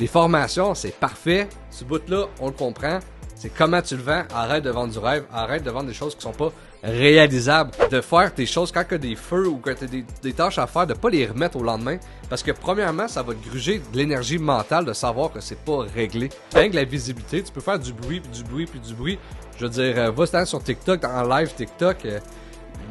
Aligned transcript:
Les 0.00 0.06
formations, 0.06 0.74
c'est 0.74 0.98
parfait. 0.98 1.46
Ce 1.70 1.84
bout-là, 1.84 2.24
on 2.40 2.46
le 2.46 2.52
comprend. 2.52 3.00
C'est 3.34 3.50
comment 3.50 3.82
tu 3.82 3.96
le 3.96 4.02
vends. 4.02 4.22
Arrête 4.34 4.64
de 4.64 4.70
vendre 4.70 4.94
du 4.94 4.98
rêve. 4.98 5.24
Arrête 5.30 5.62
de 5.62 5.70
vendre 5.70 5.88
des 5.88 5.94
choses 5.94 6.14
qui 6.14 6.22
sont 6.22 6.32
pas 6.32 6.50
réalisables. 6.82 7.70
De 7.90 8.00
faire 8.00 8.32
tes 8.34 8.46
choses 8.46 8.72
quand 8.72 8.82
tu 8.88 8.94
as 8.94 8.98
des 8.98 9.14
feux 9.14 9.46
ou 9.46 9.58
quand 9.58 9.74
tu 9.74 9.84
as 9.84 9.88
des, 10.22 10.32
tâches 10.32 10.56
à 10.56 10.66
faire, 10.66 10.86
de 10.86 10.94
pas 10.94 11.10
les 11.10 11.26
remettre 11.26 11.58
au 11.58 11.62
lendemain. 11.62 11.98
Parce 12.30 12.42
que 12.42 12.50
premièrement, 12.50 13.08
ça 13.08 13.22
va 13.22 13.34
te 13.34 13.46
gruger 13.46 13.82
de 13.92 13.98
l'énergie 13.98 14.38
mentale 14.38 14.86
de 14.86 14.94
savoir 14.94 15.32
que 15.32 15.40
c'est 15.40 15.62
pas 15.62 15.84
réglé. 15.94 16.30
Avec 16.54 16.72
la 16.72 16.84
visibilité, 16.84 17.42
tu 17.42 17.52
peux 17.52 17.60
faire 17.60 17.78
du 17.78 17.92
bruit, 17.92 18.20
puis 18.20 18.32
du 18.32 18.42
bruit, 18.42 18.64
puis 18.64 18.80
du 18.80 18.94
bruit. 18.94 19.18
Je 19.58 19.66
veux 19.66 19.70
dire, 19.70 19.98
euh, 19.98 20.10
va 20.10 20.46
sur 20.46 20.62
TikTok, 20.62 21.04
en 21.04 21.28
live 21.28 21.52
TikTok. 21.54 22.06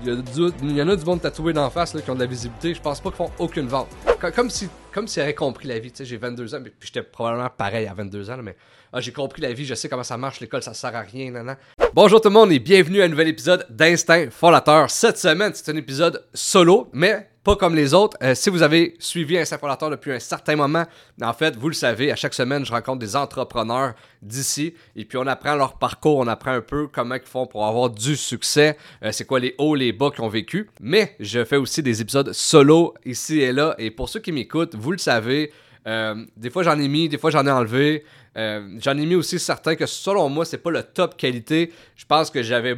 Euh, 0.08 0.22
il 0.64 0.78
y, 0.78 0.82
en 0.82 0.90
a 0.90 0.96
du 0.96 1.06
monde 1.06 1.22
tatoué 1.22 1.54
d'en 1.54 1.70
face 1.70 1.94
là, 1.94 2.02
qui 2.02 2.10
ont 2.10 2.16
de 2.16 2.22
la 2.22 2.26
visibilité. 2.26 2.74
Je 2.74 2.82
pense 2.82 3.00
pas 3.02 3.10
qu'ils 3.10 3.18
font 3.18 3.32
aucune 3.40 3.68
vente. 3.68 3.90
Comme, 4.36 4.50
si 4.50 4.70
comme 4.94 5.08
s'ils 5.08 5.22
avaient 5.22 5.36
compris 5.36 5.68
la 5.68 5.80
vie. 5.80 5.92
Tu 5.92 5.98
sais, 5.98 6.06
j'ai 6.06 6.18
22 6.18 6.56
ans, 6.56 6.62
puis 6.62 6.74
j'étais 6.82 7.04
probablement 7.04 7.50
pareil 7.50 7.88
à 7.88 7.94
22 7.94 8.30
ans, 8.30 8.38
mais 8.42 8.56
ah, 8.92 9.02
j'ai 9.02 9.12
compris 9.12 9.42
la 9.42 9.54
vie, 9.54 9.66
je 9.66 9.76
sais 9.76 9.88
comment 9.88 10.04
ça 10.04 10.18
marche, 10.18 10.40
l'école, 10.40 10.64
ça 10.64 10.74
sert 10.74 10.96
à 10.96 11.02
rien, 11.02 11.30
nan, 11.30 11.56
Bonjour 11.94 12.20
tout 12.20 12.30
le 12.30 12.34
monde 12.34 12.52
et 12.52 12.58
bienvenue 12.58 13.02
à 13.02 13.06
un 13.06 13.08
nouvel 13.08 13.28
épisode 13.28 13.68
d'Instinct 13.70 14.32
Fondateur. 14.32 14.90
Cette 14.90 15.20
semaine, 15.20 15.52
c'est 15.54 15.72
un 15.72 15.76
épisode 15.76 16.26
solo, 16.34 16.90
mais 16.92 17.30
pas 17.44 17.56
comme 17.56 17.76
les 17.76 17.94
autres. 17.94 18.18
Euh, 18.24 18.34
si 18.34 18.50
vous 18.50 18.64
avez 18.64 18.96
suivi 18.98 19.38
Instinct 19.38 19.60
Fondateur 19.60 19.92
depuis 19.92 20.12
un 20.12 20.20
certain 20.20 20.56
moment, 20.56 20.86
en 21.22 21.34
fait, 21.34 21.56
vous 21.56 21.68
le 21.68 21.76
savez, 21.76 22.12
à 22.12 22.16
chaque 22.16 22.34
semaine, 22.34 22.66
je 22.66 22.72
rencontre 22.72 22.98
des 22.98 23.16
entrepreneurs 23.16 23.94
d'ici 24.24 24.74
et 24.96 25.06
puis 25.06 25.20
on 25.20 25.28
apprend 25.28 25.54
leur 25.54 25.78
parcours, 25.78 26.18
on 26.18 26.28
apprend 26.28 26.54
un 26.54 26.62
peu 26.62 26.88
comment 26.88 27.14
ils 27.14 27.22
font 27.22 27.46
pour 27.46 27.68
avoir 27.68 27.92
du 27.92 28.16
succès, 28.16 28.76
euh, 29.04 29.12
c'est 29.12 29.26
quoi 29.26 29.40
les 29.40 29.54
hauts, 29.60 29.76
les 29.76 29.92
bas 29.92 30.10
qu'ils 30.10 30.24
ont 30.24 30.30
vécu. 30.30 30.68
Mais 30.82 31.16
je 31.20 31.46
fais 31.46 31.58
aussi 31.58 31.84
des 31.84 32.02
épisodes 32.02 32.34
solo 32.34 32.96
ici 33.06 33.40
et 33.42 33.54
là 33.54 33.76
et 33.78 33.92
pour 33.92 34.10
ceux 34.10 34.20
qui 34.20 34.32
m'écoutent, 34.32 34.74
vous 34.74 34.92
le 34.92 34.98
savez, 34.98 35.52
euh, 35.88 36.26
des 36.36 36.50
fois 36.50 36.64
j'en 36.64 36.78
ai 36.80 36.88
mis, 36.88 37.10
des 37.10 37.18
fois 37.18 37.32
j'en 37.32 37.46
ai 37.46 37.52
enlevé. 37.52 38.04
Euh, 38.38 38.78
j'en 38.82 38.98
ai 38.98 39.06
mis 39.06 39.16
aussi 39.16 39.40
certains 39.40 39.76
que 39.76 39.86
selon 39.86 40.30
moi, 40.30 40.46
c'est 40.46 40.58
pas 40.58 40.72
le 40.72 40.84
top 40.84 41.18
qualité. 41.18 41.72
Je 41.96 42.06
pense 42.06 42.30
que 42.30 42.44
j'avais 42.44 42.78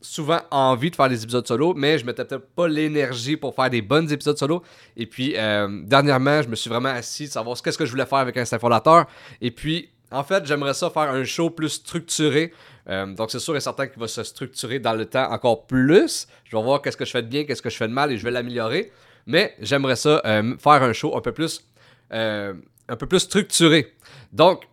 souvent 0.00 0.40
envie 0.50 0.90
de 0.90 0.96
faire 0.96 1.08
des 1.08 1.22
épisodes 1.22 1.46
solo, 1.46 1.74
mais 1.74 1.98
je 1.98 2.06
mettais 2.06 2.24
peut-être 2.24 2.48
pas 2.54 2.68
l'énergie 2.68 3.36
pour 3.36 3.54
faire 3.54 3.70
des 3.70 3.82
bons 3.82 4.10
épisodes 4.12 4.38
solo. 4.38 4.62
Et 4.96 5.06
puis, 5.06 5.34
euh, 5.36 5.82
dernièrement, 5.84 6.42
je 6.42 6.48
me 6.48 6.54
suis 6.54 6.70
vraiment 6.70 6.90
assis 6.90 7.26
de 7.26 7.32
savoir 7.32 7.56
ce 7.56 7.62
que 7.62 7.84
je 7.84 7.90
voulais 7.90 8.06
faire 8.06 8.18
avec 8.18 8.36
un 8.36 8.44
fondateur. 8.44 9.06
Et 9.40 9.50
puis, 9.50 9.90
en 10.12 10.22
fait, 10.22 10.46
j'aimerais 10.46 10.74
ça 10.74 10.90
faire 10.90 11.10
un 11.10 11.24
show 11.24 11.50
plus 11.50 11.70
structuré. 11.70 12.52
Donc, 12.88 13.32
c'est 13.32 13.40
sûr 13.40 13.56
et 13.56 13.60
certain 13.60 13.88
qu'il 13.88 13.98
va 13.98 14.06
se 14.06 14.22
structurer 14.22 14.78
dans 14.78 14.92
le 14.92 15.06
temps 15.06 15.28
encore 15.32 15.66
plus. 15.66 16.28
Je 16.44 16.56
vais 16.56 16.62
voir 16.62 16.80
qu'est-ce 16.80 16.96
que 16.96 17.04
je 17.04 17.10
fais 17.10 17.22
de 17.22 17.26
bien, 17.26 17.42
qu'est-ce 17.42 17.60
que 17.60 17.70
je 17.70 17.76
fais 17.76 17.88
de 17.88 17.92
mal 17.92 18.12
et 18.12 18.16
je 18.16 18.22
vais 18.22 18.30
l'améliorer. 18.30 18.92
Mais 19.26 19.56
j'aimerais 19.60 19.96
ça 19.96 20.22
faire 20.24 20.82
un 20.84 20.92
show 20.92 21.16
un 21.16 21.20
peu 21.20 21.32
plus, 21.32 21.66
un 22.10 22.96
peu 22.96 23.06
plus 23.06 23.20
structuré. 23.20 23.94
Donc, 24.32 24.66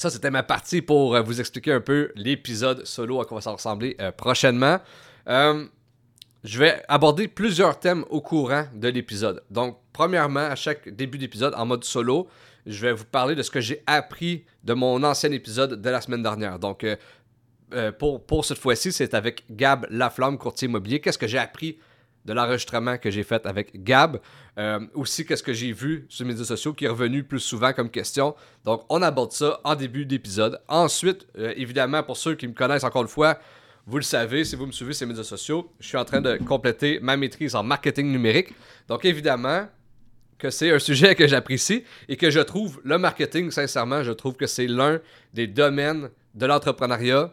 ça, 0.00 0.08
c'était 0.08 0.30
ma 0.30 0.42
partie 0.42 0.80
pour 0.80 1.14
euh, 1.14 1.20
vous 1.20 1.40
expliquer 1.40 1.74
un 1.74 1.80
peu 1.82 2.10
l'épisode 2.16 2.86
solo 2.86 3.20
à 3.20 3.26
quoi 3.26 3.42
ça 3.42 3.50
va 3.50 3.56
ressembler 3.56 3.96
euh, 4.00 4.10
prochainement. 4.10 4.78
Euh, 5.28 5.66
je 6.42 6.58
vais 6.58 6.82
aborder 6.88 7.28
plusieurs 7.28 7.78
thèmes 7.78 8.06
au 8.08 8.22
courant 8.22 8.64
de 8.74 8.88
l'épisode. 8.88 9.42
Donc, 9.50 9.76
premièrement, 9.92 10.40
à 10.40 10.54
chaque 10.54 10.88
début 10.88 11.18
d'épisode, 11.18 11.52
en 11.54 11.66
mode 11.66 11.84
solo, 11.84 12.28
je 12.64 12.80
vais 12.80 12.92
vous 12.92 13.04
parler 13.04 13.34
de 13.34 13.42
ce 13.42 13.50
que 13.50 13.60
j'ai 13.60 13.82
appris 13.86 14.46
de 14.64 14.72
mon 14.72 15.02
ancien 15.02 15.30
épisode 15.32 15.82
de 15.82 15.90
la 15.90 16.00
semaine 16.00 16.22
dernière. 16.22 16.58
Donc, 16.58 16.86
pour, 17.98 18.24
pour 18.24 18.44
cette 18.46 18.58
fois-ci, 18.58 18.90
c'est 18.90 19.12
avec 19.12 19.44
Gab 19.50 19.86
Laflamme, 19.90 20.38
courtier 20.38 20.66
immobilier. 20.66 21.00
Qu'est-ce 21.00 21.18
que 21.18 21.26
j'ai 21.26 21.38
appris 21.38 21.78
de 22.24 22.32
l'enregistrement 22.32 22.98
que 22.98 23.10
j'ai 23.10 23.22
fait 23.22 23.44
avec 23.46 23.82
Gab. 23.82 24.20
Euh, 24.58 24.80
aussi, 24.94 25.24
qu'est-ce 25.24 25.42
que 25.42 25.52
j'ai 25.52 25.72
vu 25.72 26.06
sur 26.08 26.24
les 26.24 26.32
médias 26.32 26.44
sociaux 26.44 26.72
qui 26.72 26.84
est 26.84 26.88
revenu 26.88 27.24
plus 27.24 27.40
souvent 27.40 27.72
comme 27.72 27.90
question. 27.90 28.34
Donc, 28.64 28.84
on 28.88 29.00
aborde 29.02 29.32
ça 29.32 29.60
en 29.64 29.74
début 29.74 30.04
d'épisode. 30.04 30.60
Ensuite, 30.68 31.26
euh, 31.38 31.54
évidemment, 31.56 32.02
pour 32.02 32.16
ceux 32.16 32.34
qui 32.34 32.46
me 32.46 32.52
connaissent 32.52 32.84
encore 32.84 33.02
une 33.02 33.08
fois, 33.08 33.38
vous 33.86 33.96
le 33.96 34.02
savez, 34.02 34.44
si 34.44 34.56
vous 34.56 34.66
me 34.66 34.72
suivez 34.72 34.92
sur 34.92 35.06
les 35.06 35.12
médias 35.12 35.24
sociaux, 35.24 35.72
je 35.80 35.88
suis 35.88 35.96
en 35.96 36.04
train 36.04 36.20
de 36.20 36.36
compléter 36.36 37.00
ma 37.00 37.16
maîtrise 37.16 37.54
en 37.54 37.62
marketing 37.62 38.12
numérique. 38.12 38.54
Donc, 38.86 39.04
évidemment, 39.04 39.66
que 40.40 40.50
c'est 40.50 40.70
un 40.70 40.78
sujet 40.78 41.14
que 41.14 41.28
j'apprécie 41.28 41.84
et 42.08 42.16
que 42.16 42.30
je 42.30 42.40
trouve, 42.40 42.80
le 42.84 42.98
marketing, 42.98 43.50
sincèrement, 43.50 44.02
je 44.02 44.12
trouve 44.12 44.34
que 44.34 44.46
c'est 44.46 44.66
l'un 44.66 45.00
des 45.32 45.46
domaines 45.46 46.10
de 46.34 46.46
l'entrepreneuriat 46.46 47.32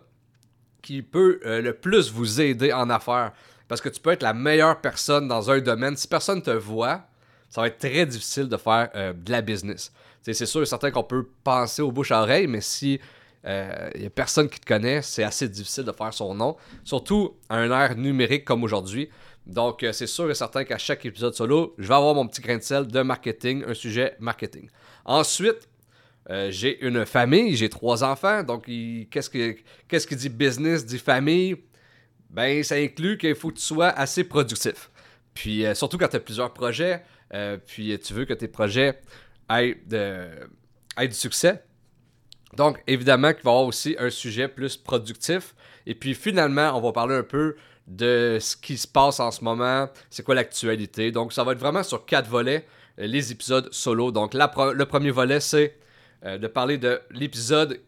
qui 0.81 1.01
peut 1.01 1.39
euh, 1.45 1.61
le 1.61 1.73
plus 1.73 2.11
vous 2.11 2.39
aider 2.39 2.71
en 2.71 2.89
affaires. 2.89 3.33
Parce 3.67 3.81
que 3.81 3.89
tu 3.89 3.99
peux 3.99 4.11
être 4.11 4.23
la 4.23 4.33
meilleure 4.33 4.79
personne 4.79 5.27
dans 5.27 5.51
un 5.51 5.59
domaine. 5.59 5.95
Si 5.97 6.07
personne 6.07 6.41
te 6.41 6.51
voit, 6.51 7.03
ça 7.49 7.61
va 7.61 7.67
être 7.67 7.77
très 7.77 8.05
difficile 8.05 8.47
de 8.47 8.57
faire 8.57 8.89
euh, 8.95 9.13
de 9.13 9.31
la 9.31 9.41
business. 9.41 9.91
c'est 10.21 10.45
sûr 10.45 10.61
et 10.61 10.65
certain 10.65 10.91
qu'on 10.91 11.03
peut 11.03 11.27
penser 11.43 11.81
aux 11.81 11.91
bouches 11.91 12.11
à 12.11 12.21
oreille, 12.21 12.47
mais 12.47 12.61
si 12.61 12.93
il 12.93 12.99
euh, 13.45 13.89
n'y 13.95 14.05
a 14.05 14.09
personne 14.09 14.49
qui 14.49 14.59
te 14.59 14.65
connaît, 14.65 15.01
c'est 15.01 15.23
assez 15.23 15.47
difficile 15.47 15.85
de 15.85 15.91
faire 15.91 16.13
son 16.13 16.33
nom. 16.33 16.57
Surtout 16.83 17.37
à 17.49 17.57
un 17.57 17.71
air 17.71 17.95
numérique 17.95 18.43
comme 18.43 18.63
aujourd'hui. 18.63 19.09
Donc, 19.45 19.83
euh, 19.83 19.93
c'est 19.93 20.07
sûr 20.07 20.29
et 20.29 20.35
certain 20.35 20.65
qu'à 20.65 20.77
chaque 20.77 21.05
épisode 21.05 21.33
solo, 21.33 21.73
je 21.77 21.87
vais 21.87 21.93
avoir 21.93 22.13
mon 22.13 22.27
petit 22.27 22.41
grain 22.41 22.57
de 22.57 22.63
sel 22.63 22.87
de 22.87 23.01
marketing, 23.01 23.63
un 23.65 23.73
sujet 23.73 24.15
marketing. 24.19 24.69
Ensuite, 25.05 25.69
j'ai 26.49 26.85
une 26.85 27.05
famille, 27.05 27.55
j'ai 27.55 27.69
trois 27.69 28.03
enfants. 28.03 28.43
Donc, 28.43 28.65
qu'est-ce 28.65 29.29
qui 30.07 30.15
dit 30.17 30.27
business, 30.27 30.85
dit 30.85 30.97
famille 30.97 31.55
ben 32.29 32.63
ça 32.63 32.75
inclut 32.75 33.17
qu'il 33.17 33.35
faut 33.35 33.49
que 33.49 33.55
tu 33.55 33.63
sois 33.63 33.89
assez 33.89 34.23
productif. 34.23 34.89
Puis 35.33 35.65
euh, 35.65 35.75
surtout 35.75 35.97
quand 35.97 36.07
tu 36.07 36.15
as 36.15 36.19
plusieurs 36.19 36.53
projets, 36.53 37.03
euh, 37.33 37.57
puis 37.63 37.97
tu 37.99 38.13
veux 38.13 38.25
que 38.25 38.33
tes 38.33 38.47
projets 38.47 38.99
aient, 39.49 39.77
de, 39.85 40.27
du 40.99 41.13
succès. 41.13 41.63
Donc 42.55 42.81
évidemment 42.87 43.33
qu'il 43.33 43.43
va 43.43 43.51
y 43.51 43.53
avoir 43.53 43.67
aussi 43.67 43.95
un 43.99 44.09
sujet 44.09 44.47
plus 44.47 44.77
productif. 44.77 45.55
Et 45.85 45.95
puis 45.95 46.15
finalement, 46.15 46.75
on 46.75 46.81
va 46.81 46.91
parler 46.91 47.15
un 47.15 47.23
peu 47.23 47.55
de 47.87 48.37
ce 48.41 48.57
qui 48.57 48.77
se 48.77 48.87
passe 48.87 49.19
en 49.19 49.31
ce 49.31 49.43
moment, 49.43 49.87
c'est 50.09 50.23
quoi 50.23 50.35
l'actualité? 50.35 51.11
Donc 51.11 51.31
ça 51.31 51.43
va 51.43 51.53
être 51.53 51.59
vraiment 51.59 51.83
sur 51.83 52.05
quatre 52.05 52.27
volets, 52.27 52.65
euh, 52.99 53.07
les 53.07 53.31
épisodes 53.31 53.69
solo. 53.71 54.11
Donc 54.11 54.33
le 54.33 54.83
premier 54.85 55.11
volet, 55.11 55.39
c'est 55.39 55.77
de 56.23 56.47
parler 56.47 56.79
de 56.79 56.99
l'épisode 57.11 57.79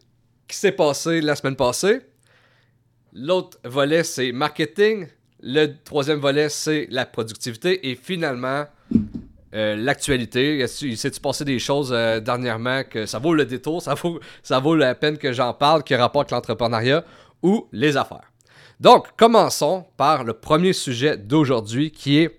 qui 0.46 0.56
s'est 0.56 0.70
passé 0.70 1.20
la 1.20 1.34
semaine 1.34 1.56
passée. 1.56 2.00
L'autre 3.12 3.58
volet, 3.64 4.02
c'est 4.04 4.32
marketing. 4.32 5.06
Le 5.42 5.66
troisième 5.84 6.18
volet, 6.18 6.48
c'est 6.48 6.86
la 6.90 7.06
productivité. 7.06 7.90
Et 7.90 7.94
finalement, 7.94 8.66
euh, 9.52 9.74
l'actualité. 9.74 10.64
Il 10.82 10.96
s'est-tu 10.96 11.20
passé 11.20 11.44
des 11.44 11.58
choses 11.58 11.92
euh, 11.92 12.20
dernièrement 12.20 12.84
que 12.84 13.04
ça 13.06 13.18
vaut 13.18 13.34
le 13.34 13.44
détour, 13.44 13.82
ça 13.82 13.94
vaut, 13.94 14.20
ça 14.44 14.60
vaut 14.60 14.76
la 14.76 14.94
peine 14.94 15.18
que 15.18 15.32
j'en 15.32 15.52
parle, 15.52 15.82
qui 15.82 15.96
rapporte 15.96 16.30
l'entrepreneuriat 16.30 17.04
ou 17.42 17.66
les 17.72 17.96
affaires? 17.96 18.30
Donc, 18.78 19.08
commençons 19.16 19.86
par 19.96 20.22
le 20.22 20.34
premier 20.34 20.72
sujet 20.72 21.16
d'aujourd'hui 21.16 21.90
qui 21.90 22.18
est 22.18 22.38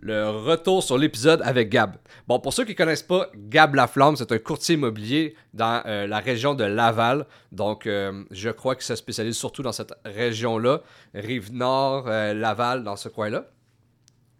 le 0.00 0.30
retour 0.30 0.82
sur 0.82 0.96
l'épisode 0.96 1.42
avec 1.44 1.68
Gab. 1.68 1.96
Bon, 2.26 2.40
pour 2.40 2.54
ceux 2.54 2.64
qui 2.64 2.72
ne 2.72 2.76
connaissent 2.76 3.02
pas, 3.02 3.28
Gab 3.36 3.74
Laflamme, 3.74 4.16
c'est 4.16 4.32
un 4.32 4.38
courtier 4.38 4.76
immobilier 4.76 5.34
dans 5.52 5.82
euh, 5.86 6.06
la 6.06 6.20
région 6.20 6.54
de 6.54 6.64
Laval. 6.64 7.26
Donc, 7.52 7.86
euh, 7.86 8.24
je 8.30 8.48
crois 8.50 8.74
qu'il 8.74 8.84
se 8.84 8.96
spécialise 8.96 9.36
surtout 9.36 9.62
dans 9.62 9.72
cette 9.72 9.92
région-là, 10.04 10.80
Rive-Nord, 11.14 12.04
euh, 12.08 12.32
Laval, 12.32 12.82
dans 12.82 12.96
ce 12.96 13.10
coin-là. 13.10 13.44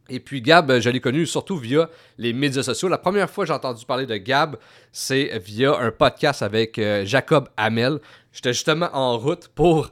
Et 0.09 0.19
puis 0.19 0.43
Gab, 0.43 0.81
je 0.81 0.91
l'ai 0.91 1.01
connu 1.01 1.27
surtout 1.27 1.57
via 1.57 1.89
les 2.19 2.33
médias 2.33 2.65
sociaux. 2.65 2.89
La 2.89 2.99
première 2.99 3.31
fois 3.31 3.45
que 3.45 3.49
j'ai 3.49 3.55
entendu 3.55 3.85
parler 3.85 4.07
de 4.07 4.17
Gab, 4.17 4.57
c'est 4.91 5.39
via 5.39 5.79
un 5.79 5.93
podcast 5.93 6.43
avec 6.43 6.81
Jacob 7.05 7.49
Hamel. 7.57 8.01
J'étais 8.33 8.53
justement 8.53 8.89
en 8.93 9.17
route 9.19 9.47
pour, 9.55 9.91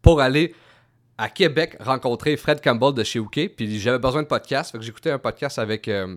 pour 0.00 0.20
aller 0.22 0.54
à 1.22 1.28
Québec 1.28 1.76
rencontrer 1.78 2.36
Fred 2.36 2.60
Campbell 2.60 2.92
de 2.94 3.04
chez 3.04 3.20
OK. 3.20 3.38
Puis 3.56 3.78
j'avais 3.78 4.00
besoin 4.00 4.24
de 4.24 4.26
podcast. 4.26 4.72
Fait 4.72 4.78
que 4.78 4.82
j'écoutais 4.82 5.12
un 5.12 5.20
podcast 5.20 5.56
avec, 5.56 5.86
euh, 5.86 6.16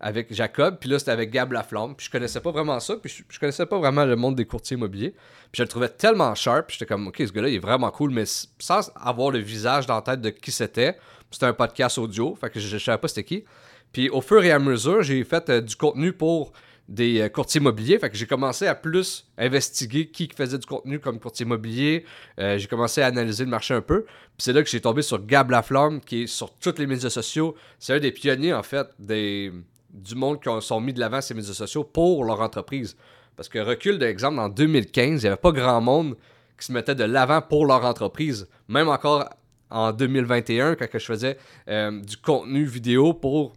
avec 0.00 0.34
Jacob. 0.34 0.78
Puis 0.80 0.90
là, 0.90 0.98
c'était 0.98 1.12
avec 1.12 1.30
Gab 1.30 1.52
Laflamme. 1.52 1.94
Puis 1.94 2.06
je 2.06 2.10
connaissais 2.10 2.40
pas 2.40 2.50
vraiment 2.50 2.80
ça. 2.80 2.96
Puis 2.96 3.24
je, 3.28 3.38
connaissais 3.38 3.66
pas 3.66 3.78
vraiment 3.78 4.04
le 4.04 4.16
monde 4.16 4.34
des 4.34 4.44
courtiers 4.44 4.76
immobiliers. 4.76 5.10
Puis 5.10 5.58
je 5.58 5.62
le 5.62 5.68
trouvais 5.68 5.90
tellement 5.90 6.34
sharp. 6.34 6.66
Puis 6.66 6.76
j'étais 6.76 6.92
comme, 6.92 7.06
OK, 7.06 7.18
ce 7.24 7.30
gars-là, 7.30 7.50
il 7.50 7.54
est 7.54 7.60
vraiment 7.60 7.92
cool. 7.92 8.10
Mais 8.10 8.24
sans 8.58 8.90
avoir 8.96 9.30
le 9.30 9.38
visage 9.38 9.86
dans 9.86 9.94
la 9.94 10.02
tête 10.02 10.20
de 10.20 10.30
qui 10.30 10.50
c'était. 10.50 10.98
C'était 11.30 11.46
un 11.46 11.52
podcast 11.52 11.96
audio. 11.98 12.34
Fait 12.34 12.50
que 12.50 12.58
je, 12.58 12.66
je 12.66 12.78
savais 12.78 12.98
pas 12.98 13.06
c'était 13.06 13.22
qui. 13.22 13.44
Puis 13.92 14.10
au 14.10 14.20
fur 14.20 14.42
et 14.42 14.50
à 14.50 14.58
mesure, 14.58 15.04
j'ai 15.04 15.22
fait 15.22 15.48
euh, 15.50 15.60
du 15.60 15.76
contenu 15.76 16.12
pour 16.12 16.52
des 16.92 17.22
euh, 17.22 17.28
courtiers 17.30 17.60
immobiliers. 17.60 17.98
Fait 17.98 18.10
que 18.10 18.16
j'ai 18.16 18.26
commencé 18.26 18.66
à 18.66 18.74
plus 18.74 19.26
investiguer 19.38 20.08
qui 20.08 20.28
faisait 20.36 20.58
du 20.58 20.66
contenu 20.66 20.98
comme 20.98 21.18
courtier 21.18 21.46
immobilier. 21.46 22.04
Euh, 22.38 22.58
j'ai 22.58 22.68
commencé 22.68 23.00
à 23.00 23.06
analyser 23.06 23.44
le 23.44 23.50
marché 23.50 23.72
un 23.72 23.80
peu. 23.80 24.02
Puis 24.02 24.38
c'est 24.38 24.52
là 24.52 24.62
que 24.62 24.68
j'ai 24.68 24.80
tombé 24.80 25.00
sur 25.00 25.24
Gab 25.24 25.50
Laflamme, 25.50 26.00
qui 26.00 26.24
est 26.24 26.26
sur 26.26 26.54
tous 26.54 26.78
les 26.78 26.86
médias 26.86 27.08
sociaux. 27.08 27.56
C'est 27.78 27.94
un 27.94 27.98
des 27.98 28.12
pionniers, 28.12 28.52
en 28.52 28.62
fait, 28.62 28.88
du 28.98 30.14
monde 30.14 30.40
qui 30.40 30.50
ont, 30.50 30.60
sont 30.60 30.80
mis 30.80 30.92
de 30.92 31.00
l'avant 31.00 31.22
ces 31.22 31.32
médias 31.32 31.54
sociaux 31.54 31.82
pour 31.82 32.24
leur 32.24 32.42
entreprise. 32.42 32.94
Parce 33.36 33.48
que 33.48 33.58
recul 33.58 33.98
d'exemple, 33.98 34.38
en 34.38 34.50
2015, 34.50 35.22
il 35.22 35.24
n'y 35.24 35.26
avait 35.26 35.36
pas 35.36 35.52
grand 35.52 35.80
monde 35.80 36.16
qui 36.58 36.66
se 36.66 36.72
mettait 36.72 36.94
de 36.94 37.04
l'avant 37.04 37.40
pour 37.40 37.64
leur 37.64 37.86
entreprise. 37.86 38.48
Même 38.68 38.88
encore 38.88 39.30
en 39.70 39.92
2021, 39.92 40.74
quand 40.74 40.86
je 40.92 40.98
faisais 40.98 41.38
euh, 41.68 42.02
du 42.02 42.18
contenu 42.18 42.64
vidéo 42.64 43.14
pour 43.14 43.54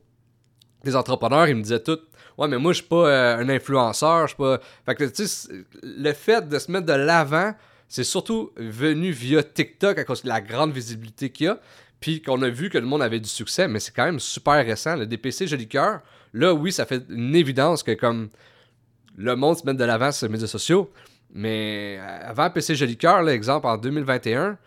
des 0.86 0.96
entrepreneurs, 0.96 1.48
ils 1.48 1.56
me 1.56 1.62
disaient 1.62 1.84
tout 1.84 2.00
Ouais, 2.38 2.48
mais 2.48 2.58
moi, 2.58 2.74
je 2.74 2.80
suis 2.80 2.88
pas 2.88 3.08
euh, 3.08 3.38
un 3.38 3.50
influenceur, 3.50 4.24
je 4.24 4.34
suis 4.34 4.38
pas. 4.38 4.60
Fait 4.86 4.96
que, 4.96 5.06
tu 5.06 5.26
sais, 5.26 5.50
le 5.84 6.14
fait 6.14 6.48
de 6.48 6.60
se 6.60 6.72
mettre 6.72 6.86
de 6.86 6.94
l'avant, 6.94 7.54
c'est 7.88 8.04
surtout 8.04 8.52
venu 8.58 9.12
via 9.12 9.42
TikTok 9.42 9.98
à 9.98 10.04
cause 10.04 10.24
de 10.24 10.28
la 10.28 10.42
grande 10.42 10.74
visibilité 10.74 11.30
qu'il 11.30 11.46
y 11.46 11.50
a. 11.50 11.60
Puis 12.02 12.22
qu'on 12.22 12.42
a 12.42 12.50
vu 12.50 12.70
que 12.70 12.78
le 12.78 12.86
monde 12.86 13.02
avait 13.02 13.22
du 13.22 13.30
succès, 13.30 13.68
mais 13.68 13.80
c'est 13.80 13.94
quand 13.94 14.06
même 14.06 14.20
super 14.20 14.66
récent. 14.66 14.96
Le 14.96 15.08
DPC 15.08 15.48
Joli 15.48 15.68
Cœur, 15.68 16.02
là, 16.34 16.54
oui, 16.54 16.72
ça 16.72 16.86
fait 16.86 17.04
une 17.10 17.36
évidence 17.36 17.84
que 17.84 17.94
comme 17.94 18.30
le 19.16 19.36
monde 19.36 19.58
se 19.58 19.66
met 19.66 19.74
de 19.74 19.84
l'avant 19.84 20.12
sur 20.12 20.28
les 20.28 20.34
médias 20.34 20.48
sociaux. 20.48 20.92
Mais 21.34 21.98
euh, 22.00 22.30
avant 22.30 22.50
PC 22.50 22.76
Joli 22.76 22.98
Cœur, 22.98 23.22
l'exemple 23.22 23.66
en 23.68 23.78
2021, 23.78 24.58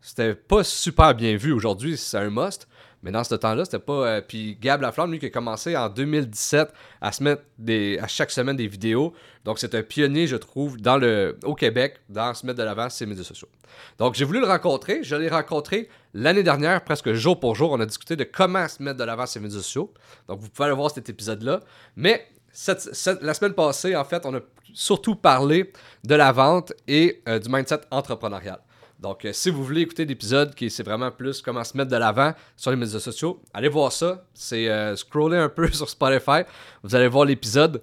c'était 0.00 0.34
pas 0.34 0.64
super 0.64 1.14
bien 1.14 1.36
vu. 1.36 1.52
Aujourd'hui, 1.52 1.96
c'est 1.96 2.18
un 2.18 2.30
must. 2.30 2.66
Mais 3.02 3.10
dans 3.10 3.24
ce 3.24 3.34
temps-là, 3.34 3.64
c'était 3.64 3.80
pas. 3.80 4.06
Euh, 4.06 4.20
puis 4.20 4.56
Gab 4.60 4.80
Laflamme, 4.80 5.10
lui, 5.10 5.18
qui 5.18 5.26
a 5.26 5.30
commencé 5.30 5.76
en 5.76 5.88
2017 5.88 6.72
à 7.00 7.12
se 7.12 7.22
mettre 7.22 7.42
des, 7.58 7.98
à 8.00 8.06
chaque 8.06 8.30
semaine 8.30 8.56
des 8.56 8.68
vidéos. 8.68 9.12
Donc, 9.44 9.58
c'est 9.58 9.74
un 9.74 9.82
pionnier, 9.82 10.26
je 10.26 10.36
trouve, 10.36 10.80
dans 10.80 10.96
le, 10.96 11.36
au 11.44 11.54
Québec, 11.54 11.96
dans 12.08 12.32
se 12.32 12.46
mettre 12.46 12.58
de 12.58 12.64
l'avant 12.64 12.88
ses 12.88 13.06
médias 13.06 13.24
sociaux. 13.24 13.48
Donc, 13.98 14.14
j'ai 14.14 14.24
voulu 14.24 14.40
le 14.40 14.46
rencontrer. 14.46 15.02
Je 15.02 15.16
l'ai 15.16 15.28
rencontré 15.28 15.88
l'année 16.14 16.44
dernière, 16.44 16.84
presque 16.84 17.12
jour 17.12 17.40
pour 17.40 17.56
jour. 17.56 17.72
On 17.72 17.80
a 17.80 17.86
discuté 17.86 18.14
de 18.14 18.24
comment 18.24 18.68
se 18.68 18.80
mettre 18.82 18.98
de 18.98 19.04
l'avant 19.04 19.26
ses 19.26 19.40
médias 19.40 19.58
sociaux. 19.58 19.92
Donc, 20.28 20.40
vous 20.40 20.48
pouvez 20.48 20.66
aller 20.66 20.76
voir 20.76 20.92
cet 20.92 21.08
épisode-là. 21.08 21.60
Mais 21.96 22.28
la 23.20 23.34
semaine 23.34 23.54
passée, 23.54 23.96
en 23.96 24.04
fait, 24.04 24.24
on 24.26 24.34
a 24.36 24.40
surtout 24.72 25.16
parlé 25.16 25.72
de 26.04 26.14
la 26.14 26.30
vente 26.32 26.72
et 26.86 27.22
euh, 27.28 27.38
du 27.38 27.48
mindset 27.48 27.80
entrepreneurial. 27.90 28.60
Donc, 29.02 29.24
euh, 29.24 29.32
si 29.32 29.50
vous 29.50 29.64
voulez 29.64 29.80
écouter 29.80 30.04
l'épisode 30.04 30.54
qui 30.54 30.70
c'est 30.70 30.84
vraiment 30.84 31.10
plus 31.10 31.42
comment 31.42 31.64
se 31.64 31.76
mettre 31.76 31.90
de 31.90 31.96
l'avant 31.96 32.32
sur 32.56 32.70
les 32.70 32.76
médias 32.76 33.00
sociaux, 33.00 33.42
allez 33.52 33.68
voir 33.68 33.90
ça. 33.90 34.24
C'est 34.32 34.68
euh, 34.68 34.94
scroller 34.94 35.38
un 35.38 35.48
peu 35.48 35.66
sur 35.72 35.90
Spotify. 35.90 36.42
Vous 36.84 36.94
allez 36.94 37.08
voir 37.08 37.24
l'épisode. 37.24 37.82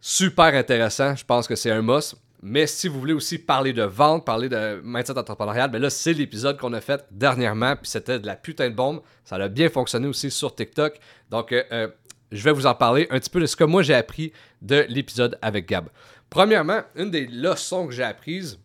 Super 0.00 0.54
intéressant. 0.54 1.14
Je 1.14 1.26
pense 1.26 1.46
que 1.46 1.54
c'est 1.54 1.70
un 1.70 1.82
must. 1.82 2.16
Mais 2.42 2.66
si 2.66 2.88
vous 2.88 2.98
voulez 2.98 3.12
aussi 3.12 3.36
parler 3.36 3.74
de 3.74 3.82
vente, 3.82 4.24
parler 4.24 4.48
de 4.48 4.80
mindset 4.82 5.18
entrepreneurial, 5.18 5.70
ben 5.70 5.78
là, 5.78 5.90
c'est 5.90 6.14
l'épisode 6.14 6.56
qu'on 6.56 6.72
a 6.72 6.80
fait 6.80 7.04
dernièrement. 7.10 7.76
Puis 7.76 7.90
c'était 7.90 8.18
de 8.18 8.26
la 8.26 8.34
putain 8.34 8.70
de 8.70 8.74
bombe. 8.74 9.02
Ça 9.26 9.36
a 9.36 9.48
bien 9.48 9.68
fonctionné 9.68 10.08
aussi 10.08 10.30
sur 10.30 10.54
TikTok. 10.54 10.98
Donc, 11.28 11.52
euh, 11.52 11.88
je 12.32 12.42
vais 12.42 12.52
vous 12.52 12.64
en 12.64 12.74
parler 12.74 13.06
un 13.10 13.20
petit 13.20 13.28
peu 13.28 13.40
de 13.40 13.46
ce 13.46 13.56
que 13.56 13.64
moi 13.64 13.82
j'ai 13.82 13.94
appris 13.94 14.32
de 14.62 14.86
l'épisode 14.88 15.38
avec 15.42 15.68
Gab. 15.68 15.90
Premièrement, 16.30 16.80
une 16.96 17.10
des 17.10 17.26
leçons 17.26 17.86
que 17.86 17.92
j'ai 17.92 18.04
apprises, 18.04 18.58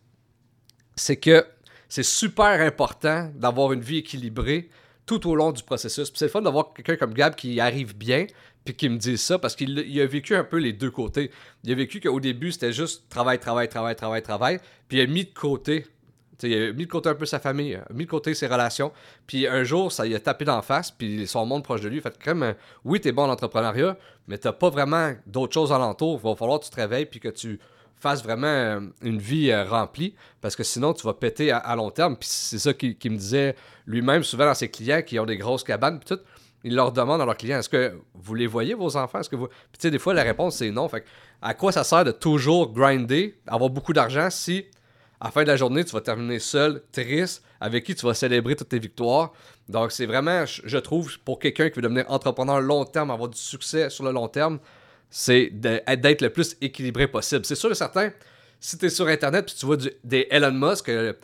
c'est 0.94 1.16
que 1.16 1.44
c'est 1.88 2.02
super 2.02 2.60
important 2.60 3.30
d'avoir 3.34 3.72
une 3.72 3.80
vie 3.80 3.98
équilibrée 3.98 4.68
tout 5.06 5.28
au 5.28 5.36
long 5.36 5.52
du 5.52 5.62
processus. 5.62 6.12
c'est 6.14 6.24
le 6.24 6.30
fun 6.30 6.42
d'avoir 6.42 6.72
quelqu'un 6.74 6.96
comme 6.96 7.14
Gab 7.14 7.34
qui 7.34 7.60
arrive 7.60 7.96
bien, 7.96 8.26
puis 8.64 8.74
qui 8.74 8.88
me 8.88 8.98
dit 8.98 9.16
ça, 9.16 9.38
parce 9.38 9.54
qu'il 9.54 10.00
a 10.00 10.06
vécu 10.06 10.34
un 10.34 10.44
peu 10.44 10.58
les 10.58 10.72
deux 10.72 10.90
côtés. 10.90 11.30
Il 11.62 11.70
a 11.70 11.74
vécu 11.76 12.00
qu'au 12.00 12.18
début, 12.18 12.50
c'était 12.50 12.72
juste 12.72 13.08
travail, 13.08 13.38
travail, 13.38 13.68
travail, 13.68 13.94
travail, 13.94 14.22
travail, 14.22 14.60
puis 14.88 14.98
il 14.98 15.00
a 15.02 15.06
mis 15.06 15.24
de 15.24 15.32
côté. 15.32 15.86
il 16.42 16.52
a 16.52 16.72
mis 16.72 16.86
de 16.86 16.90
côté 16.90 17.08
un 17.08 17.14
peu 17.14 17.24
sa 17.24 17.38
famille, 17.38 17.78
il 17.88 17.96
mis 17.96 18.04
de 18.04 18.10
côté 18.10 18.34
ses 18.34 18.48
relations. 18.48 18.92
Puis 19.28 19.46
un 19.46 19.62
jour, 19.62 19.92
ça 19.92 20.04
lui 20.04 20.16
a 20.16 20.20
tapé 20.20 20.44
d'en 20.44 20.62
face, 20.62 20.90
puis 20.90 21.28
son 21.28 21.46
monde 21.46 21.62
proche 21.62 21.80
de 21.80 21.88
lui. 21.88 22.00
Fait 22.00 22.18
comme, 22.22 22.54
oui, 22.84 23.00
t'es 23.00 23.12
bon 23.12 23.22
en 23.22 23.30
entrepreneuriat, 23.30 23.96
mais 24.26 24.38
t'as 24.38 24.52
pas 24.52 24.70
vraiment 24.70 25.14
d'autres 25.26 25.54
choses 25.54 25.72
alentour. 25.72 26.20
Il 26.20 26.28
va 26.28 26.34
falloir 26.34 26.58
que 26.58 26.64
tu 26.64 26.70
te 26.70 26.76
réveilles, 26.76 27.06
puis 27.06 27.20
que 27.20 27.28
tu 27.28 27.60
fasse 27.98 28.22
vraiment 28.22 28.46
euh, 28.46 28.80
une 29.02 29.18
vie 29.18 29.50
euh, 29.50 29.64
remplie, 29.64 30.14
parce 30.40 30.56
que 30.56 30.62
sinon 30.62 30.92
tu 30.92 31.06
vas 31.06 31.14
péter 31.14 31.50
à, 31.50 31.74
long 31.76 31.90
terme. 31.90 32.16
Puis 32.16 32.28
c'est 32.30 32.58
ça 32.58 32.72
qu'il 32.72 33.10
me 33.10 33.16
disait 33.16 33.56
lui-même 33.86 34.22
souvent 34.22 34.46
dans 34.46 34.54
ses 34.54 34.68
clients 34.68 35.02
qui 35.02 35.18
ont 35.18 35.26
des 35.26 35.36
grosses 35.36 35.64
cabanes, 35.64 35.98
puis 35.98 36.16
tout. 36.16 36.22
Il 36.64 36.74
leur 36.74 36.90
demande 36.90 37.20
à 37.20 37.24
leurs 37.24 37.36
clients 37.36 37.58
est-ce 37.58 37.68
que 37.68 38.00
vous 38.14 38.34
les 38.34 38.48
voyez, 38.48 38.74
vos 38.74 38.96
enfants? 38.96 39.20
Est-ce 39.20 39.30
que 39.30 39.36
vous? 39.36 39.46
Puis 39.46 39.78
tu 39.78 39.82
sais, 39.82 39.90
des 39.90 40.00
fois, 40.00 40.14
la 40.14 40.24
réponse 40.24 40.56
c'est 40.56 40.70
non. 40.70 40.88
Fait 40.88 41.04
à 41.40 41.54
quoi 41.54 41.70
ça 41.70 41.84
sert 41.84 42.04
de 42.04 42.10
toujours 42.10 42.72
grinder, 42.72 43.38
avoir 43.46 43.70
beaucoup 43.70 43.92
d'argent 43.92 44.30
si 44.30 44.64
à 45.20 45.26
la 45.26 45.30
fin 45.30 45.42
de 45.42 45.48
la 45.48 45.56
journée, 45.56 45.84
tu 45.84 45.92
vas 45.92 46.00
terminer 46.00 46.38
seul, 46.38 46.82
triste, 46.92 47.42
avec 47.60 47.84
qui 47.84 47.94
tu 47.94 48.04
vas 48.04 48.12
célébrer 48.12 48.54
toutes 48.54 48.68
tes 48.68 48.78
victoires? 48.78 49.32
Donc, 49.68 49.92
c'est 49.92 50.06
vraiment, 50.06 50.44
je 50.46 50.78
trouve, 50.78 51.18
pour 51.20 51.38
quelqu'un 51.38 51.70
qui 51.70 51.76
veut 51.76 51.82
devenir 51.82 52.04
entrepreneur 52.08 52.60
long 52.60 52.84
terme, 52.84 53.10
avoir 53.10 53.30
du 53.30 53.38
succès 53.38 53.88
sur 53.88 54.04
le 54.04 54.12
long 54.12 54.28
terme, 54.28 54.58
c'est 55.18 55.48
d'être 55.48 56.20
le 56.20 56.28
plus 56.28 56.58
équilibré 56.60 57.08
possible. 57.08 57.46
C'est 57.46 57.54
sûr 57.54 57.70
et 57.70 57.74
certain, 57.74 58.10
si 58.60 58.76
tu 58.76 58.84
es 58.84 58.90
sur 58.90 59.08
Internet 59.08 59.50
et 59.50 59.58
tu 59.58 59.64
vois 59.64 59.78
des 60.04 60.28
Elon 60.30 60.52
Musk 60.52 60.90
euh, 60.90 61.14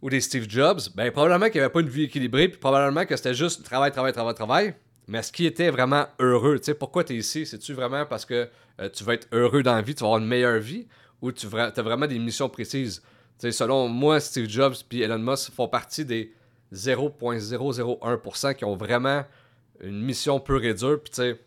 ou 0.00 0.08
des 0.08 0.20
Steve 0.20 0.48
Jobs, 0.48 0.78
ben 0.94 1.10
probablement 1.10 1.46
qu'il 1.46 1.56
n'y 1.56 1.64
avait 1.64 1.72
pas 1.72 1.80
une 1.80 1.88
vie 1.88 2.04
équilibrée, 2.04 2.48
puis 2.48 2.60
probablement 2.60 3.04
que 3.04 3.16
c'était 3.16 3.34
juste 3.34 3.64
travail, 3.64 3.90
travail, 3.90 4.12
travail, 4.12 4.34
travail. 4.34 4.74
Mais 5.08 5.18
est-ce 5.18 5.32
qu'il 5.32 5.46
était 5.46 5.70
vraiment 5.70 6.06
heureux? 6.20 6.60
Tu 6.60 6.66
sais, 6.66 6.74
pourquoi 6.74 7.02
tu 7.02 7.14
es 7.14 7.16
ici? 7.16 7.46
C'est-tu 7.46 7.72
vraiment 7.72 8.06
parce 8.06 8.24
que 8.24 8.48
euh, 8.80 8.88
tu 8.88 9.02
vas 9.02 9.14
être 9.14 9.26
heureux 9.32 9.64
dans 9.64 9.74
la 9.74 9.82
vie, 9.82 9.96
tu 9.96 10.02
vas 10.02 10.06
avoir 10.06 10.20
une 10.20 10.28
meilleure 10.28 10.60
vie, 10.60 10.86
ou 11.20 11.32
tu 11.32 11.48
as 11.52 11.82
vraiment 11.82 12.06
des 12.06 12.20
missions 12.20 12.48
précises? 12.48 13.02
Tu 13.40 13.48
sais, 13.48 13.50
selon 13.50 13.88
moi, 13.88 14.20
Steve 14.20 14.48
Jobs 14.48 14.76
et 14.92 15.00
Elon 15.00 15.18
Musk 15.18 15.50
font 15.50 15.66
partie 15.66 16.04
des 16.04 16.32
0.001% 16.72 18.54
qui 18.54 18.64
ont 18.64 18.76
vraiment 18.76 19.24
une 19.80 20.00
mission 20.00 20.38
peu 20.38 20.64
et 20.64 20.74
dure, 20.74 21.02
puis 21.02 21.10
tu 21.10 21.16
sais 21.16 21.40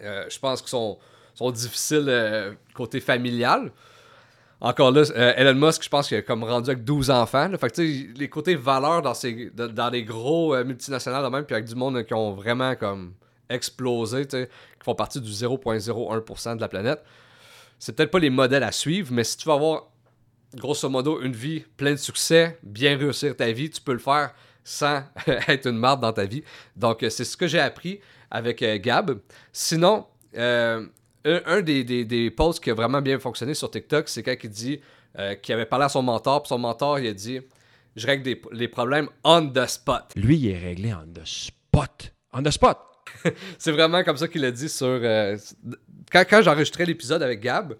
euh, 0.00 0.24
je 0.28 0.38
pense 0.38 0.60
qu'ils 0.60 0.70
sont, 0.70 0.98
sont 1.34 1.50
difficiles 1.50 2.06
euh, 2.08 2.52
côté 2.74 3.00
familial. 3.00 3.72
Encore 4.60 4.90
là, 4.90 5.02
euh, 5.14 5.32
Elon 5.36 5.54
Musk, 5.54 5.84
je 5.84 5.88
pense 5.88 6.08
qu'il 6.08 6.16
a 6.16 6.22
comme 6.22 6.42
rendu 6.42 6.70
avec 6.70 6.84
12 6.84 7.10
enfants. 7.10 7.48
Fait 7.58 7.70
que, 7.70 8.18
les 8.18 8.28
côtés 8.28 8.56
valeurs 8.56 9.02
dans, 9.02 9.14
ces, 9.14 9.50
dans 9.50 9.90
les 9.90 10.02
gros 10.02 10.56
multinationales, 10.64 11.30
même, 11.30 11.44
puis 11.44 11.54
avec 11.54 11.66
du 11.66 11.76
monde 11.76 12.04
qui 12.04 12.14
ont 12.14 12.32
vraiment 12.32 12.74
comme 12.74 13.14
explosé, 13.48 14.26
qui 14.26 14.46
font 14.84 14.94
partie 14.94 15.20
du 15.20 15.30
0.01% 15.30 16.56
de 16.56 16.60
la 16.60 16.68
planète. 16.68 17.02
C'est 17.78 17.94
peut-être 17.94 18.10
pas 18.10 18.18
les 18.18 18.30
modèles 18.30 18.64
à 18.64 18.72
suivre, 18.72 19.12
mais 19.12 19.22
si 19.22 19.36
tu 19.36 19.48
veux 19.48 19.54
avoir 19.54 19.84
grosso 20.56 20.88
modo 20.88 21.20
une 21.20 21.32
vie 21.32 21.60
pleine 21.76 21.94
de 21.94 22.00
succès, 22.00 22.58
bien 22.62 22.96
réussir 22.96 23.36
ta 23.36 23.52
vie, 23.52 23.70
tu 23.70 23.80
peux 23.80 23.92
le 23.92 23.98
faire 23.98 24.34
sans 24.64 25.02
être 25.48 25.66
une 25.66 25.78
marde 25.78 26.00
dans 26.00 26.12
ta 26.12 26.24
vie. 26.24 26.42
Donc, 26.76 26.98
c'est 27.08 27.24
ce 27.24 27.36
que 27.36 27.46
j'ai 27.46 27.60
appris 27.60 28.00
avec 28.30 28.62
euh, 28.62 28.78
Gab. 28.78 29.18
Sinon, 29.52 30.06
euh, 30.36 30.86
un, 31.24 31.60
des, 31.60 31.84
des, 31.84 32.30
posts 32.30 32.62
qui 32.62 32.70
a 32.70 32.74
vraiment 32.74 33.02
bien 33.02 33.18
fonctionné 33.18 33.54
sur 33.54 33.70
TikTok, 33.70 34.08
c'est 34.08 34.22
quand 34.22 34.34
il 34.42 34.50
dit 34.50 34.80
euh, 35.18 35.34
qu'il 35.34 35.54
avait 35.54 35.66
parlé 35.66 35.86
à 35.86 35.88
son 35.88 36.02
mentor, 36.02 36.42
puis 36.42 36.48
son 36.48 36.58
mentor, 36.58 36.98
il 36.98 37.08
a 37.08 37.12
dit 37.12 37.40
Je 37.96 38.06
règle 38.06 38.36
les 38.52 38.68
problèmes 38.68 39.08
on 39.24 39.48
the 39.48 39.66
spot. 39.66 40.12
Lui, 40.16 40.36
il 40.36 40.50
est 40.50 40.58
réglé 40.58 40.94
on 40.94 41.06
the 41.12 41.26
spot. 41.26 42.12
On 42.32 42.42
the 42.42 42.50
spot. 42.50 42.78
c'est 43.58 43.72
vraiment 43.72 44.04
comme 44.04 44.16
ça 44.16 44.28
qu'il 44.28 44.44
a 44.44 44.50
dit 44.50 44.68
sur. 44.68 45.00
quand, 46.12 46.24
quand 46.28 46.42
j'enregistrais 46.42 46.84
l'épisode 46.84 47.22
avec 47.22 47.40
Gab, 47.40 47.74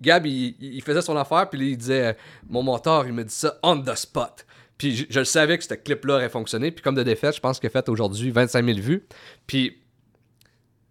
Gab, 0.00 0.26
il, 0.26 0.82
faisait 0.82 1.02
son 1.02 1.16
affaire, 1.16 1.48
puis 1.48 1.70
il 1.70 1.76
disait 1.76 2.16
Mon 2.48 2.62
mentor, 2.62 3.06
il 3.06 3.12
me 3.12 3.24
dit 3.24 3.34
ça 3.34 3.58
on 3.62 3.80
the 3.80 3.94
spot. 3.94 4.44
Puis 4.78 5.06
je, 5.10 5.18
le 5.18 5.24
savais 5.24 5.58
que 5.58 5.64
ce 5.64 5.74
clip-là 5.74 6.14
aurait 6.14 6.28
fonctionné. 6.28 6.70
Puis 6.70 6.82
comme 6.82 6.94
de 6.94 7.02
défaite, 7.02 7.34
je 7.34 7.40
pense 7.40 7.58
qu'il 7.58 7.66
a 7.66 7.70
fait 7.70 7.88
aujourd'hui 7.88 8.30
25 8.30 8.64
000 8.64 8.78
vues. 8.78 9.06
Puis 9.46 9.78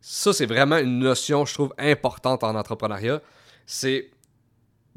ça, 0.01 0.34
c'est 0.34 0.46
vraiment 0.46 0.77
une 0.77 1.00
notion, 1.00 1.46
je 1.46 1.53
trouve, 1.53 1.74
importante 1.77 2.44
en 2.44 2.53
entrepreneuriat. 2.56 3.22
C'est 3.65 4.12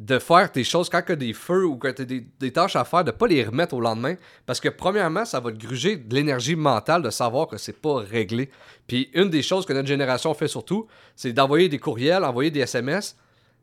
de 0.00 0.18
faire 0.18 0.50
tes 0.50 0.64
choses 0.64 0.88
quand 0.88 1.02
tu 1.02 1.12
as 1.12 1.16
des 1.16 1.34
feux 1.34 1.66
ou 1.66 1.76
quand 1.76 1.92
tu 1.94 2.02
as 2.02 2.04
des, 2.04 2.52
tâches 2.52 2.74
à 2.74 2.84
faire, 2.84 3.04
de 3.04 3.10
pas 3.10 3.26
les 3.26 3.44
remettre 3.44 3.74
au 3.74 3.80
lendemain. 3.80 4.14
Parce 4.46 4.58
que 4.58 4.70
premièrement, 4.70 5.24
ça 5.24 5.40
va 5.40 5.52
te 5.52 5.58
gruger 5.58 5.96
de 5.96 6.14
l'énergie 6.14 6.56
mentale 6.56 7.02
de 7.02 7.10
savoir 7.10 7.46
que 7.46 7.58
c'est 7.58 7.80
pas 7.80 7.96
réglé. 7.96 8.50
Puis 8.86 9.10
une 9.14 9.30
des 9.30 9.42
choses 9.42 9.66
que 9.66 9.72
notre 9.72 9.88
génération 9.88 10.32
fait 10.34 10.48
surtout, 10.48 10.86
c'est 11.14 11.32
d'envoyer 11.32 11.68
des 11.68 11.78
courriels, 11.78 12.24
envoyer 12.24 12.50
des 12.50 12.60
SMS 12.60 13.14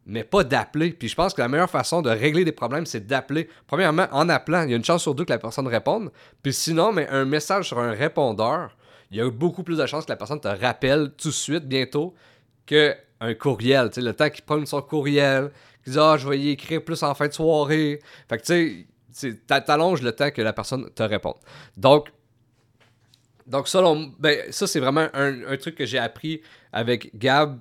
mais 0.07 0.23
pas 0.23 0.43
d'appeler. 0.43 0.91
Puis 0.91 1.09
je 1.09 1.15
pense 1.15 1.33
que 1.33 1.41
la 1.41 1.49
meilleure 1.49 1.69
façon 1.69 2.01
de 2.01 2.09
régler 2.09 2.45
des 2.45 2.53
problèmes, 2.53 2.85
c'est 2.85 3.05
d'appeler. 3.05 3.49
Premièrement, 3.67 4.07
en 4.11 4.29
appelant, 4.29 4.63
il 4.63 4.71
y 4.71 4.73
a 4.73 4.77
une 4.77 4.85
chance 4.85 5.03
sur 5.03 5.13
deux 5.13 5.25
que 5.25 5.33
la 5.33 5.37
personne 5.37 5.67
réponde. 5.67 6.11
Puis 6.41 6.53
sinon, 6.53 6.93
mais 6.93 7.07
un 7.09 7.25
message 7.25 7.67
sur 7.67 7.79
un 7.79 7.91
répondeur, 7.91 8.75
il 9.11 9.17
y 9.17 9.21
a 9.21 9.29
beaucoup 9.29 9.63
plus 9.63 9.77
de 9.77 9.85
chances 9.85 10.05
que 10.05 10.11
la 10.11 10.15
personne 10.15 10.39
te 10.39 10.47
rappelle 10.47 11.11
tout 11.17 11.27
de 11.27 11.33
suite, 11.33 11.65
bientôt, 11.65 12.15
qu'un 12.65 13.33
courriel. 13.37 13.89
sais, 13.93 14.01
le 14.01 14.13
temps 14.13 14.29
qu'il 14.29 14.45
prenne 14.45 14.65
son 14.65 14.81
courriel, 14.81 15.51
qu'il 15.83 15.91
dise 15.91 16.01
Ah, 16.01 16.15
je 16.17 16.27
vais 16.27 16.39
y 16.39 16.49
écrire 16.51 16.83
plus 16.83 17.03
en 17.03 17.13
fin 17.13 17.27
de 17.27 17.33
soirée. 17.33 17.99
Fait 18.29 18.37
que 18.37 18.45
tu 18.45 18.87
sais, 19.11 19.35
t'allonges 19.45 20.01
le 20.01 20.13
temps 20.13 20.31
que 20.31 20.41
la 20.41 20.53
personne 20.53 20.89
te 20.89 21.03
réponde. 21.03 21.35
Donc, 21.75 22.13
donc 23.45 23.67
selon, 23.67 24.13
ben, 24.19 24.51
ça, 24.51 24.67
c'est 24.67 24.79
vraiment 24.79 25.07
un, 25.13 25.47
un 25.47 25.57
truc 25.57 25.75
que 25.75 25.85
j'ai 25.85 25.97
appris 25.97 26.41
avec 26.71 27.17
Gab, 27.17 27.59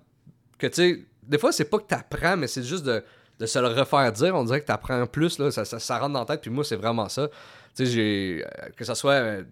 que 0.59 0.67
tu 0.69 0.75
sais, 0.75 1.07
des 1.29 1.39
fois, 1.39 1.53
c'est 1.53 1.65
pas 1.65 1.79
que 1.79 1.87
t'apprends, 1.87 2.37
mais 2.37 2.47
c'est 2.47 2.63
juste 2.63 2.85
de, 2.85 3.03
se 3.45 3.59
le 3.59 3.69
refaire 3.69 4.11
dire. 4.13 4.35
On 4.35 4.45
dirait 4.45 4.61
que 4.61 4.67
t'apprends 4.67 5.07
plus, 5.07 5.39
là, 5.39 5.51
ça, 5.51 5.65
ça, 5.65 5.99
rentre 5.99 6.13
dans 6.13 6.21
la 6.21 6.27
tête. 6.27 6.41
Puis 6.41 6.51
moi, 6.51 6.65
c'est 6.65 6.77
vraiment 6.77 7.09
ça. 7.09 7.29
Tu 7.75 7.85
sais, 7.85 7.87
j'ai. 7.87 8.45
Euh, 8.45 8.69
que 8.77 8.85
ça 8.85 8.95
soit. 8.95 9.13
Euh, 9.13 9.43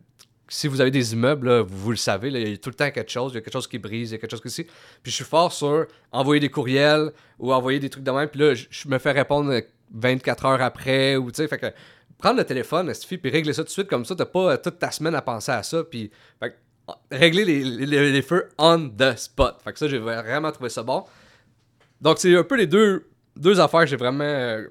si 0.48 0.68
vous 0.68 0.80
avez 0.80 0.90
des 0.90 1.14
immeubles, 1.14 1.60
vous, 1.60 1.90
le 1.90 1.96
savez, 1.96 2.28
il 2.28 2.48
y 2.48 2.52
a 2.52 2.56
tout 2.58 2.68
le 2.68 2.74
temps 2.74 2.90
quelque 2.90 3.10
chose, 3.10 3.32
il 3.32 3.36
y 3.36 3.38
a 3.38 3.40
quelque 3.40 3.52
chose 3.52 3.66
qui 3.66 3.78
brise, 3.78 4.10
il 4.10 4.12
y 4.12 4.14
a 4.16 4.18
quelque 4.18 4.30
chose 4.30 4.42
qui. 4.42 4.62
Puis 4.62 4.70
je 5.06 5.10
suis 5.10 5.24
fort 5.24 5.52
sur 5.52 5.86
envoyer 6.12 6.38
des 6.38 6.50
courriels 6.50 7.12
ou 7.38 7.52
envoyer 7.52 7.78
des 7.80 7.88
trucs 7.88 8.04
de 8.04 8.10
même. 8.10 8.28
Puis 8.28 8.40
là, 8.40 8.54
je, 8.54 8.88
me 8.88 8.98
fais 8.98 9.12
répondre 9.12 9.52
24 9.92 10.44
heures 10.44 10.62
après. 10.62 11.16
Ou 11.16 11.30
tu 11.30 11.36
sais, 11.38 11.48
fait 11.48 11.58
que 11.58 11.66
prendre 12.18 12.38
le 12.38 12.44
téléphone, 12.44 12.92
suffit, 12.92 13.16
puis 13.16 13.30
régler 13.30 13.54
ça 13.54 13.62
tout 13.62 13.68
de 13.68 13.72
suite 13.72 13.88
comme 13.88 14.04
ça. 14.04 14.14
T'as 14.14 14.26
pas 14.26 14.52
euh, 14.52 14.56
toute 14.58 14.78
ta 14.78 14.90
semaine 14.90 15.14
à 15.14 15.22
penser 15.22 15.52
à 15.52 15.62
ça. 15.62 15.82
Puis 15.82 16.10
régler 17.10 17.44
les, 17.46 17.64
les- 17.64 18.12
les 18.12 18.22
feux 18.22 18.48
on 18.58 18.90
the 18.90 19.16
spot. 19.16 19.56
Fait 19.64 19.72
que 19.72 19.78
ça, 19.78 19.88
j'ai 19.88 19.98
vraiment 19.98 20.52
trouvé 20.52 20.68
ça 20.68 20.82
bon. 20.82 21.04
Donc, 22.04 22.18
c'est 22.18 22.36
un 22.36 22.44
peu 22.44 22.56
les 22.56 22.66
deux, 22.66 23.08
deux 23.34 23.58
affaires 23.60 23.80
que 23.80 23.86
j'ai 23.86 23.96
vraiment 23.96 24.24
euh, 24.24 24.68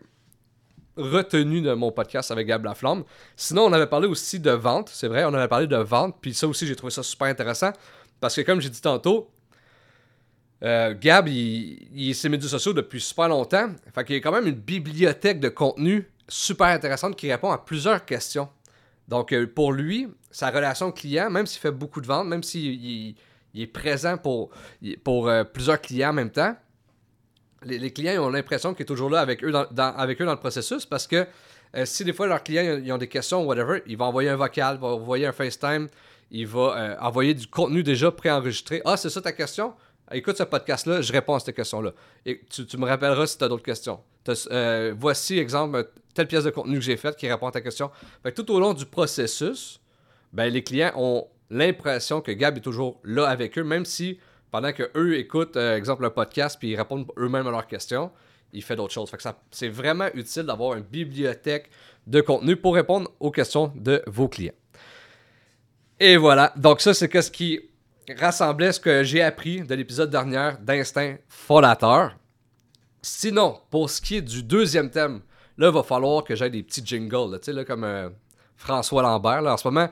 retenues 0.96 1.62
de 1.62 1.74
mon 1.74 1.92
podcast 1.92 2.30
avec 2.30 2.46
Gab 2.48 2.64
Laflamme. 2.64 3.04
Sinon, 3.36 3.64
on 3.64 3.74
avait 3.74 3.88
parlé 3.88 4.08
aussi 4.08 4.40
de 4.40 4.52
vente, 4.52 4.90
c'est 4.90 5.08
vrai, 5.08 5.26
on 5.26 5.34
avait 5.34 5.48
parlé 5.48 5.66
de 5.66 5.76
vente, 5.76 6.16
puis 6.22 6.36
ça 6.36 6.48
aussi, 6.48 6.68
j'ai 6.68 6.76
trouvé 6.76 6.92
ça 6.92 7.02
super 7.02 7.28
intéressant. 7.28 7.72
Parce 8.20 8.36
que, 8.36 8.42
comme 8.42 8.62
j'ai 8.62 8.70
dit 8.70 8.80
tantôt, 8.82 9.32
euh, 10.64 10.94
Gab, 10.98 11.28
il, 11.28 11.90
il 11.92 12.12
est 12.12 12.14
sur 12.14 12.28
les 12.30 12.38
médias 12.38 12.50
sociaux 12.50 12.72
depuis 12.72 13.02
super 13.02 13.28
longtemps. 13.28 13.70
Fait 13.96 14.06
qu'il 14.06 14.16
y 14.16 14.20
a 14.20 14.22
quand 14.22 14.32
même 14.32 14.48
une 14.48 14.54
bibliothèque 14.54 15.40
de 15.40 15.50
contenu 15.50 16.08
super 16.30 16.68
intéressante 16.68 17.16
qui 17.16 17.32
répond 17.32 17.52
à 17.52 17.58
plusieurs 17.58 18.06
questions. 18.06 18.48
Donc, 19.08 19.34
euh, 19.34 19.48
pour 19.48 19.74
lui, 19.74 20.08
sa 20.30 20.52
relation 20.52 20.92
client, 20.92 21.32
même 21.32 21.48
s'il 21.48 21.60
fait 21.60 21.72
beaucoup 21.72 22.00
de 22.00 22.06
ventes, 22.08 22.28
même 22.28 22.44
s'il 22.44 22.74
il- 22.74 23.16
il 23.56 23.62
est 23.64 23.68
présent 23.68 24.18
pour, 24.18 24.52
plusieurs 25.52 25.82
clients 25.82 26.12
en 26.12 26.14
même 26.14 26.32
temps, 26.32 26.56
les, 27.66 27.92
clients 27.92 28.14
ils 28.14 28.20
ont 28.20 28.30
l'impression 28.30 28.74
qu'il 28.74 28.84
est 28.84 28.88
toujours 28.88 29.10
là 29.10 29.20
avec 29.20 29.44
eux 29.44 29.52
dans, 29.52 29.96
avec 29.96 30.22
eux 30.22 30.26
dans 30.26 30.34
le 30.34 30.40
processus 30.40 30.86
parce 30.86 31.08
que 31.08 31.28
euh, 31.76 31.86
si 31.86 32.04
des 32.04 32.14
fois 32.14 32.28
leurs 32.28 32.44
clients 32.44 32.80
ils 32.84 32.92
ont, 32.92 32.96
ils 32.96 33.00
des 33.00 33.08
questions 33.08 33.44
whatever, 33.46 33.82
il 33.88 33.98
va 33.98 34.06
envoyer 34.06 34.30
un 34.30 34.36
vocal, 34.36 34.76
il 34.76 34.82
va 34.82 34.88
envoyer 34.90 35.26
un 35.26 35.32
FaceTime, 35.32 35.88
il 36.32 36.48
va 36.48 36.78
euh, 36.78 36.96
envoyer 37.00 37.34
du 37.34 37.48
contenu 37.48 37.84
déjà 37.84 38.12
préenregistré. 38.12 38.82
Ah, 38.86 38.98
c'est 38.98 39.10
ça 39.10 39.22
ta 39.22 39.32
question? 39.32 39.74
Écoute 40.12 40.38
ce 40.38 40.44
podcast-là, 40.44 41.02
je 41.02 41.12
réponds 41.12 41.36
à 41.36 41.40
cette 41.40 41.56
question-là. 41.56 41.92
Et 42.26 42.42
tu, 42.50 42.66
tu 42.66 42.78
me 42.78 42.86
rappelleras 42.86 43.26
si 43.26 43.38
tu 43.38 43.44
as 43.44 43.48
d'autres 43.48 43.64
questions. 43.64 44.00
Euh, 44.52 44.94
voici, 44.98 45.38
exemple, 45.40 45.90
telle 46.14 46.28
pièce 46.28 46.44
de 46.44 46.50
contenu 46.50 46.76
que 46.76 46.84
j'ai 46.84 46.98
faite 46.98 47.16
qui 47.16 47.28
répond 47.28 47.48
à 47.48 47.52
ta 47.52 47.62
question. 47.62 47.90
Fait 48.22 48.32
que 48.32 48.42
tout 48.42 48.52
au 48.52 48.60
long 48.60 48.74
du 48.74 48.86
processus, 48.86 49.80
ben, 50.32 50.52
les 50.52 50.64
clients 50.64 50.92
ont 50.96 51.28
l'impression 51.50 52.22
que 52.22 52.32
Gab 52.32 52.58
est 52.58 52.62
toujours 52.62 53.00
là 53.04 53.28
avec 53.28 53.58
eux, 53.58 53.64
même 53.64 53.86
si 53.86 54.20
pendant 54.54 54.72
que 54.72 54.84
eux 54.96 55.18
écoutent, 55.18 55.58
euh, 55.58 55.76
exemple, 55.76 56.06
un 56.06 56.12
podcast 56.12 56.58
puis 56.60 56.70
ils 56.70 56.76
répondent 56.78 57.08
eux-mêmes 57.18 57.48
à 57.48 57.52
leurs 57.52 57.66
questions, 57.66 58.12
il 58.54 58.62
fait 58.64 58.76
d'autres 58.76 58.94
choses. 58.94 59.10
Fait 59.10 59.18
que 59.18 59.24
ça- 59.24 59.42
c'est 59.50 59.68
vraiment 59.68 60.08
utile 60.14 60.44
d'avoir 60.44 60.76
une 60.78 60.84
bibliothèque 60.84 61.72
de 62.06 62.22
contenu 62.22 62.56
pour 62.56 62.76
répondre 62.76 63.10
aux 63.20 63.32
questions 63.32 63.72
de 63.76 64.04
vos 64.06 64.28
clients. 64.28 64.54
Et 66.00 66.18
voilà. 66.18 66.54
Donc 66.56 66.82
ça, 66.82 66.94
c'est 66.94 67.12
ce 67.22 67.32
qui 67.32 67.62
rassemblait 68.20 68.72
ce 68.72 68.80
que 68.80 69.04
j'ai 69.04 69.24
appris 69.24 69.62
de 69.62 69.74
l'épisode 69.74 70.12
dernier 70.12 70.52
d'Instinct 70.62 71.18
Fondateur. 71.28 72.16
Sinon, 73.02 73.60
pour 73.72 73.90
ce 73.90 74.00
qui 74.02 74.18
est 74.18 74.22
du 74.22 74.44
deuxième 74.44 74.92
thème, 74.92 75.22
là, 75.58 75.70
il 75.70 75.74
va 75.74 75.82
falloir 75.82 76.24
que 76.24 76.36
j'aille 76.36 76.52
des 76.52 76.62
petits 76.64 76.86
jingles, 76.86 77.40
tu 77.42 77.52
sais, 77.54 77.66
comme 77.66 77.84
euh, 77.86 78.10
François 78.56 79.02
Lambert. 79.02 79.42
Là, 79.42 79.54
en 79.54 79.58
ce 79.58 79.68
moment, 79.68 79.90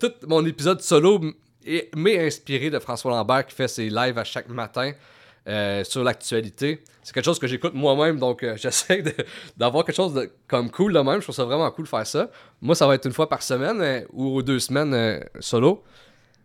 tout 0.00 0.12
mon 0.26 0.44
épisode 0.44 0.80
solo 0.80 1.20
m'est 1.94 2.26
inspiré 2.26 2.70
de 2.70 2.78
François 2.78 3.10
Lambert 3.12 3.46
qui 3.46 3.54
fait 3.54 3.68
ses 3.68 3.88
lives 3.88 4.18
à 4.18 4.24
chaque 4.24 4.48
matin 4.48 4.92
euh, 5.48 5.82
sur 5.82 6.04
l'actualité. 6.04 6.84
C'est 7.02 7.12
quelque 7.12 7.24
chose 7.24 7.40
que 7.40 7.48
j'écoute 7.48 7.74
moi-même, 7.74 8.16
donc 8.16 8.44
euh, 8.44 8.56
j'essaie 8.60 9.02
d'avoir 9.56 9.84
quelque 9.84 9.96
chose 9.96 10.14
de, 10.14 10.30
comme 10.46 10.70
cool 10.70 10.92
de 10.92 11.00
même. 11.00 11.16
Je 11.16 11.22
trouve 11.22 11.34
ça 11.34 11.44
vraiment 11.44 11.68
cool 11.72 11.84
de 11.84 11.88
faire 11.88 12.06
ça. 12.06 12.30
Moi, 12.60 12.76
ça 12.76 12.86
va 12.86 12.94
être 12.94 13.06
une 13.06 13.12
fois 13.12 13.28
par 13.28 13.42
semaine 13.42 13.80
euh, 13.80 14.02
ou 14.12 14.40
deux 14.42 14.60
semaines 14.60 15.20
solo. 15.40 15.82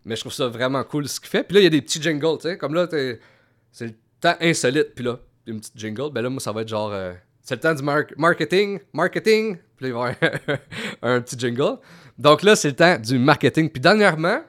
Mais 0.04 0.16
je 0.16 0.22
trouve 0.22 0.34
ça 0.34 0.48
vraiment 0.48 0.84
cool 0.84 1.08
ce 1.08 1.20
qu'il 1.20 1.30
fait. 1.30 1.44
Puis 1.44 1.54
là, 1.54 1.60
il 1.60 1.64
y 1.66 1.68
a 1.68 1.70
des 1.70 1.82
petits 1.82 2.02
jingles, 2.02 2.38
tu 2.40 2.50
sais. 2.50 2.58
Comme 2.58 2.74
là, 2.74 2.88
c'est 2.90 3.86
le 3.86 3.94
temps 4.20 4.36
insolite. 4.42 4.96
Puis 4.96 5.06
là, 5.06 5.20
une 5.46 5.60
petite 5.60 5.78
jingle. 5.78 6.12
Ben 6.12 6.22
là, 6.22 6.30
moi, 6.30 6.40
ça 6.40 6.52
va 6.52 6.62
être 6.62 6.68
genre. 6.68 6.92
c'est 7.44 7.56
le 7.56 7.62
temps 7.62 7.76
du 7.76 7.84
mar- 7.84 8.06
marketing. 8.18 8.80
Marketing. 8.94 9.58
Puis 9.76 9.86
là, 9.86 9.88
il 9.90 9.94
va 9.94 10.10
y 10.10 10.26
avoir 10.26 10.60
un 11.04 11.22
petit 11.22 11.38
jingle. 11.38 11.78
Donc 12.18 12.42
là, 12.42 12.56
c'est 12.56 12.70
le 12.70 12.76
temps 12.76 12.98
du 12.98 13.20
marketing. 13.20 13.70
Puis 13.70 13.82
dernièrement, 13.82 14.42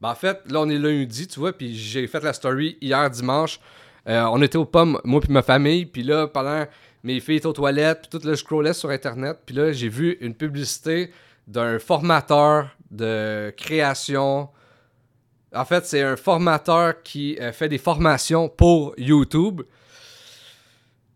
ben 0.00 0.10
en 0.10 0.14
fait, 0.14 0.40
là, 0.50 0.60
on 0.60 0.68
est 0.68 0.78
lundi, 0.78 1.26
tu 1.26 1.40
vois. 1.40 1.52
Puis 1.52 1.76
j'ai 1.76 2.06
fait 2.06 2.22
la 2.22 2.32
story 2.32 2.78
hier, 2.80 3.10
dimanche. 3.10 3.60
Euh, 4.08 4.22
on 4.32 4.40
était 4.40 4.56
aux 4.56 4.64
pommes, 4.64 4.98
moi 5.04 5.20
puis 5.20 5.32
ma 5.32 5.42
famille. 5.42 5.86
Puis 5.86 6.02
là, 6.02 6.26
pendant 6.26 6.66
mes 7.04 7.20
filles 7.20 7.36
étaient 7.36 7.46
aux 7.46 7.52
toilettes, 7.52 8.08
puis 8.08 8.18
tout, 8.18 8.26
là, 8.26 8.34
je 8.34 8.40
scrollais 8.40 8.72
sur 8.72 8.90
Internet. 8.90 9.38
Puis 9.44 9.54
là, 9.54 9.72
j'ai 9.72 9.88
vu 9.88 10.16
une 10.20 10.34
publicité 10.34 11.10
d'un 11.46 11.78
formateur 11.78 12.68
de 12.90 13.52
création. 13.56 14.48
En 15.54 15.64
fait, 15.64 15.84
c'est 15.84 16.02
un 16.02 16.16
formateur 16.16 17.02
qui 17.02 17.36
euh, 17.40 17.52
fait 17.52 17.68
des 17.68 17.78
formations 17.78 18.48
pour 18.48 18.94
YouTube. 18.96 19.62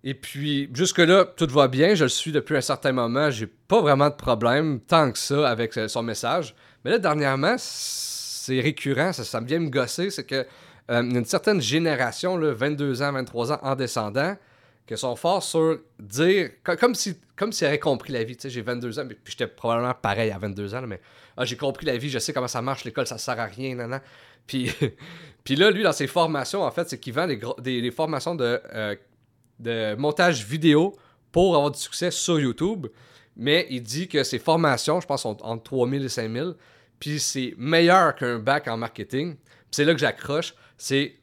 Et 0.02 0.12
puis, 0.12 0.68
jusque-là, 0.74 1.24
tout 1.24 1.46
va 1.46 1.68
bien. 1.68 1.94
Je 1.94 2.04
le 2.04 2.10
suis 2.10 2.32
depuis 2.32 2.56
un 2.56 2.60
certain 2.60 2.92
moment. 2.92 3.30
J'ai 3.30 3.46
pas 3.46 3.80
vraiment 3.80 4.10
de 4.10 4.14
problème 4.14 4.80
tant 4.80 5.10
que 5.10 5.18
ça 5.18 5.48
avec 5.48 5.76
euh, 5.78 5.88
son 5.88 6.02
message. 6.02 6.54
Mais 6.84 6.90
là, 6.90 6.98
dernièrement, 6.98 7.56
c'est 8.46 8.60
récurrent. 8.60 9.12
Ça, 9.12 9.40
me 9.40 9.46
vient 9.46 9.58
me 9.58 9.70
gosser. 9.70 10.10
C'est 10.10 10.24
que 10.24 10.46
euh, 10.90 11.02
une 11.02 11.24
certaine 11.24 11.60
génération, 11.60 12.36
là, 12.36 12.52
22 12.52 13.02
ans, 13.02 13.12
23 13.12 13.52
ans, 13.52 13.58
en 13.62 13.74
descendant, 13.74 14.36
qui 14.86 14.96
sont 14.98 15.16
forts 15.16 15.42
sur 15.42 15.78
dire, 15.98 16.50
co- 16.62 16.76
comme 16.76 16.94
si 16.94 17.16
comme 17.36 17.52
s'ils 17.52 17.66
avaient 17.66 17.78
compris 17.80 18.12
la 18.12 18.22
vie. 18.22 18.36
Tu 18.36 18.42
sais, 18.42 18.50
j'ai 18.50 18.60
22 18.62 18.98
ans, 19.00 19.06
puis 19.08 19.16
j'étais 19.24 19.46
probablement 19.48 19.94
pareil 19.94 20.30
à 20.30 20.38
22 20.38 20.74
ans, 20.74 20.82
mais 20.86 21.00
ah, 21.36 21.44
j'ai 21.44 21.56
compris 21.56 21.84
la 21.86 21.96
vie, 21.96 22.08
je 22.08 22.18
sais 22.20 22.32
comment 22.32 22.46
ça 22.48 22.62
marche, 22.62 22.84
l'école, 22.84 23.06
ça 23.08 23.18
sert 23.18 23.40
à 23.40 23.46
rien, 23.46 23.74
nan, 23.74 23.90
nan. 23.90 24.00
Puis, 24.46 24.70
puis 25.44 25.56
là, 25.56 25.70
lui, 25.70 25.82
dans 25.82 25.92
ses 25.92 26.06
formations, 26.06 26.62
en 26.62 26.70
fait, 26.70 26.88
c'est 26.88 26.98
qu'il 26.98 27.12
vend 27.12 27.26
des, 27.26 27.82
des 27.82 27.90
formations 27.90 28.34
de, 28.36 28.60
euh, 28.72 28.94
de 29.58 29.94
montage 29.96 30.44
vidéo 30.44 30.94
pour 31.32 31.56
avoir 31.56 31.70
du 31.72 31.78
succès 31.80 32.10
sur 32.12 32.38
YouTube. 32.38 32.86
Mais 33.36 33.66
il 33.68 33.82
dit 33.82 34.06
que 34.06 34.22
ses 34.22 34.38
formations, 34.38 35.00
je 35.00 35.06
pense, 35.06 35.22
sont 35.22 35.42
entre 35.42 35.64
3000 35.64 36.04
et 36.04 36.08
5000. 36.08 36.54
Puis 37.00 37.20
c'est 37.20 37.54
meilleur 37.58 38.14
qu'un 38.14 38.38
bac 38.38 38.68
en 38.68 38.76
marketing. 38.76 39.36
C'est 39.70 39.84
là 39.84 39.92
que 39.92 40.00
j'accroche. 40.00 40.54
C'est. 40.78 41.16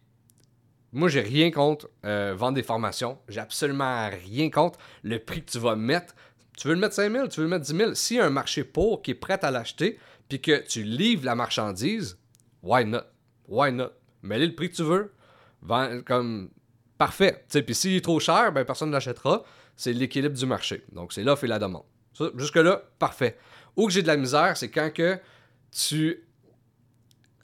Moi, 0.94 1.08
j'ai 1.08 1.22
rien 1.22 1.52
contre 1.52 1.90
euh, 2.04 2.34
vendre 2.38 2.56
des 2.56 2.64
formations. 2.64 3.18
J'ai 3.30 3.40
absolument 3.40 4.10
rien 4.10 4.50
contre 4.50 4.78
le 5.04 5.20
prix 5.20 5.44
que 5.44 5.52
tu 5.52 5.60
vas 5.60 5.76
mettre. 5.76 6.14
Tu 6.58 6.68
veux 6.68 6.74
le 6.74 6.80
mettre 6.82 6.96
5000, 6.96 7.30
tu 7.30 7.40
veux 7.40 7.46
le 7.46 7.50
mettre 7.50 7.66
10 7.66 7.76
000. 7.78 7.94
S'il 7.96 8.18
y 8.18 8.20
a 8.20 8.26
un 8.26 8.30
marché 8.30 8.64
pour 8.66 9.02
qui 9.02 9.12
est 9.12 9.16
prêt 9.16 9.40
à 9.44 9.52
l'acheter, 9.52 9.98
puis 10.28 10.42
que 10.42 10.62
tu 10.68 10.84
livres 10.84 11.26
la 11.26 11.34
marchandise, 11.34 12.18
why 12.62 12.84
not? 12.86 13.04
Why 13.48 13.72
not? 13.72 13.92
Mets-le 14.22 14.48
le 14.48 14.56
prix 14.56 14.70
que 14.70 14.76
tu 14.76 14.84
veux. 14.84 15.14
Vends- 15.62 16.02
comme 16.06 16.50
parfait. 16.98 17.46
Puis 17.50 17.74
s'il 17.74 17.96
est 17.96 18.02
trop 18.04 18.20
cher, 18.20 18.52
ben, 18.52 18.66
personne 18.66 18.90
ne 18.90 18.94
l'achètera. 18.94 19.44
C'est 19.78 19.94
l'équilibre 19.94 20.36
du 20.36 20.46
marché. 20.46 20.84
Donc, 20.92 21.14
c'est 21.14 21.24
l'offre 21.24 21.46
et 21.46 21.48
la 21.48 21.58
demande. 21.58 21.86
Jusque-là, 22.36 22.84
parfait. 23.00 23.38
Où 23.78 23.88
que 23.88 23.94
j'ai 23.94 24.02
de 24.02 24.08
la 24.08 24.18
misère, 24.18 24.58
c'est 24.58 24.70
quand 24.70 24.92
que 24.94 25.18
tu. 25.72 26.24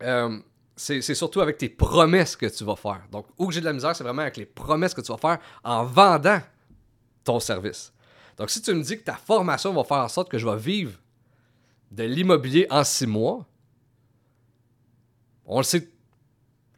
euh, 0.01 0.39
c'est 0.75 1.01
surtout 1.15 1.41
avec 1.41 1.57
tes 1.57 1.69
promesses 1.69 2.35
que 2.35 2.45
tu 2.45 2.63
vas 2.63 2.75
faire. 2.75 3.01
Donc, 3.11 3.25
où 3.39 3.47
que 3.47 3.53
j'ai 3.53 3.61
de 3.61 3.65
la 3.65 3.73
misère, 3.73 3.95
c'est 3.95 4.03
vraiment 4.03 4.21
avec 4.21 4.37
les 4.37 4.45
promesses 4.45 4.93
que 4.93 5.01
tu 5.01 5.11
vas 5.11 5.17
faire 5.17 5.39
en 5.63 5.83
vendant 5.83 6.39
ton 7.23 7.39
service. 7.39 7.91
Donc, 8.37 8.51
si 8.51 8.61
tu 8.61 8.73
me 8.75 8.83
dis 8.83 8.97
que 8.99 9.03
ta 9.03 9.15
formation 9.15 9.73
va 9.73 9.83
faire 9.83 9.97
en 9.97 10.07
sorte 10.07 10.29
que 10.29 10.37
je 10.37 10.47
vais 10.47 10.57
vivre 10.57 10.93
de 11.89 12.03
l'immobilier 12.03 12.67
en 12.69 12.83
six 12.83 13.07
mois, 13.07 13.47
on 15.47 15.57
le 15.57 15.63
sait 15.63 15.89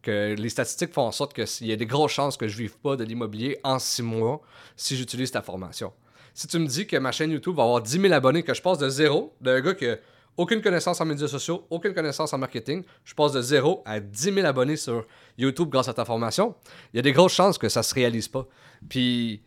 que 0.02 0.34
les 0.38 0.50
statistiques 0.50 0.94
font 0.94 1.02
en 1.02 1.12
sorte 1.12 1.34
qu'il 1.34 1.68
y 1.68 1.74
a 1.74 1.76
des 1.76 1.86
grosses 1.86 2.14
chances 2.14 2.38
que 2.38 2.48
je 2.48 2.54
ne 2.54 2.60
vive 2.60 2.78
pas 2.78 2.96
de 2.96 3.04
l'immobilier 3.04 3.60
en 3.66 3.80
six 3.80 4.02
mois 4.02 4.42
si 4.78 4.96
j'utilise 4.96 5.32
ta 5.32 5.42
formation. 5.42 5.92
Si 6.34 6.48
tu 6.48 6.58
me 6.58 6.68
dis 6.68 6.88
que 6.88 6.96
ma 6.96 7.12
chaîne 7.12 7.32
YouTube 7.32 7.56
va 7.58 7.64
avoir 7.64 7.82
10 7.82 8.00
000 8.00 8.14
abonnés, 8.14 8.44
que 8.44 8.54
je 8.54 8.62
passe 8.62 8.78
de 8.78 8.88
zéro, 8.88 9.36
d'un 9.42 9.60
gars 9.60 9.74
qui 9.74 9.88
a 9.88 9.98
aucune 10.40 10.62
connaissance 10.62 11.02
en 11.02 11.06
médias 11.06 11.28
sociaux, 11.28 11.68
aucune 11.70 11.94
connaissance 11.94 12.32
en 12.32 12.38
marketing, 12.38 12.86
je 13.04 13.14
passe 13.14 13.34
de 13.34 13.42
zéro 13.42 13.84
à 13.86 14.00
10 14.00 14.34
000 14.36 14.48
abonnés 14.48 14.78
sur 14.78 15.06
YouTube 15.38 15.68
grâce 15.70 15.90
à 15.90 15.94
ta 15.94 16.06
formation, 16.06 16.56
il 16.94 16.96
y 16.96 17.00
a 17.00 17.02
des 17.02 17.12
grosses 17.12 17.34
chances 17.34 17.58
que 17.58 17.68
ça 17.68 17.84
se 17.84 17.94
réalise 17.94 18.30
pas. 18.30 18.48
Puis 18.88 19.44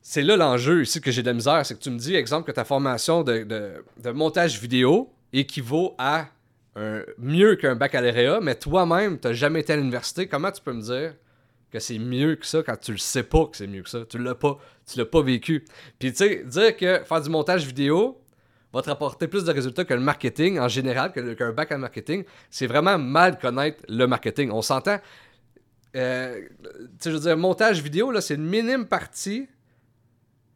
c'est 0.00 0.22
là 0.22 0.36
l'enjeu 0.36 0.82
ici 0.82 1.00
que 1.00 1.10
j'ai 1.10 1.22
de 1.22 1.26
la 1.26 1.32
misère, 1.32 1.66
c'est 1.66 1.74
que 1.74 1.82
tu 1.82 1.90
me 1.90 1.98
dis, 1.98 2.14
exemple, 2.14 2.46
que 2.46 2.52
ta 2.52 2.64
formation 2.64 3.24
de, 3.24 3.82
montage 4.14 4.60
vidéo 4.60 5.12
équivaut 5.32 5.96
à 5.98 6.28
mieux 7.18 7.56
qu'un 7.56 7.74
baccalauréat, 7.74 8.38
mais 8.40 8.54
toi-même, 8.54 9.18
tu 9.18 9.26
n'as 9.26 9.34
jamais 9.34 9.60
été 9.60 9.72
à 9.72 9.76
l'université. 9.76 10.28
Comment 10.28 10.52
tu 10.52 10.62
peux 10.62 10.72
me 10.72 10.82
dire 10.82 11.14
que 11.72 11.80
c'est 11.80 11.98
mieux 11.98 12.36
que 12.36 12.46
ça 12.46 12.62
quand 12.62 12.76
tu 12.76 12.92
le 12.92 12.98
sais 12.98 13.24
pas 13.24 13.46
que 13.46 13.56
c'est 13.56 13.66
mieux 13.66 13.82
que 13.82 13.90
ça? 13.90 14.04
Tu 14.08 14.18
l'as 14.18 14.36
pas, 14.36 14.56
tu 14.88 14.98
l'as 14.98 15.04
pas 15.04 15.22
vécu. 15.22 15.64
Puis 15.98 16.12
tu 16.12 16.18
sais, 16.18 16.44
dire 16.44 16.76
que 16.76 17.00
faire 17.04 17.20
du 17.20 17.28
montage 17.28 17.66
vidéo 17.66 18.20
va 18.76 18.82
te 18.82 18.90
rapporter 18.90 19.26
plus 19.28 19.44
de 19.44 19.52
résultats 19.52 19.84
que 19.84 19.94
le 19.94 20.00
marketing 20.00 20.58
en 20.58 20.68
général, 20.68 21.12
qu'un 21.12 21.52
bac 21.52 21.72
en 21.72 21.78
marketing, 21.78 22.24
c'est 22.50 22.66
vraiment 22.66 22.98
mal 22.98 23.38
connaître 23.38 23.82
le 23.88 24.06
marketing. 24.06 24.50
On 24.50 24.62
s'entend. 24.62 24.98
euh, 25.96 26.40
je 27.04 27.10
veux 27.10 27.20
dire, 27.20 27.36
montage 27.36 27.82
vidéo, 27.82 28.10
là, 28.10 28.20
c'est 28.20 28.34
une 28.34 28.46
minime 28.46 28.86
partie 28.86 29.48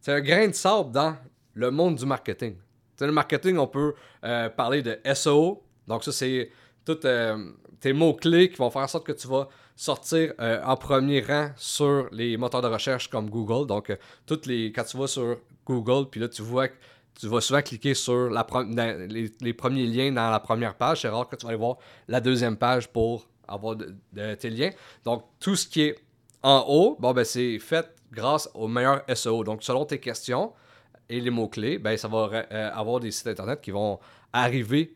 c'est 0.01 0.13
un 0.13 0.21
grain 0.21 0.49
de 0.49 0.55
sable 0.55 0.93
dans 0.93 1.17
le 1.55 1.71
monde 1.71 1.97
du 1.97 2.07
marketing. 2.07 2.55
Tu 2.55 2.61
sais, 2.97 3.07
le 3.07 3.13
marketing, 3.13 3.59
on 3.59 3.67
peut 3.67 3.95
euh, 4.25 4.49
parler 4.49 4.83
de 4.83 4.99
SEO. 5.15 5.63
Donc, 5.87 6.05
ça, 6.05 6.13
c'est 6.13 6.51
tous 6.85 7.01
euh, 7.05 7.51
tes 7.81 7.93
mots-clés 7.93 8.51
qui 8.51 8.57
vont 8.57 8.71
faire 8.71 8.83
en 8.83 8.89
sorte 8.89 9.07
que 9.07 9.13
tu 9.13 9.29
vas 9.29 9.49
sortir 9.77 10.33
euh, 10.41 10.63
en 10.65 10.77
premier 10.77 11.21
rang 11.21 11.51
sur 11.57 12.09
les 12.13 12.37
moteurs 12.37 12.63
de 12.63 12.69
recherche 12.69 13.09
comme 13.09 13.29
Google. 13.29 13.67
Donc, 13.67 13.95
toutes 14.27 14.47
les, 14.47 14.73
quand 14.73 14.85
tu 14.85 14.97
vas 14.97 15.07
sur 15.07 15.39
Google, 15.67 16.09
puis 16.11 16.21
là, 16.21 16.29
tu 16.29 16.43
vois 16.43 16.69
que 16.69 16.75
tu 17.21 17.29
vas 17.29 17.43
souvent 17.43 17.61
cliquer 17.61 17.93
sur 17.93 18.31
les, 18.31 19.53
premiers 19.53 19.87
liens 19.87 20.11
dans 20.11 20.31
la 20.31 20.41
première 20.41 20.75
page. 20.75 21.03
C'est 21.03 21.09
rare 21.09 21.29
que 21.29 21.37
tu 21.37 21.45
vas 21.45 21.51
aller 21.51 21.59
voir 21.59 21.77
la 22.09 22.21
deuxième 22.21 22.57
page 22.57 22.89
pour 22.89 23.29
avoir 23.47 23.77
tes 24.39 24.49
liens. 24.49 24.71
Donc, 25.05 25.25
tout 25.39 25.55
ce 25.55 25.69
qui 25.69 25.83
est 25.83 25.99
en 26.43 26.65
haut, 26.67 26.97
bon, 26.99 27.13
ben, 27.13 27.25
c'est 27.25 27.59
fait 27.59 27.95
grâce 28.11 28.49
au 28.55 28.69
meilleur 28.69 29.03
SEO. 29.15 29.45
Donc, 29.45 29.63
selon 29.63 29.85
tes 29.85 29.99
questions 29.99 30.55
et 31.11 31.21
les 31.21 31.29
mots-clés, 31.29 31.79
ben, 31.79 31.95
ça 31.99 32.09
va 32.09 32.31
euh, 32.33 32.71
avoir 32.73 33.01
des 33.01 33.11
sites 33.11 33.27
internet 33.27 33.61
qui 33.61 33.71
vont 33.71 34.01
arriver 34.33 34.95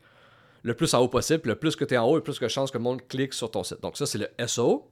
le 0.63 0.73
plus 0.73 0.95
en 0.95 1.01
haut 1.01 1.09
possible. 1.09 1.43
Le 1.49 1.57
plus 1.57 1.77
que 1.77 1.85
tu 1.85 1.93
es 1.93 1.99
en 1.99 2.07
haut, 2.07 2.17
le 2.17 2.23
plus 2.23 2.39
que 2.39 2.49
chance 2.49 2.71
que 2.71 2.79
le 2.79 2.85
monde 2.85 3.07
clique 3.07 3.35
sur 3.35 3.51
ton 3.51 3.65
site. 3.65 3.83
Donc, 3.83 3.99
ça, 3.99 4.07
c'est 4.07 4.19
le 4.19 4.47
SEO. 4.47 4.89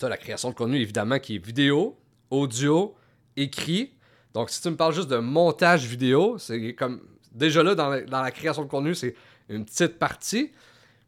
Tu 0.00 0.04
as 0.04 0.08
la 0.08 0.16
création 0.16 0.50
de 0.50 0.54
contenu, 0.56 0.80
évidemment, 0.80 1.20
qui 1.20 1.36
est 1.36 1.44
vidéo, 1.44 1.96
audio, 2.30 2.96
écrit. 3.36 3.93
Donc, 4.34 4.50
si 4.50 4.60
tu 4.60 4.68
me 4.68 4.76
parles 4.76 4.92
juste 4.92 5.08
de 5.08 5.16
montage 5.16 5.86
vidéo, 5.86 6.36
c'est 6.38 6.74
comme. 6.74 7.00
Déjà 7.32 7.62
là, 7.62 7.74
dans 7.74 7.88
la, 7.88 8.02
dans 8.02 8.22
la 8.22 8.30
création 8.30 8.62
de 8.62 8.68
contenu, 8.68 8.94
c'est 8.94 9.14
une 9.48 9.64
petite 9.64 9.98
partie. 9.98 10.52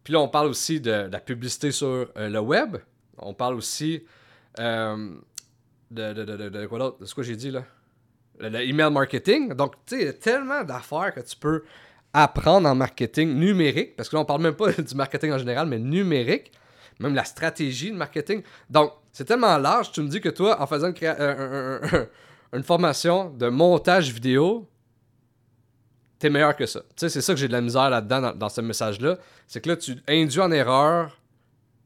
Puis 0.02 0.12
là, 0.12 0.21
on 0.21 0.28
parle 0.28 0.47
aussi 0.49 0.80
de, 0.80 1.09
la 1.11 1.21
publicité 1.21 1.73
sur 1.73 1.87
euh, 1.87 2.28
le 2.28 2.38
web. 2.38 2.76
On 3.18 3.35
parle 3.35 3.54
aussi 3.54 4.04
euh, 4.61 5.11
de, 5.90 6.12
de, 6.12 6.49
de, 6.49 6.66
quoi 6.66 6.78
d'autre? 6.78 6.99
De 7.00 7.06
ce 7.06 7.14
que 7.14 7.23
j'ai 7.23 7.37
dit 7.37 7.50
là? 7.50 7.64
Le, 8.38 8.61
email 8.61 8.92
marketing. 8.92 9.54
Donc, 9.54 9.75
tu 9.87 9.97
sais, 9.97 10.02
il 10.02 10.06
y 10.06 10.09
a 10.09 10.12
tellement 10.12 10.62
d'affaires 10.64 11.12
que 11.14 11.21
tu 11.21 11.37
peux 11.37 11.64
apprendre 12.12 12.68
en 12.68 12.75
marketing 12.75 13.35
numérique. 13.35 13.97
Parce 13.97 14.09
que 14.09 14.16
là, 14.16 14.23
on 14.23 14.25
parle 14.25 14.42
même 14.42 14.54
pas 14.54 14.73
du 14.73 14.95
marketing 14.95 15.33
en 15.33 15.38
général, 15.38 15.66
mais 15.66 15.78
numérique. 15.78 16.52
Même 17.00 17.14
la 17.14 17.25
stratégie 17.25 17.90
de 17.90 17.97
marketing. 17.97 18.42
Donc, 18.71 18.92
c'est 19.12 19.25
tellement 19.25 19.59
large. 19.59 19.92
Tu 19.92 20.00
me 20.02 20.09
dis 20.09 20.21
que 20.21 20.28
toi, 20.28 20.61
en 20.61 20.66
faisant 20.66 20.88
une, 20.88 22.06
une 22.52 22.62
formation 22.62 23.30
de 23.30 23.48
montage 23.48 24.12
vidéo, 24.12 24.68
t'es 26.18 26.30
meilleur 26.30 26.56
que 26.56 26.66
ça. 26.66 26.80
Tu 26.80 26.86
sais, 26.96 27.08
c'est 27.08 27.20
ça 27.20 27.34
que 27.34 27.40
j'ai 27.40 27.48
de 27.48 27.52
la 27.52 27.60
misère 27.60 27.90
là-dedans 27.90 28.32
dans, 28.34 28.48
ce 28.48 28.60
message-là. 28.60 29.18
C'est 29.46 29.60
que 29.60 29.68
là, 29.68 29.76
tu 29.76 29.96
induis 30.08 30.40
en 30.40 30.50
erreur 30.50 31.20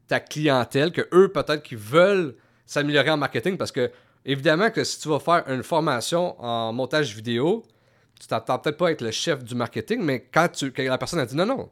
ta 0.06 0.20
clientèle, 0.20 0.92
que 0.92 1.06
eux, 1.12 1.30
peut-être, 1.32 1.62
qui 1.62 1.76
veulent 1.76 2.34
s'améliorer 2.66 3.10
en 3.10 3.16
marketing 3.16 3.56
parce 3.56 3.72
que, 3.72 3.90
évidemment, 4.24 4.70
que 4.70 4.84
si 4.84 5.00
tu 5.00 5.08
vas 5.08 5.20
faire 5.20 5.44
une 5.48 5.62
formation 5.62 6.40
en 6.42 6.72
montage 6.72 7.14
vidéo, 7.14 7.64
tu 8.18 8.26
t'attends 8.26 8.58
peut-être 8.58 8.76
pas 8.76 8.88
à 8.88 8.90
être 8.92 9.02
le 9.02 9.10
chef 9.10 9.42
du 9.42 9.54
marketing, 9.54 10.02
mais 10.02 10.28
quand, 10.32 10.48
tu, 10.48 10.72
quand 10.72 10.82
la 10.82 10.98
personne 10.98 11.20
a 11.20 11.26
dit 11.26 11.36
non, 11.36 11.46
non, 11.46 11.70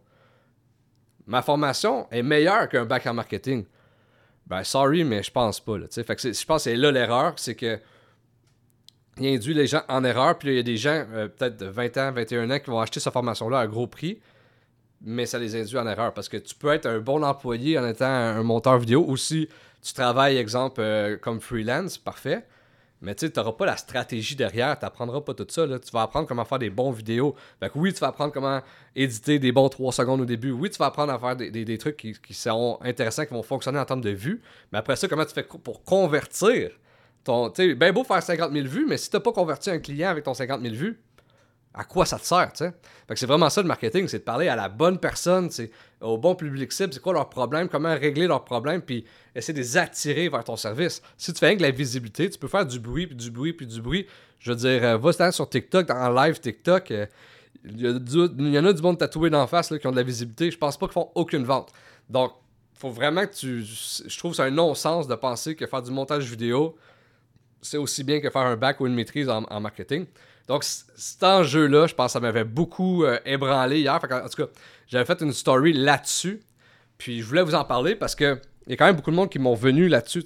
ma 1.26 1.42
formation 1.42 2.08
est 2.10 2.22
meilleure 2.22 2.68
qu'un 2.68 2.84
bac 2.84 3.06
en 3.06 3.14
marketing, 3.14 3.64
ben, 4.46 4.64
sorry, 4.64 5.04
mais 5.04 5.22
je 5.22 5.30
pense 5.30 5.60
pas. 5.60 5.74
Je 5.76 6.02
pense 6.02 6.22
que 6.22 6.58
c'est 6.58 6.76
là 6.76 6.90
l'erreur, 6.90 7.34
c'est 7.36 7.54
que 7.54 7.78
il 9.18 9.34
induit 9.34 9.54
les 9.54 9.66
gens 9.66 9.82
en 9.88 10.04
erreur, 10.04 10.38
puis 10.38 10.48
il 10.48 10.56
y 10.56 10.58
a 10.58 10.62
des 10.62 10.76
gens, 10.76 11.04
euh, 11.12 11.28
peut-être 11.28 11.56
de 11.56 11.66
20 11.66 11.96
ans, 11.96 12.12
21 12.12 12.50
ans, 12.50 12.58
qui 12.58 12.70
vont 12.70 12.80
acheter 12.80 13.00
cette 13.00 13.12
formation-là 13.12 13.60
à 13.60 13.66
gros 13.66 13.86
prix, 13.86 14.20
mais 15.00 15.26
ça 15.26 15.38
les 15.38 15.56
induit 15.56 15.78
en 15.78 15.86
erreur, 15.86 16.12
parce 16.14 16.28
que 16.28 16.36
tu 16.36 16.54
peux 16.54 16.72
être 16.72 16.86
un 16.86 16.98
bon 16.98 17.22
employé 17.22 17.78
en 17.78 17.86
étant 17.86 18.06
un 18.06 18.42
monteur 18.42 18.78
vidéo, 18.78 19.04
ou 19.06 19.16
si 19.16 19.48
tu 19.82 19.92
travailles, 19.92 20.36
exemple, 20.36 20.80
euh, 20.80 21.16
comme 21.16 21.40
freelance, 21.40 21.98
parfait, 21.98 22.44
mais 23.00 23.14
tu 23.14 23.30
n'auras 23.36 23.52
pas 23.52 23.66
la 23.66 23.76
stratégie 23.76 24.34
derrière, 24.34 24.76
tu 24.76 24.84
n'apprendras 24.84 25.20
pas 25.20 25.32
tout 25.32 25.46
ça. 25.48 25.66
Tu 25.78 25.92
vas 25.92 26.02
apprendre 26.02 26.26
comment 26.26 26.44
faire 26.44 26.58
des 26.58 26.70
bons 26.70 26.90
vidéos. 26.90 27.36
Fait 27.60 27.70
que 27.70 27.78
oui, 27.78 27.92
tu 27.92 28.00
vas 28.00 28.08
apprendre 28.08 28.32
comment 28.32 28.60
éditer 28.96 29.38
des 29.38 29.52
bons 29.52 29.68
3 29.68 29.92
secondes 29.92 30.20
au 30.22 30.24
début. 30.24 30.50
Oui, 30.50 30.68
tu 30.68 30.78
vas 30.78 30.86
apprendre 30.86 31.12
à 31.12 31.18
faire 31.18 31.36
des, 31.36 31.78
trucs 31.78 31.96
qui, 31.96 32.14
qui 32.14 32.34
seront 32.34 32.78
intéressants, 32.82 33.24
qui 33.24 33.34
vont 33.34 33.44
fonctionner 33.44 33.78
en 33.78 33.84
termes 33.84 34.00
de 34.00 34.10
vues. 34.10 34.42
Mais 34.72 34.78
après 34.78 34.96
ça, 34.96 35.06
comment 35.06 35.24
tu 35.24 35.32
fais 35.32 35.44
pour 35.44 35.84
convertir 35.84 36.72
ton. 37.24 37.50
Bien 37.50 37.92
beau 37.92 38.04
faire 38.04 38.22
50 38.22 38.52
000 38.52 38.66
vues, 38.66 38.86
mais 38.88 38.96
si 38.96 39.10
tu 39.10 39.16
n'as 39.16 39.20
pas 39.20 39.32
converti 39.32 39.70
un 39.70 39.78
client 39.78 40.10
avec 40.10 40.24
ton 40.24 40.34
50 40.34 40.62
000 40.62 40.74
vues, 40.74 41.00
à 41.74 41.84
quoi 41.84 42.06
ça 42.06 42.18
te 42.18 42.26
sert, 42.26 42.52
tu 42.52 42.64
c'est 43.14 43.26
vraiment 43.26 43.50
ça 43.50 43.62
le 43.62 43.68
marketing, 43.68 44.08
c'est 44.08 44.18
de 44.18 44.24
parler 44.24 44.48
à 44.48 44.56
la 44.56 44.68
bonne 44.68 44.98
personne, 44.98 45.48
au 46.00 46.18
bon 46.18 46.34
public 46.34 46.72
cible, 46.72 46.92
c'est 46.92 47.00
quoi 47.00 47.12
leur 47.12 47.28
problème, 47.28 47.68
comment 47.68 47.94
régler 47.94 48.26
leurs 48.26 48.44
problèmes, 48.44 48.82
puis 48.82 49.04
essayer 49.34 49.54
de 49.54 49.58
les 49.60 49.76
attirer 49.76 50.28
vers 50.28 50.44
ton 50.44 50.56
service. 50.56 51.02
Si 51.16 51.32
tu 51.32 51.38
fais 51.38 51.48
rien 51.48 51.56
que 51.56 51.62
la 51.62 51.70
visibilité, 51.70 52.28
tu 52.30 52.38
peux 52.38 52.48
faire 52.48 52.66
du 52.66 52.80
bruit, 52.80 53.06
puis 53.06 53.16
du 53.16 53.30
bruit, 53.30 53.52
puis 53.52 53.66
du 53.66 53.80
bruit. 53.80 54.06
Je 54.40 54.50
veux 54.50 54.56
dire, 54.56 54.84
euh, 54.84 54.96
va 54.96 55.30
sur 55.30 55.48
TikTok, 55.48 55.90
en 55.90 56.10
live 56.10 56.40
TikTok, 56.40 56.90
euh, 56.90 57.06
il 57.64 57.80
y, 57.80 58.52
y 58.52 58.58
en 58.58 58.64
a 58.64 58.72
du 58.72 58.82
monde 58.82 58.98
tatoué 58.98 59.30
d'en 59.30 59.46
face 59.46 59.70
là, 59.70 59.78
qui 59.78 59.86
ont 59.86 59.90
de 59.90 59.96
la 59.96 60.02
visibilité. 60.02 60.50
Je 60.50 60.58
pense 60.58 60.76
pas 60.76 60.86
qu'ils 60.86 60.94
font 60.94 61.10
aucune 61.14 61.44
vente. 61.44 61.72
Donc, 62.08 62.32
faut 62.74 62.90
vraiment 62.90 63.26
que 63.26 63.34
tu. 63.34 63.62
Je 63.62 64.18
trouve 64.18 64.32
que 64.32 64.36
c'est 64.36 64.44
un 64.44 64.50
non-sens 64.50 65.08
de 65.08 65.14
penser 65.16 65.56
que 65.56 65.66
faire 65.66 65.82
du 65.82 65.90
montage 65.90 66.30
vidéo, 66.30 66.76
c'est 67.62 67.76
aussi 67.76 68.04
bien 68.04 68.20
que 68.20 68.30
faire 68.30 68.42
un 68.42 68.56
bac 68.56 68.80
ou 68.80 68.86
une 68.86 68.94
maîtrise 68.94 69.28
en, 69.28 69.60
marketing. 69.60 70.06
Donc, 70.46 70.64
cet 70.64 71.22
enjeu-là, 71.22 71.86
je 71.86 71.94
pense 71.94 72.06
que 72.06 72.12
ça 72.12 72.20
m'avait 72.20 72.44
beaucoup 72.44 73.04
euh, 73.04 73.18
ébranlé 73.26 73.80
hier. 73.80 73.94
En 73.94 74.28
tout 74.28 74.42
cas, 74.42 74.48
j'avais 74.86 75.04
fait 75.04 75.20
une 75.20 75.32
story 75.32 75.72
là-dessus. 75.72 76.40
Puis 76.96 77.20
je 77.20 77.26
voulais 77.26 77.42
vous 77.42 77.54
en 77.54 77.64
parler 77.64 77.94
parce 77.94 78.14
que 78.14 78.40
il 78.66 78.70
y 78.70 78.74
a 78.74 78.76
quand 78.76 78.86
même 78.86 78.96
beaucoup 78.96 79.10
de 79.10 79.16
monde 79.16 79.30
qui 79.30 79.38
m'ont 79.38 79.54
venu 79.54 79.88
là-dessus. 79.88 80.24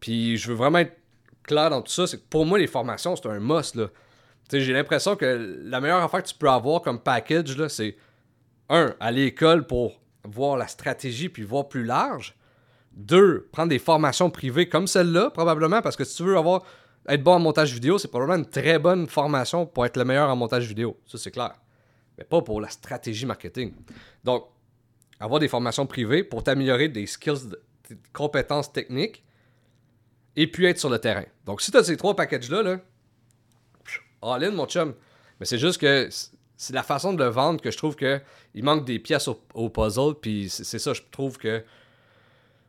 Puis 0.00 0.36
je 0.36 0.48
veux 0.48 0.54
vraiment 0.54 0.78
être 0.78 0.96
clair 1.42 1.70
dans 1.70 1.82
tout 1.82 1.92
ça. 1.92 2.06
C'est 2.06 2.18
que 2.18 2.28
pour 2.28 2.46
moi, 2.46 2.58
les 2.58 2.66
formations, 2.66 3.16
c'est 3.16 3.26
un 3.26 3.40
must, 3.40 3.78
j'ai 4.52 4.72
l'impression 4.72 5.16
que 5.16 5.60
la 5.64 5.80
meilleure 5.80 6.02
affaire 6.02 6.22
que 6.22 6.28
tu 6.28 6.34
peux 6.34 6.48
avoir 6.48 6.82
comme 6.82 7.00
package, 7.00 7.66
c'est 7.68 7.96
un, 8.68 8.94
aller 9.00 9.22
à 9.22 9.26
l'école 9.26 9.66
pour 9.66 10.00
voir 10.24 10.56
la 10.56 10.68
stratégie 10.68 11.28
puis 11.28 11.42
voir 11.42 11.68
plus 11.68 11.84
large. 11.84 12.34
Deux, 12.96 13.48
prendre 13.52 13.68
des 13.68 13.78
formations 13.78 14.30
privées 14.30 14.68
comme 14.68 14.86
celle-là, 14.86 15.30
probablement, 15.30 15.82
parce 15.82 15.96
que 15.96 16.04
si 16.04 16.16
tu 16.16 16.24
veux 16.24 16.36
avoir 16.36 16.64
être 17.08 17.22
bon 17.22 17.34
en 17.34 17.38
montage 17.38 17.72
vidéo, 17.72 17.98
c'est 17.98 18.08
probablement 18.08 18.38
une 18.42 18.50
très 18.50 18.78
bonne 18.78 19.06
formation 19.06 19.66
pour 19.66 19.86
être 19.86 19.96
le 19.96 20.04
meilleur 20.04 20.28
en 20.28 20.36
montage 20.36 20.66
vidéo. 20.66 20.98
Ça, 21.06 21.18
c'est 21.18 21.30
clair. 21.30 21.54
Mais 22.18 22.24
pas 22.24 22.42
pour 22.42 22.60
la 22.60 22.68
stratégie 22.68 23.26
marketing. 23.26 23.72
Donc, 24.24 24.46
avoir 25.20 25.38
des 25.38 25.48
formations 25.48 25.86
privées 25.86 26.24
pour 26.24 26.42
t'améliorer 26.42 26.88
des 26.88 27.06
skills, 27.06 27.48
de- 27.48 27.60
des 27.88 27.98
compétences 28.12 28.72
techniques, 28.72 29.22
et 30.34 30.46
puis 30.50 30.66
être 30.66 30.78
sur 30.78 30.90
le 30.90 30.98
terrain. 30.98 31.24
Donc, 31.44 31.62
si 31.62 31.70
tu 31.70 31.76
as 31.76 31.84
ces 31.84 31.96
trois 31.96 32.16
packages-là, 32.16 32.62
là, 32.62 32.80
all 34.22 34.44
in, 34.44 34.50
mon 34.50 34.66
chum. 34.66 34.94
Mais 35.38 35.46
c'est 35.46 35.58
juste 35.58 35.80
que 35.80 36.08
c'est 36.56 36.72
la 36.74 36.82
façon 36.82 37.12
de 37.12 37.22
le 37.22 37.30
vendre 37.30 37.60
que 37.60 37.70
je 37.70 37.76
trouve 37.76 37.96
que 37.96 38.20
il 38.54 38.64
manque 38.64 38.84
des 38.84 38.98
pièces 38.98 39.28
au, 39.28 39.68
puzzle, 39.68 40.14
puis 40.20 40.48
c'est 40.48 40.78
ça, 40.78 40.92
je 40.92 41.02
trouve 41.10 41.38
que 41.38 41.62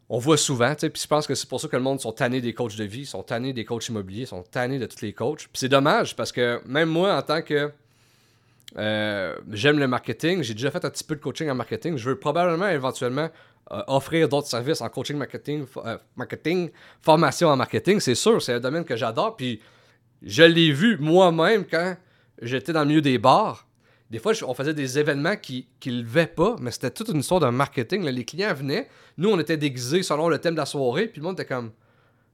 on 0.09 0.19
voit 0.19 0.37
souvent, 0.37 0.73
tu 0.73 0.89
puis 0.89 1.01
je 1.01 1.07
pense 1.07 1.27
que 1.27 1.35
c'est 1.35 1.49
pour 1.49 1.59
ça 1.59 1.67
que 1.67 1.75
le 1.75 1.81
monde 1.81 1.99
sont 1.99 2.13
tannés 2.13 2.39
des 2.39 2.53
coachs 2.53 2.77
de 2.77 2.83
vie, 2.85 3.05
sont 3.05 3.23
tannés 3.23 3.51
des 3.51 3.65
coachs 3.65 3.87
immobiliers, 3.89 4.25
sont 4.25 4.43
tannés 4.43 4.79
de 4.79 4.85
tous 4.85 5.01
les 5.01 5.11
coachs. 5.11 5.39
Puis 5.39 5.49
c'est 5.55 5.69
dommage 5.69 6.15
parce 6.15 6.31
que 6.31 6.61
même 6.65 6.89
moi, 6.89 7.15
en 7.15 7.21
tant 7.21 7.41
que 7.41 7.71
euh, 8.77 9.35
j'aime 9.51 9.79
le 9.79 9.87
marketing, 9.87 10.43
j'ai 10.43 10.53
déjà 10.53 10.71
fait 10.71 10.83
un 10.85 10.89
petit 10.89 11.03
peu 11.03 11.15
de 11.15 11.21
coaching 11.21 11.49
en 11.49 11.55
marketing, 11.55 11.97
je 11.97 12.09
veux 12.09 12.17
probablement 12.17 12.67
éventuellement 12.69 13.29
euh, 13.71 13.81
offrir 13.87 14.29
d'autres 14.29 14.47
services 14.47 14.79
en 14.79 14.87
coaching 14.87 15.17
marketing, 15.17 15.65
euh, 15.77 15.97
marketing, 16.15 16.69
formation 17.01 17.49
en 17.49 17.57
marketing, 17.57 17.99
c'est 17.99 18.15
sûr, 18.15 18.41
c'est 18.41 18.53
un 18.53 18.59
domaine 18.59 18.85
que 18.85 18.95
j'adore, 18.95 19.35
puis 19.35 19.59
je 20.21 20.43
l'ai 20.43 20.71
vu 20.71 20.97
moi-même 20.97 21.65
quand 21.65 21.97
j'étais 22.41 22.71
dans 22.71 22.81
le 22.81 22.87
milieu 22.87 23.01
des 23.01 23.17
bars. 23.17 23.66
Des 24.09 24.19
fois, 24.19 24.33
on 24.47 24.53
faisait 24.53 24.73
des 24.73 24.99
événements 24.99 25.35
qui 25.35 25.67
ne 25.85 25.91
levaient 25.91 26.27
pas, 26.27 26.55
mais 26.59 26.71
c'était 26.71 26.91
toute 26.91 27.09
une 27.09 27.19
histoire 27.19 27.39
de 27.41 27.47
marketing. 27.47 28.03
Les 28.05 28.25
clients 28.25 28.53
venaient, 28.53 28.87
nous, 29.17 29.29
on 29.29 29.39
était 29.39 29.57
déguisés 29.57 30.03
selon 30.03 30.29
le 30.29 30.39
thème 30.39 30.53
de 30.53 30.59
la 30.59 30.65
soirée, 30.65 31.07
puis 31.07 31.19
le 31.19 31.25
monde 31.25 31.39
était 31.39 31.47
comme 31.47 31.71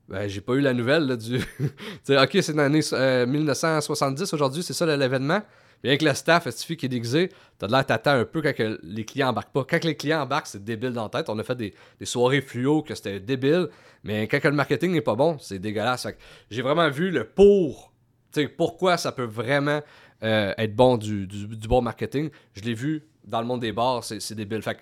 ben, 0.09 0.27
j'ai 0.27 0.41
pas 0.41 0.53
eu 0.53 0.61
la 0.61 0.73
nouvelle 0.73 1.05
là, 1.07 1.15
du. 1.15 1.39
Tu 2.05 2.17
ok, 2.17 2.37
c'est 2.41 2.53
l'année 2.53 2.81
euh, 2.91 3.25
1970 3.25 4.33
aujourd'hui, 4.33 4.61
c'est 4.61 4.73
ça 4.73 4.85
l'événement. 4.85 5.41
Bien 5.81 5.97
que 5.97 6.05
le 6.05 6.13
staff, 6.13 6.49
suffit 6.49 6.77
qui 6.77 6.85
est 6.85 6.89
déguisé, 6.89 7.29
t'as 7.57 7.67
de 7.67 7.71
l'air 7.73 7.85
t'attends 7.85 8.11
un 8.11 8.23
peu 8.23 8.41
quand 8.41 8.53
que 8.53 8.79
les 8.83 9.03
clients 9.03 9.29
embarquent 9.29 9.51
pas. 9.51 9.65
Quand 9.69 9.83
les 9.83 9.95
clients 9.95 10.21
embarquent, 10.21 10.47
c'est 10.47 10.63
débile 10.63 10.93
dans 10.93 11.03
la 11.03 11.09
tête. 11.09 11.29
On 11.29 11.37
a 11.39 11.43
fait 11.43 11.55
des, 11.55 11.73
des 11.99 12.05
soirées 12.05 12.41
fluo 12.41 12.83
que 12.83 12.95
c'était 12.95 13.19
débile, 13.19 13.67
mais 14.03 14.27
quand 14.27 14.39
que 14.39 14.47
le 14.47 14.55
marketing 14.55 14.91
n'est 14.91 15.01
pas 15.01 15.15
bon, 15.15 15.37
c'est 15.39 15.59
dégueulasse. 15.59 16.07
J'ai 16.49 16.61
vraiment 16.61 16.89
vu 16.89 17.11
le 17.11 17.25
pour. 17.25 17.91
Tu 18.31 18.41
sais, 18.41 18.47
pourquoi 18.47 18.97
ça 18.97 19.11
peut 19.11 19.25
vraiment 19.25 19.81
euh, 20.23 20.53
être 20.57 20.75
bon 20.75 20.97
du, 20.97 21.27
du, 21.27 21.47
du 21.47 21.67
bon 21.67 21.81
marketing. 21.81 22.29
Je 22.53 22.61
l'ai 22.61 22.73
vu 22.73 23.03
dans 23.25 23.41
le 23.41 23.47
monde 23.47 23.61
des 23.61 23.71
bars, 23.71 24.03
c'est 24.03 24.35
débile. 24.35 24.61
Fait 24.61 24.75
que 24.75 24.81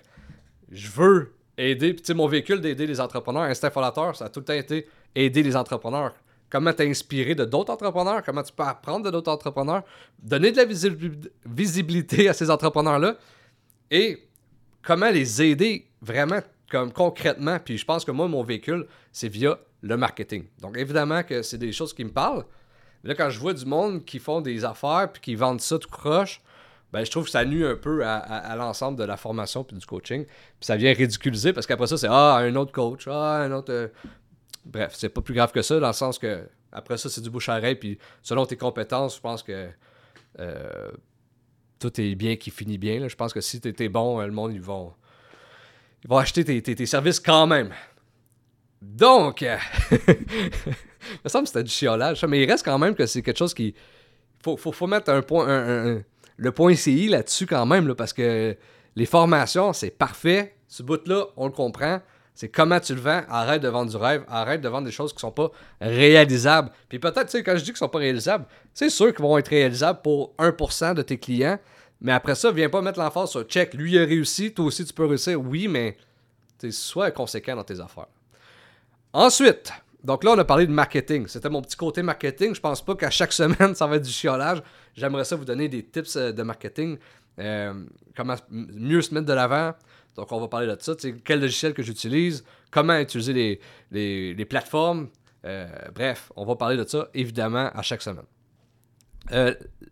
je 0.70 0.88
veux 0.88 1.32
aider. 1.58 1.92
Puis, 1.94 2.02
tu 2.02 2.06
sais, 2.06 2.14
mon 2.14 2.26
véhicule 2.26 2.60
d'aider 2.60 2.86
les 2.86 3.00
entrepreneurs, 3.00 3.42
Instinct 3.42 3.70
Fondateur, 3.70 4.16
ça 4.16 4.26
a 4.26 4.28
tout 4.28 4.40
le 4.40 4.46
temps 4.46 4.52
été 4.54 4.86
aider 5.14 5.42
les 5.42 5.56
entrepreneurs. 5.56 6.14
Comment 6.48 6.72
t'inspirer 6.72 7.34
de 7.34 7.44
d'autres 7.44 7.72
entrepreneurs, 7.72 8.22
comment 8.22 8.42
tu 8.42 8.52
peux 8.52 8.62
apprendre 8.62 9.06
de 9.06 9.10
d'autres 9.10 9.32
entrepreneurs, 9.32 9.84
donner 10.22 10.52
de 10.52 10.58
la 10.58 10.66
visi- 10.66 10.90
visibilité 11.46 12.28
à 12.28 12.34
ces 12.34 12.50
entrepreneurs-là? 12.50 13.16
Et 13.90 14.28
comment 14.82 15.10
les 15.10 15.42
aider 15.42 15.86
vraiment 16.00 16.40
comme 16.70 16.92
concrètement? 16.92 17.58
Puis 17.58 17.78
je 17.78 17.84
pense 17.84 18.04
que 18.04 18.10
moi, 18.10 18.28
mon 18.28 18.42
véhicule, 18.42 18.86
c'est 19.12 19.28
via 19.28 19.58
le 19.80 19.96
marketing. 19.96 20.44
Donc 20.60 20.76
évidemment 20.76 21.22
que 21.22 21.42
c'est 21.42 21.58
des 21.58 21.72
choses 21.72 21.94
qui 21.94 22.04
me 22.04 22.12
parlent. 22.12 22.44
Là, 23.04 23.14
quand 23.14 23.30
je 23.30 23.38
vois 23.38 23.52
du 23.54 23.64
monde 23.66 24.04
qui 24.04 24.18
font 24.18 24.40
des 24.40 24.64
affaires 24.64 25.08
puis 25.12 25.20
qui 25.20 25.34
vendent 25.34 25.60
ça 25.60 25.78
tout 25.78 25.88
croche, 25.88 26.40
ben, 26.92 27.04
je 27.04 27.10
trouve 27.10 27.24
que 27.24 27.30
ça 27.30 27.44
nuit 27.44 27.64
un 27.64 27.74
peu 27.76 28.04
à, 28.06 28.54
l'ensemble 28.56 28.98
de 28.98 29.04
la 29.04 29.16
formation 29.16 29.64
puis 29.64 29.76
du 29.76 29.86
coaching. 29.86 30.24
Puis 30.26 30.34
ça 30.60 30.76
vient 30.76 30.92
ridiculiser 30.92 31.52
parce 31.52 31.66
qu'après 31.66 31.86
ça, 31.86 31.96
c'est 31.96 32.08
Ah, 32.10 32.36
un 32.36 32.54
autre 32.54 32.72
coach, 32.72 33.08
ah, 33.08 33.38
un 33.42 33.52
autre. 33.52 33.72
euh, 33.72 33.88
Bref, 34.64 34.92
c'est 34.94 35.08
pas 35.08 35.20
plus 35.22 35.34
grave 35.34 35.50
que 35.52 35.62
ça, 35.62 35.80
dans 35.80 35.86
le 35.88 35.92
sens 35.92 36.18
que 36.18 36.46
après 36.70 36.96
ça, 36.96 37.08
c'est 37.08 37.20
du 37.20 37.30
bouche 37.30 37.48
à 37.48 37.60
puis 37.74 37.98
selon 38.22 38.46
tes 38.46 38.56
compétences, 38.56 39.16
je 39.16 39.20
pense 39.20 39.42
que 39.42 39.68
euh, 40.38 40.90
tout 41.78 42.00
est 42.00 42.14
bien 42.14 42.36
qui 42.36 42.50
finit 42.50 42.78
bien. 42.78 43.00
là. 43.00 43.08
Je 43.08 43.16
pense 43.16 43.32
que 43.32 43.40
si 43.40 43.60
tu 43.60 43.74
es 43.76 43.88
bon, 43.88 44.20
euh, 44.20 44.26
le 44.26 44.32
monde, 44.32 44.52
ils 44.54 44.62
vont, 44.62 44.92
ils 46.04 46.08
vont 46.08 46.18
acheter 46.18 46.44
tes, 46.44 46.62
tes- 46.62 46.86
services 46.86 47.20
quand 47.20 47.46
même. 47.46 47.72
Donc, 48.80 49.44
il 51.10 51.18
me 51.24 51.28
semble 51.28 51.44
que 51.44 51.48
c'était 51.50 51.64
du 51.64 51.70
chiolage, 51.70 52.24
mais 52.24 52.42
il 52.42 52.50
reste 52.50 52.64
quand 52.64 52.78
même 52.78 52.94
que 52.94 53.06
c'est 53.06 53.22
quelque 53.22 53.38
chose 53.38 53.54
qui. 53.54 53.74
Faut, 54.42 54.56
faut, 54.56 54.72
faut 54.72 54.86
mettre 54.86 55.10
un 55.10 55.22
point, 55.22 55.46
un- 55.48 56.02
le 56.36 56.52
point 56.52 56.74
CI 56.74 57.08
là-dessus 57.08 57.46
quand 57.46 57.64
même, 57.66 57.94
parce 57.94 58.12
que 58.12 58.56
les 58.96 59.06
formations, 59.06 59.72
c'est 59.72 59.90
parfait. 59.90 60.56
Ce 60.68 60.82
bout-là, 60.82 61.26
on 61.36 61.46
le 61.46 61.52
comprend. 61.52 62.00
C'est 62.34 62.48
comment 62.48 62.80
tu 62.80 62.94
le 62.94 63.00
vends. 63.00 63.22
Arrête 63.28 63.62
de 63.62 63.68
vendre 63.68 63.90
du 63.90 63.96
rêve. 63.96 64.24
Arrête 64.26 64.60
de 64.62 64.68
vendre 64.68 64.86
des 64.86 64.90
choses 64.92 65.12
qui 65.12 65.20
sont 65.20 65.30
pas 65.30 65.50
réalisables. 65.80 66.70
Puis 66.88 66.98
peut-être, 66.98 67.26
tu 67.26 67.32
sais, 67.32 67.42
quand 67.42 67.52
je 67.56 67.60
dis 67.62 67.66
qu'ils 67.70 67.76
sont 67.76 67.88
pas 67.90 67.98
réalisables, 67.98 68.46
c'est 68.72 68.88
sûr 68.88 69.14
qu'ils 69.14 69.22
vont 69.22 69.36
être 69.38 69.48
réalisables 69.48 70.00
pour 70.02 70.34
1% 70.38 70.94
de 70.94 71.02
tes 71.02 71.18
clients. 71.18 71.58
Mais 72.00 72.12
après 72.12 72.34
ça, 72.34 72.50
viens 72.50 72.70
pas 72.70 72.80
mettre 72.80 72.98
l'emphase 72.98 73.30
sur 73.30 73.42
check. 73.44 73.74
Lui, 73.74 73.92
il 73.92 73.98
a 73.98 74.04
réussi. 74.06 74.52
Toi 74.52 74.64
aussi, 74.64 74.84
tu 74.84 74.92
peux 74.94 75.04
réussir. 75.04 75.38
Oui, 75.40 75.68
mais 75.68 75.96
sois 76.70 77.10
conséquent 77.10 77.54
dans 77.54 77.64
tes 77.64 77.78
affaires. 77.80 78.06
Ensuite, 79.12 79.72
donc 80.04 80.24
là, 80.24 80.32
on 80.32 80.38
a 80.38 80.44
parlé 80.44 80.66
de 80.66 80.72
marketing. 80.72 81.26
C'était 81.28 81.48
mon 81.48 81.62
petit 81.62 81.76
côté 81.76 82.02
marketing. 82.02 82.54
Je 82.54 82.60
pense 82.60 82.84
pas 82.84 82.94
qu'à 82.96 83.10
chaque 83.10 83.32
semaine, 83.42 83.74
ça 83.74 83.86
va 83.86 83.96
être 83.96 84.02
du 84.02 84.10
chiolage. 84.10 84.62
J'aimerais 84.94 85.24
ça 85.24 85.36
vous 85.36 85.44
donner 85.44 85.68
des 85.68 85.84
tips 85.84 86.16
euh, 86.16 86.32
de 86.32 86.42
marketing. 86.42 86.98
Euh, 87.38 87.84
comment 88.16 88.36
mieux 88.50 89.00
se 89.02 89.14
mettre 89.14 89.26
de 89.26 89.32
l'avant. 89.32 89.74
Donc, 90.16 90.30
on 90.32 90.40
va 90.40 90.48
parler 90.48 90.66
de 90.66 90.76
ça. 90.80 90.94
Tu 90.96 91.10
sais, 91.10 91.16
quel 91.24 91.40
logiciel 91.40 91.72
que 91.72 91.82
j'utilise, 91.82 92.44
comment 92.70 92.98
utiliser 92.98 93.60
les, 93.90 94.44
plateformes. 94.44 95.08
Euh, 95.44 95.66
bref, 95.94 96.30
on 96.36 96.44
va 96.44 96.56
parler 96.56 96.76
de 96.76 96.84
ça, 96.84 97.08
évidemment, 97.14 97.70
à 97.72 97.82
chaque 97.82 98.02
semaine. 98.02 98.26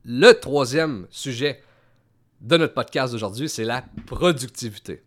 Le 0.05 0.33
troisième 0.33 1.07
sujet 1.11 1.63
de 2.41 2.57
notre 2.57 2.75
podcast 2.75 3.13
d'aujourd'hui, 3.13 3.49
c'est 3.49 3.65
la 3.65 3.85
productivité. 4.07 5.03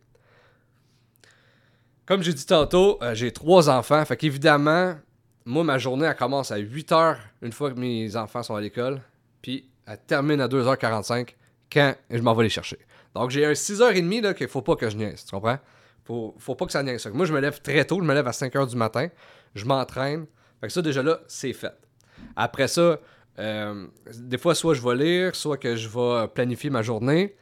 Comme 2.06 2.22
j'ai 2.22 2.34
dit 2.34 2.46
tantôt, 2.46 3.00
euh, 3.02 3.16
j'ai 3.16 3.32
trois 3.32 3.70
enfants. 3.70 4.04
Fait 4.04 4.18
qu'évidemment, 4.18 4.96
moi, 5.46 5.64
ma 5.64 5.78
journée, 5.78 6.06
elle 6.06 6.16
commence 6.16 6.52
à 6.52 6.58
8 6.58 6.92
h 6.92 7.18
une 7.42 7.52
fois 7.54 7.72
que 7.72 7.80
mes 7.80 8.16
enfants 8.18 8.44
sont 8.44 8.56
à 8.56 8.62
l'école. 8.62 9.02
Puis 9.42 9.70
elle 9.86 10.00
termine 10.06 10.42
à 10.42 10.48
2h45 10.48 11.30
quand 11.72 11.96
je 12.10 12.22
m'en 12.22 12.34
vais 12.34 12.44
les 12.44 12.50
chercher. 12.50 12.78
Donc 13.16 13.30
j'ai 13.30 13.46
un 13.46 13.54
6h30 13.54 14.22
là, 14.22 14.34
qu'il 14.34 14.48
faut 14.48 14.62
pas 14.62 14.76
que 14.76 14.90
je 14.90 14.98
niaise. 14.98 15.24
Tu 15.24 15.32
comprends? 15.32 15.60
Faut, 16.04 16.36
faut 16.40 16.56
pas 16.56 16.66
que 16.66 16.72
ça 16.74 16.84
niaise. 16.84 17.06
Moi, 17.08 17.26
je 17.26 17.34
me 17.34 17.40
lève 17.40 17.62
très 17.62 17.86
tôt. 17.86 18.00
Je 18.00 18.06
me 18.06 18.14
lève 18.14 18.28
à 18.28 18.32
5h 18.32 18.70
du 18.70 18.76
matin. 18.76 19.08
Je 19.56 19.66
m'entraîne. 19.66 20.26
Fait 20.60 20.68
que 20.68 20.74
ça, 20.74 20.82
déjà 20.82 21.04
là, 21.04 21.20
c'est 21.28 21.54
fait. 21.54 21.74
Après 22.36 22.68
ça, 22.68 23.00
euh, 23.40 23.88
des 24.14 24.38
fois, 24.38 24.56
soit 24.56 24.74
je 24.74 24.82
vais 24.82 24.96
lire, 24.96 25.36
soit 25.36 25.58
que 25.58 25.76
je 25.76 25.88
vais 25.88 26.28
planifier 26.28 26.70
ma 26.70 26.82
journée. 26.82 27.36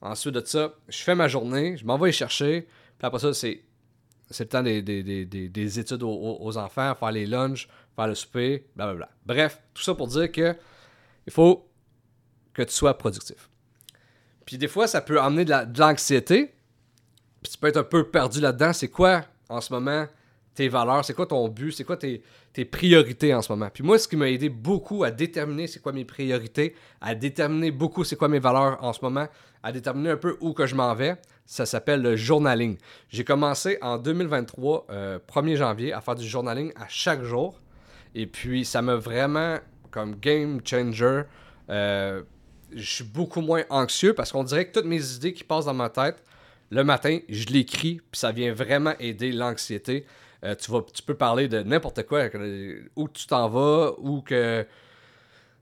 Ensuite 0.00 0.34
de 0.34 0.44
ça, 0.44 0.74
je 0.88 1.02
fais 1.02 1.14
ma 1.14 1.28
journée, 1.28 1.76
je 1.76 1.84
m'en 1.84 1.98
vais 1.98 2.06
les 2.06 2.12
chercher. 2.12 2.68
Puis 2.98 3.06
après 3.06 3.18
ça, 3.18 3.32
c'est 3.32 3.62
c'est 4.30 4.44
le 4.44 4.48
temps 4.48 4.62
des, 4.62 4.82
des- 4.82 5.02
des- 5.02 5.24
des- 5.26 5.48
des 5.48 5.78
études 5.78 6.02
aux, 6.02 6.56
enfants, 6.58 6.94
faire 6.94 7.12
les 7.12 7.26
lunchs, 7.26 7.68
faire 7.94 8.06
le 8.08 8.14
souper, 8.14 8.66
blablabla. 8.76 9.08
Bref, 9.26 9.60
tout 9.72 9.82
ça 9.82 9.94
pour 9.94 10.06
dire 10.08 10.30
que 10.32 10.54
il 11.26 11.32
faut 11.32 11.68
que 12.52 12.62
tu 12.62 12.72
sois 12.72 12.96
productif. 12.96 13.48
Puis 14.46 14.58
des 14.58 14.68
fois, 14.68 14.86
ça 14.86 15.00
peut 15.00 15.20
amener 15.20 15.44
de 15.44 15.52
l'anxiété. 15.80 16.54
Puis 17.42 17.52
tu 17.52 17.58
peux 17.58 17.66
être 17.68 17.78
un 17.78 17.84
peu 17.84 18.08
perdu 18.10 18.40
là-dedans. 18.40 18.72
C'est 18.72 18.88
quoi, 18.88 19.24
en 19.48 19.60
ce 19.60 19.72
moment, 19.72 20.06
tes 20.54 20.68
valeurs? 20.68 21.04
C'est 21.04 21.14
quoi 21.14 21.26
ton 21.26 21.48
but? 21.48 21.72
C'est 21.72 21.84
quoi 21.84 21.96
tes, 21.96 22.22
tes 22.52 22.64
priorités 22.64 23.34
en 23.34 23.42
ce 23.42 23.50
moment? 23.52 23.68
Puis 23.72 23.82
moi, 23.82 23.98
ce 23.98 24.06
qui 24.06 24.16
m'a 24.16 24.28
aidé 24.30 24.48
beaucoup 24.48 25.02
à 25.04 25.10
déterminer 25.10 25.66
c'est 25.66 25.80
quoi 25.80 25.92
mes 25.92 26.04
priorités, 26.04 26.74
à 27.00 27.14
déterminer 27.14 27.70
beaucoup 27.70 28.04
c'est 28.04 28.16
quoi 28.16 28.28
mes 28.28 28.38
valeurs 28.38 28.82
en 28.84 28.92
ce 28.92 29.00
moment, 29.02 29.26
à 29.62 29.72
déterminer 29.72 30.10
un 30.10 30.16
peu 30.16 30.36
où 30.40 30.52
que 30.52 30.66
je 30.66 30.74
m'en 30.74 30.94
vais, 30.94 31.16
ça 31.46 31.66
s'appelle 31.66 32.02
le 32.02 32.16
journaling. 32.16 32.78
J'ai 33.10 33.24
commencé 33.24 33.78
en 33.82 33.98
2023, 33.98 34.86
euh, 34.90 35.18
1er 35.28 35.56
janvier, 35.56 35.92
à 35.92 36.00
faire 36.00 36.14
du 36.14 36.26
journaling 36.26 36.72
à 36.76 36.86
chaque 36.88 37.22
jour. 37.22 37.60
Et 38.14 38.26
puis, 38.26 38.64
ça 38.64 38.80
m'a 38.82 38.96
vraiment, 38.96 39.58
comme 39.90 40.16
game 40.16 40.60
changer, 40.64 41.22
euh, 41.70 42.22
je 42.74 42.90
suis 42.90 43.04
beaucoup 43.04 43.40
moins 43.40 43.64
anxieux 43.70 44.14
parce 44.14 44.32
qu'on 44.32 44.44
dirait 44.44 44.66
que 44.66 44.72
toutes 44.72 44.86
mes 44.86 45.14
idées 45.14 45.32
qui 45.32 45.44
passent 45.44 45.66
dans 45.66 45.74
ma 45.74 45.90
tête, 45.90 46.22
le 46.70 46.82
matin, 46.82 47.18
je 47.28 47.46
l'écris, 47.46 48.00
puis 48.10 48.18
ça 48.18 48.32
vient 48.32 48.52
vraiment 48.52 48.94
aider 48.98 49.30
l'anxiété. 49.30 50.06
Euh, 50.44 50.54
tu, 50.54 50.70
vas, 50.70 50.82
tu 50.92 51.02
peux 51.02 51.14
parler 51.14 51.46
de 51.48 51.62
n'importe 51.62 52.04
quoi, 52.04 52.28
où 52.96 53.08
tu 53.08 53.26
t'en 53.26 53.48
vas, 53.48 53.92
ou 53.98 54.22
que 54.22 54.66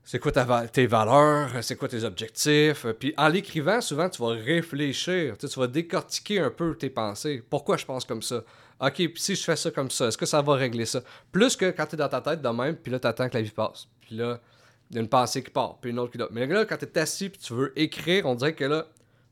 c'est 0.03 0.19
quoi 0.19 0.31
tes 0.67 0.85
valeurs, 0.85 1.49
c'est 1.61 1.75
quoi 1.77 1.87
tes 1.87 2.03
objectifs? 2.03 2.85
Puis 2.99 3.13
en 3.17 3.29
l'écrivant, 3.29 3.79
souvent, 3.79 4.09
tu 4.09 4.21
vas 4.21 4.29
réfléchir, 4.29 5.37
tu 5.37 5.47
vas 5.59 5.67
décortiquer 5.67 6.39
un 6.39 6.49
peu 6.49 6.75
tes 6.75 6.89
pensées. 6.89 7.43
Pourquoi 7.49 7.77
je 7.77 7.85
pense 7.85 8.03
comme 8.03 8.21
ça? 8.21 8.43
Ok, 8.81 8.95
puis 8.95 9.13
si 9.15 9.35
je 9.35 9.43
fais 9.43 9.55
ça 9.55 9.71
comme 9.71 9.89
ça, 9.89 10.07
est-ce 10.07 10.17
que 10.17 10.25
ça 10.25 10.41
va 10.41 10.55
régler 10.55 10.85
ça? 10.85 11.01
Plus 11.31 11.55
que 11.55 11.71
quand 11.71 11.85
tu 11.85 11.95
es 11.95 11.97
dans 11.97 12.09
ta 12.09 12.19
tête 12.19 12.41
de 12.41 12.49
même, 12.49 12.75
puis 12.75 12.91
là, 12.91 12.99
tu 12.99 13.07
attends 13.07 13.29
que 13.29 13.35
la 13.35 13.41
vie 13.41 13.51
passe. 13.51 13.87
Puis 14.01 14.15
là, 14.15 14.41
il 14.89 14.95
y 14.95 14.99
a 14.99 15.01
une 15.01 15.07
pensée 15.07 15.41
qui 15.41 15.51
part, 15.51 15.77
puis 15.79 15.91
une 15.91 15.99
autre 15.99 16.11
qui 16.11 16.17
d'autre. 16.17 16.33
Mais 16.33 16.45
là, 16.47 16.65
quand 16.65 16.77
tu 16.77 16.85
es 16.85 16.97
assis, 16.99 17.29
puis 17.29 17.39
tu 17.39 17.53
veux 17.53 17.71
écrire, 17.79 18.25
on 18.25 18.35
dirait 18.35 18.55
que 18.55 18.65
là, 18.65 18.87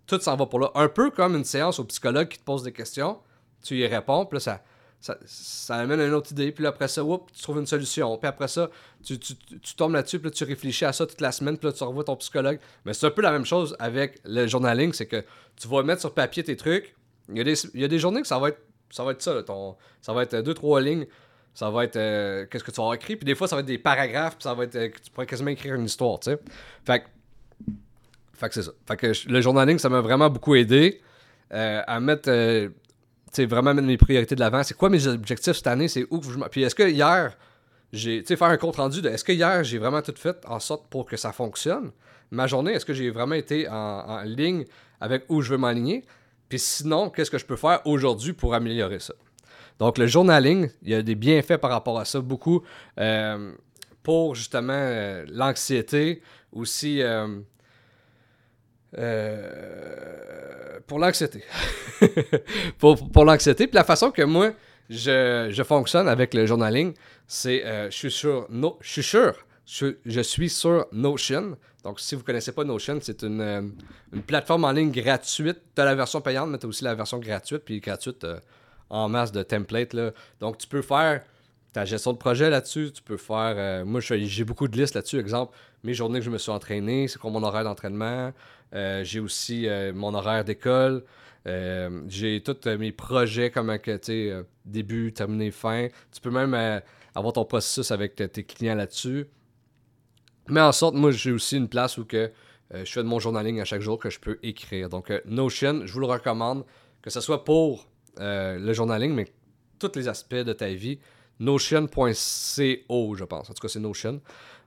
tout 0.07 0.19
s'en 0.21 0.37
va 0.37 0.45
pour 0.45 0.59
là. 0.59 0.71
Un 0.75 0.87
peu 0.87 1.11
comme 1.11 1.35
une 1.35 1.43
séance 1.43 1.79
au 1.79 1.83
psychologue 1.83 2.29
qui 2.29 2.39
te 2.39 2.43
pose 2.43 2.63
des 2.63 2.71
questions, 2.71 3.19
tu 3.61 3.77
y 3.77 3.85
réponds, 3.85 4.25
puis 4.25 4.37
là, 4.37 4.39
ça, 4.39 4.63
ça, 5.01 5.17
ça 5.25 5.75
amène 5.75 5.99
une 5.99 6.13
autre 6.13 6.31
idée, 6.31 6.51
puis 6.51 6.65
après 6.65 6.87
ça, 6.87 7.03
whoop, 7.03 7.31
tu 7.33 7.41
trouves 7.41 7.57
une 7.57 7.65
solution. 7.65 8.17
Puis 8.17 8.27
après 8.27 8.47
ça, 8.47 8.69
tu, 9.03 9.17
tu, 9.19 9.35
tombes 9.75 9.93
là-dessus, 9.93 10.19
puis 10.19 10.29
là, 10.29 10.31
tu 10.31 10.43
réfléchis 10.43 10.85
à 10.85 10.93
ça 10.93 11.05
toute 11.05 11.21
la 11.21 11.31
semaine, 11.31 11.57
puis 11.57 11.67
là, 11.67 11.73
tu 11.73 11.83
revois 11.83 12.03
ton 12.03 12.15
psychologue. 12.17 12.59
Mais 12.85 12.93
c'est 12.93 13.07
un 13.07 13.11
peu 13.11 13.21
la 13.21 13.31
même 13.31 13.45
chose 13.45 13.75
avec 13.79 14.19
le 14.23 14.47
journaling, 14.47 14.93
c'est 14.93 15.07
que 15.07 15.25
tu 15.59 15.67
vas 15.67 15.83
mettre 15.83 16.01
sur 16.01 16.13
papier 16.13 16.43
tes 16.43 16.55
trucs. 16.55 16.95
Il 17.29 17.37
y 17.37 17.41
a 17.41 17.43
des, 17.43 17.65
il 17.73 17.81
y 17.81 17.83
a 17.83 17.87
des 17.87 17.99
journées 17.99 18.21
que 18.21 18.27
ça 18.27 18.39
va 18.39 18.49
être 18.49 18.59
ça, 18.91 19.03
va 19.03 19.11
être 19.11 19.21
ça 19.21 19.33
là, 19.33 19.41
ton, 19.41 19.75
ça 20.01 20.13
va 20.13 20.23
être 20.23 20.33
euh, 20.35 20.41
deux, 20.41 20.53
trois 20.53 20.81
lignes. 20.81 21.07
Ça 21.53 21.69
va 21.69 21.83
être 21.83 21.97
euh, 21.97 22.45
qu'est-ce 22.45 22.63
que 22.63 22.71
tu 22.71 22.79
vas 22.79 22.93
écrit, 22.93 23.15
puis 23.15 23.25
des 23.25 23.35
fois, 23.35 23.47
ça 23.47 23.55
va 23.55 23.61
être 23.61 23.67
des 23.67 23.77
paragraphes, 23.77 24.35
puis 24.35 24.43
ça 24.43 24.53
va 24.53 24.63
être 24.63 24.75
euh, 24.75 24.89
tu 25.03 25.11
pourrais 25.11 25.25
quasiment 25.25 25.49
écrire 25.49 25.75
une 25.75 25.85
histoire, 25.85 26.19
tu 26.19 26.31
sais. 26.31 26.39
Fait 26.85 27.01
que 27.01 27.05
fait 28.33 28.47
que 28.49 28.53
c'est 28.55 28.63
ça. 28.63 28.71
Fait 28.87 28.97
que 28.97 29.11
le 29.29 29.41
journaling, 29.41 29.77
ça 29.77 29.89
m'a 29.89 30.01
vraiment 30.01 30.29
beaucoup 30.29 30.55
aidé 30.55 31.01
euh, 31.53 31.81
à 31.85 31.99
mettre, 31.99 32.29
vraiment 33.39 33.73
mettre 33.73 33.87
mes 33.87 33.97
priorités 33.97 34.35
de 34.35 34.39
l'avant. 34.39 34.63
C'est 34.63 34.77
quoi 34.77 34.89
mes 34.89 35.07
objectifs 35.07 35.55
cette 35.57 35.67
année? 35.67 35.87
C'est 35.87 36.05
où 36.09 36.19
que 36.19 36.27
je 36.27 36.39
Puis 36.49 36.63
est-ce 36.63 36.75
que 36.75 36.89
hier, 36.89 37.37
j'ai, 37.93 38.21
tu 38.21 38.27
sais, 38.27 38.35
faire 38.35 38.47
un 38.47 38.57
compte 38.57 38.77
rendu 38.77 39.01
de 39.01 39.09
est-ce 39.09 39.23
que 39.23 39.31
hier, 39.31 39.63
j'ai 39.63 39.77
vraiment 39.77 40.01
tout 40.01 40.13
fait 40.15 40.37
en 40.47 40.59
sorte 40.59 40.87
pour 40.89 41.05
que 41.05 41.17
ça 41.17 41.31
fonctionne? 41.31 41.91
Ma 42.29 42.47
journée, 42.47 42.73
est-ce 42.73 42.85
que 42.85 42.93
j'ai 42.93 43.09
vraiment 43.09 43.35
été 43.35 43.67
en, 43.67 43.73
en 43.73 44.21
ligne 44.21 44.65
avec 44.99 45.25
où 45.29 45.41
je 45.41 45.51
veux 45.51 45.57
m'aligner? 45.57 46.05
Puis 46.47 46.59
sinon, 46.59 47.09
qu'est-ce 47.09 47.31
que 47.31 47.37
je 47.37 47.45
peux 47.45 47.55
faire 47.55 47.81
aujourd'hui 47.85 48.33
pour 48.33 48.53
améliorer 48.53 48.99
ça? 48.99 49.13
Donc, 49.79 49.97
le 49.97 50.05
journaling, 50.05 50.69
il 50.83 50.89
y 50.89 50.93
a 50.93 51.01
des 51.01 51.15
bienfaits 51.15 51.57
par 51.57 51.71
rapport 51.71 51.97
à 51.97 52.05
ça, 52.05 52.19
beaucoup 52.19 52.61
euh, 52.99 53.51
pour 54.03 54.35
justement 54.35 54.73
euh, 54.75 55.25
l'anxiété, 55.27 56.21
aussi 56.51 57.01
euh, 57.01 57.39
euh, 58.97 60.79
pour 60.87 60.99
l'anxiété. 60.99 61.43
pour 62.77 63.11
pour 63.11 63.25
l'anxiété. 63.25 63.67
Puis 63.67 63.75
la 63.75 63.83
façon 63.83 64.11
que 64.11 64.21
moi, 64.21 64.51
je, 64.89 65.47
je 65.49 65.63
fonctionne 65.63 66.07
avec 66.09 66.33
le 66.33 66.45
journaling, 66.45 66.93
c'est 67.27 67.65
euh, 67.65 67.89
je 67.89 67.95
suis 67.95 68.11
sur 68.11 68.47
no, 68.49 68.77
je 68.81 68.91
suis 68.91 69.03
sûr, 69.03 69.33
je, 69.65 70.21
suis 70.21 70.49
sur 70.49 70.87
Notion. 70.91 71.57
Donc, 71.83 71.99
si 71.99 72.15
vous 72.15 72.23
connaissez 72.23 72.51
pas 72.51 72.63
Notion, 72.63 72.99
c'est 73.01 73.23
une, 73.23 73.41
euh, 73.41 73.61
une 74.11 74.21
plateforme 74.21 74.65
en 74.65 74.71
ligne 74.71 74.91
gratuite. 74.91 75.61
Tu 75.73 75.81
as 75.81 75.85
la 75.85 75.95
version 75.95 76.19
payante, 76.19 76.49
mais 76.49 76.57
tu 76.57 76.65
as 76.65 76.69
aussi 76.69 76.83
la 76.83 76.93
version 76.93 77.19
gratuite. 77.19 77.63
Puis 77.63 77.79
gratuite 77.79 78.27
en 78.89 79.07
masse 79.07 79.31
de 79.31 79.41
templates. 79.41 79.93
Là. 79.93 80.11
Donc, 80.41 80.57
tu 80.57 80.67
peux 80.67 80.81
faire 80.81 81.23
ta 81.71 81.85
gestion 81.85 82.11
de 82.11 82.17
projet 82.17 82.49
là-dessus. 82.49 82.91
Tu 82.93 83.01
peux 83.01 83.17
faire. 83.17 83.85
moi, 83.85 84.01
j'ai 84.01 84.43
beaucoup 84.43 84.67
de 84.67 84.77
listes 84.77 84.93
là-dessus. 84.93 85.17
Exemple, 85.17 85.57
mes 85.83 85.93
journées 85.93 86.19
que 86.19 86.25
je 86.25 86.29
me 86.29 86.37
suis 86.37 86.51
entraîné, 86.51 87.07
c'est 87.07 87.17
quoi 87.17 87.31
mon 87.31 87.41
horaire 87.41 87.63
d'entraînement? 87.63 88.33
Euh, 88.73 89.03
j'ai 89.03 89.19
aussi 89.19 89.67
euh, 89.67 89.93
mon 89.93 90.13
horaire 90.13 90.45
d'école. 90.45 91.03
Euh, 91.47 92.03
j'ai 92.07 92.41
tous 92.41 92.67
mes 92.67 92.91
projets 92.91 93.49
comme 93.51 93.77
que, 93.79 93.97
tu 93.97 94.31
début, 94.65 95.11
terminé, 95.13 95.51
fin. 95.51 95.87
Tu 96.11 96.21
peux 96.21 96.29
même 96.29 96.81
avoir 97.15 97.33
ton 97.33 97.45
processus 97.45 97.91
avec 97.91 98.15
tes 98.15 98.43
clients 98.43 98.75
là-dessus. 98.75 99.27
Mais 100.47 100.61
en 100.61 100.71
sorte, 100.71 100.95
moi, 100.95 101.11
j'ai 101.11 101.31
aussi 101.31 101.57
une 101.57 101.67
place 101.67 101.97
où 101.97 102.05
que, 102.05 102.31
je 102.73 102.85
fais 102.85 103.03
de 103.03 103.07
mon 103.07 103.19
journaling 103.19 103.59
à 103.59 103.65
chaque 103.65 103.81
jour 103.81 103.99
que 103.99 104.09
je 104.09 104.19
peux 104.19 104.39
écrire. 104.43 104.87
Donc, 104.89 105.11
Notion, 105.25 105.85
je 105.85 105.93
vous 105.93 105.99
le 105.99 106.05
recommande, 106.05 106.63
que 107.01 107.09
ce 107.09 107.21
soit 107.21 107.43
pour 107.43 107.87
le 108.17 108.73
journaling, 108.73 109.13
mais 109.13 109.27
tous 109.79 109.91
les 109.95 110.07
aspects 110.07 110.35
de 110.35 110.53
ta 110.53 110.67
vie. 110.69 110.99
Notion.co, 111.39 113.15
je 113.15 113.23
pense. 113.23 113.49
En 113.49 113.53
tout 113.53 113.61
cas, 113.61 113.67
c'est 113.67 113.79
Notion. 113.79 114.21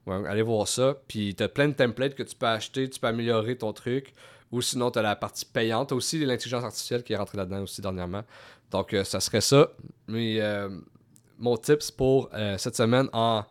Ouais, 0.06 0.26
allez 0.26 0.42
voir 0.42 0.68
ça. 0.68 0.96
Puis, 1.08 1.34
tu 1.34 1.42
as 1.42 1.48
plein 1.48 1.68
de 1.68 1.74
templates 1.74 2.14
que 2.14 2.22
tu 2.22 2.36
peux 2.36 2.46
acheter, 2.46 2.88
tu 2.90 3.00
peux 3.00 3.06
améliorer 3.06 3.56
ton 3.56 3.72
truc. 3.72 4.12
Ou 4.52 4.60
sinon, 4.60 4.90
tu 4.90 4.98
as 4.98 5.02
la 5.02 5.16
partie 5.16 5.46
payante. 5.46 5.88
Tu 5.88 5.94
as 5.94 5.96
aussi 5.96 6.24
l'intelligence 6.24 6.64
artificielle 6.64 7.02
qui 7.02 7.12
est 7.12 7.16
rentrée 7.16 7.38
là-dedans 7.38 7.62
aussi 7.62 7.80
dernièrement. 7.80 8.22
Donc, 8.70 8.92
euh, 8.92 9.04
ça 9.04 9.20
serait 9.20 9.40
ça. 9.40 9.70
Mais, 10.08 10.40
euh, 10.40 10.68
mon 11.38 11.56
tips 11.56 11.90
pour 11.90 12.28
euh, 12.34 12.58
cette 12.58 12.76
semaine 12.76 13.08
en 13.12 13.44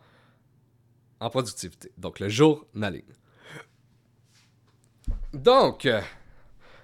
en 1.20 1.30
productivité. 1.30 1.90
Donc, 1.96 2.20
le 2.20 2.28
journaling. 2.28 3.04
Donc, 5.32 5.88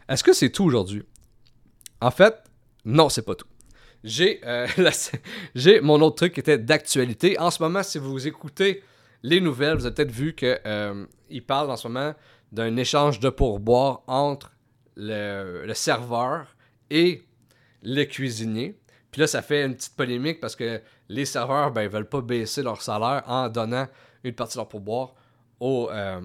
est-ce 0.09 0.24
que 0.24 0.33
c'est 0.33 0.50
tout 0.50 0.64
aujourd'hui? 0.64 1.04
En 2.00 2.11
fait, 2.11 2.42
non, 2.85 3.11
c'est 3.11 3.22
pas 3.22 3.35
tout. 3.35 3.48
J'ai 4.02 5.80
mon 5.83 6.00
autre 6.00 6.16
truc 6.16 6.33
qui 6.33 6.40
était 6.40 6.56
d'actualité. 6.56 7.38
En 7.38 7.50
ce 7.50 7.62
moment, 7.62 7.83
si 7.83 7.98
vous 7.98 8.26
écoutez 8.26 8.83
les 9.22 9.40
nouvelles, 9.40 9.76
vous 9.76 9.87
avez 9.87 9.94
peut-être 9.94 10.11
vu 10.11 10.35
que 10.35 10.59
euh, 10.66 11.06
parle 11.46 11.70
en 11.70 11.76
ce 11.76 11.88
moment 11.88 12.14
d'un 12.52 12.76
échange 12.76 13.20
de 13.20 13.28
pourboire 13.28 14.02
entre 14.06 14.52
le, 14.96 15.72
serveur 15.74 16.56
et 16.90 17.22
le 17.83 18.04
cuisinier. 18.04 18.78
Puis 19.11 19.20
là, 19.20 19.26
ça 19.26 19.42
fait 19.42 19.64
une 19.64 19.74
petite 19.74 19.96
polémique 19.96 20.40
parce 20.40 20.56
que 20.56 20.80
les 21.09 21.24
serveurs, 21.24 21.72
ben, 21.72 21.83
ils 21.83 21.88
veulent 21.88 22.09
pas 22.09 22.20
baisser 22.20 22.62
leur 22.62 22.80
salaire 22.83 23.22
en 23.26 23.48
donnant 23.48 23.87
une 24.24 24.35
partie 24.35 24.54
de 24.54 24.61
leur 24.61 24.68
pourboire 24.68 25.14
aux, 25.59 25.90
euh, 25.90 26.20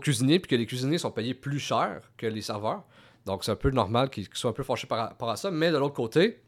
cuisiniers, 0.00 0.38
puis 0.38 0.48
que 0.50 0.56
les 0.56 0.66
cuisiniers 0.66 0.98
sont 0.98 1.10
payés 1.10 1.34
plus 1.34 1.58
cher 1.58 2.00
que 2.16 2.26
les 2.26 2.42
serveurs. 2.42 2.84
Donc, 3.26 3.44
c'est 3.44 3.52
un 3.52 3.56
peu 3.56 3.70
normal 3.70 4.08
qu'ils 4.10 4.28
qu'ils 4.28 4.38
soient 4.38 4.50
un 4.50 4.54
peu 4.54 4.62
fâchés 4.62 4.86
par 4.86 4.98
rapport 4.98 5.30
à 5.30 5.36
ça. 5.36 5.50
Mais 5.50 5.70
de 5.70 5.76
l'autre 5.76 5.94
côté, 5.94 6.42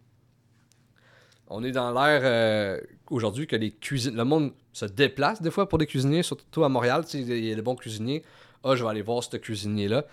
on 1.53 1.63
est 1.63 1.73
dans 1.73 1.93
l'ère 1.93 2.23
euh, 2.25 2.81
aujourd'hui 3.11 3.47
que 3.47 3.57
les 3.57 3.71
cuisines, 3.71 4.17
le 4.17 4.25
monde 4.25 4.53
se 4.73 4.87
déplace 4.87 5.43
des 5.43 5.51
fois 5.51 5.69
pour 5.69 5.79
des 5.79 5.87
cuisiniers, 5.87 6.23
surtout 6.23 6.65
à 6.65 6.69
Montréal. 6.69 7.05
Il 7.13 7.45
y 7.45 7.53
a 7.53 7.55
des 7.55 7.63
bons 7.63 7.77
cuisiniers. 7.77 8.23
Ah, 8.65 8.75
je 8.75 8.83
vais 8.83 8.91
aller 8.91 9.03
voir 9.03 9.23
ce 9.23 9.37
cuisinier-là. 9.37 10.05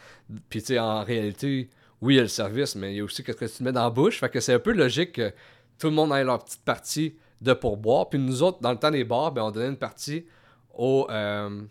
Puis, 0.50 0.62
tu 0.62 0.68
sais, 0.68 0.80
en 0.80 1.04
réalité, 1.04 1.70
oui, 2.02 2.16
il 2.16 2.18
y 2.18 2.20
a 2.20 2.24
le 2.24 2.28
service, 2.28 2.76
mais 2.76 2.94
il 2.94 2.98
y 2.98 3.00
a 3.00 3.04
aussi 3.04 3.24
ce 3.26 3.32
que 3.32 3.46
tu 3.46 3.64
mets 3.64 3.72
dans 3.72 3.84
la 3.84 3.90
bouche. 3.90 4.20
Fait 4.20 4.30
que 4.30 4.40
c'est 4.40 4.54
un 4.54 4.60
peu 4.60 4.74
logique 4.74 5.14
que 5.14 5.32
tout 5.78 5.88
le 5.88 5.94
monde 5.94 6.12
ait 6.14 6.24
leur 6.24 6.44
petite 6.44 6.64
partie 6.64 7.16
de 7.42 7.54
pourboire. 7.54 8.10
Puis 8.10 8.20
nous 8.20 8.44
autres, 8.44 8.60
dans 8.60 8.72
le 8.72 8.78
temps 8.78 8.92
des 8.92 9.04
bars, 9.04 9.32
ben, 9.32 9.44
on 9.44 9.52
donnait 9.52 9.70
une 9.70 9.78
partie 9.78 10.26
au. 10.74 11.08
euh, 11.10 11.62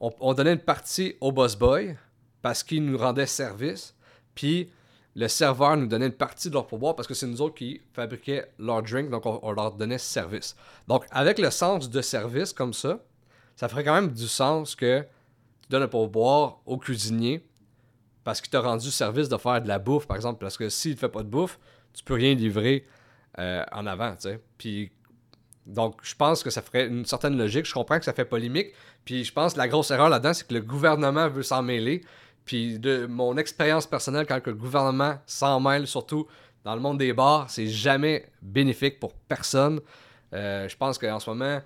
on, 0.00 0.10
on 0.20 0.34
donnait 0.34 0.52
une 0.52 0.60
partie 0.60 1.16
au 1.20 1.32
boss 1.32 1.56
boy 1.56 1.96
parce 2.40 2.62
qu'il 2.62 2.84
nous 2.84 2.96
rendait 2.96 3.26
service. 3.26 3.94
Puis 4.34 4.70
le 5.18 5.26
serveur 5.26 5.76
nous 5.76 5.88
donnait 5.88 6.06
une 6.06 6.12
partie 6.12 6.48
de 6.48 6.54
leur 6.54 6.68
pourboire 6.68 6.94
parce 6.94 7.08
que 7.08 7.14
c'est 7.14 7.26
nous 7.26 7.42
autres 7.42 7.56
qui 7.56 7.80
fabriquaient 7.92 8.52
leur 8.60 8.84
drink, 8.84 9.10
donc 9.10 9.26
on, 9.26 9.50
leur 9.50 9.72
donnait 9.72 9.98
service. 9.98 10.54
Donc 10.86 11.06
avec 11.10 11.40
le 11.40 11.50
sens 11.50 11.90
de 11.90 12.00
service 12.00 12.52
comme 12.52 12.72
ça, 12.72 13.00
ça 13.56 13.68
ferait 13.68 13.82
quand 13.82 13.94
même 13.94 14.12
du 14.12 14.28
sens 14.28 14.76
que 14.76 15.00
tu 15.00 15.68
donnes 15.70 15.82
un 15.82 15.88
pourboire 15.88 16.60
au 16.66 16.78
cuisinier 16.78 17.44
parce 18.22 18.40
qu'il 18.40 18.50
t'a 18.50 18.60
rendu 18.60 18.92
service 18.92 19.28
de 19.28 19.36
faire 19.38 19.60
de 19.60 19.66
la 19.66 19.80
bouffe, 19.80 20.06
par 20.06 20.16
exemple. 20.16 20.38
Parce 20.38 20.56
que 20.56 20.68
s'il 20.68 20.92
ne 20.92 20.96
fait 20.96 21.08
pas 21.08 21.24
de 21.24 21.28
bouffe, 21.28 21.58
tu 21.92 22.04
peux 22.04 22.14
rien 22.14 22.34
livrer 22.34 22.86
euh, 23.40 23.64
en 23.72 23.86
avant. 23.86 24.14
Puis 24.56 24.92
donc, 25.66 25.98
je 26.02 26.14
pense 26.14 26.44
que 26.44 26.50
ça 26.50 26.62
ferait 26.62 26.86
une 26.86 27.04
certaine 27.04 27.36
logique. 27.36 27.66
Je 27.66 27.74
comprends 27.74 27.98
que 27.98 28.04
ça 28.04 28.12
fait 28.12 28.24
polémique. 28.24 28.68
Puis 29.04 29.24
je 29.24 29.32
pense 29.32 29.54
que 29.54 29.58
la 29.58 29.66
grosse 29.66 29.90
erreur 29.90 30.10
là-dedans, 30.10 30.32
c'est 30.32 30.46
que 30.46 30.54
le 30.54 30.60
gouvernement 30.60 31.28
veut 31.28 31.42
s'en 31.42 31.64
mêler. 31.64 32.02
Puis 32.48 32.78
de 32.78 33.04
mon 33.04 33.36
expérience 33.36 33.86
personnelle, 33.86 34.24
quand 34.26 34.40
le 34.46 34.54
gouvernement 34.54 35.18
s'en 35.26 35.60
mêle, 35.60 35.86
surtout 35.86 36.26
dans 36.64 36.74
le 36.74 36.80
monde 36.80 36.96
des 36.96 37.12
bars, 37.12 37.50
c'est 37.50 37.66
jamais 37.66 38.24
bénéfique 38.40 38.98
pour 38.98 39.12
personne. 39.12 39.80
Euh, 40.32 40.66
je 40.66 40.74
pense 40.74 40.96
qu'en 40.96 41.20
ce 41.20 41.28
moment, 41.28 41.60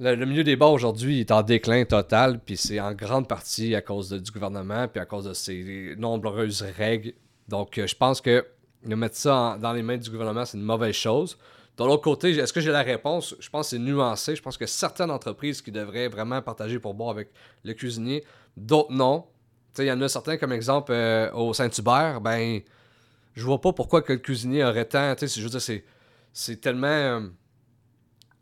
le, 0.00 0.26
milieu 0.26 0.42
des 0.42 0.56
bars 0.56 0.72
aujourd'hui 0.72 1.20
est 1.20 1.30
en 1.30 1.42
déclin 1.42 1.84
total, 1.84 2.40
puis 2.44 2.56
c'est 2.56 2.80
en 2.80 2.92
grande 2.92 3.28
partie 3.28 3.76
à 3.76 3.82
cause 3.82 4.10
du 4.10 4.32
gouvernement, 4.32 4.88
puis 4.88 5.00
à 5.00 5.04
cause 5.04 5.26
de 5.26 5.32
ses 5.32 5.94
nombreuses 5.96 6.62
règles. 6.76 7.12
Donc, 7.46 7.78
euh, 7.78 7.86
je 7.86 7.94
pense 7.94 8.20
que 8.20 8.44
de 8.84 8.94
mettre 8.96 9.14
ça 9.14 9.56
dans 9.62 9.72
les 9.72 9.84
mains 9.84 9.96
du 9.96 10.10
gouvernement, 10.10 10.44
c'est 10.44 10.58
une 10.58 10.64
mauvaise 10.64 10.96
chose. 10.96 11.38
De 11.78 11.84
l'autre 11.84 12.02
côté, 12.02 12.30
est-ce 12.30 12.52
que 12.52 12.60
j'ai 12.60 12.72
la 12.72 12.82
réponse? 12.82 13.36
Je 13.38 13.48
pense 13.48 13.66
que 13.66 13.76
c'est 13.76 13.78
nuancé. 13.78 14.34
Je 14.34 14.42
pense 14.42 14.58
que 14.58 14.66
certaines 14.66 15.12
entreprises 15.12 15.62
qui 15.62 15.70
devraient 15.70 16.08
vraiment 16.08 16.42
partager 16.42 16.80
pour 16.80 16.94
boire 16.94 17.10
avec 17.10 17.28
le 17.62 17.74
cuisinier, 17.74 18.24
d'autres 18.56 18.90
non. 18.92 19.24
Il 19.78 19.86
y 19.86 19.92
en 19.92 20.00
a 20.00 20.08
certains, 20.08 20.36
comme 20.36 20.52
exemple, 20.52 20.92
euh, 20.92 21.30
au 21.32 21.52
Saint-Hubert, 21.54 22.20
ben, 22.20 22.60
je 23.34 23.42
vois 23.44 23.60
pas 23.60 23.72
pourquoi 23.72 24.02
que 24.02 24.12
le 24.12 24.18
cuisinier 24.18 24.64
aurait 24.64 24.84
tant. 24.86 25.14
C'est- 25.18 26.60
tellement. 26.60 26.86
euh, 26.86 27.20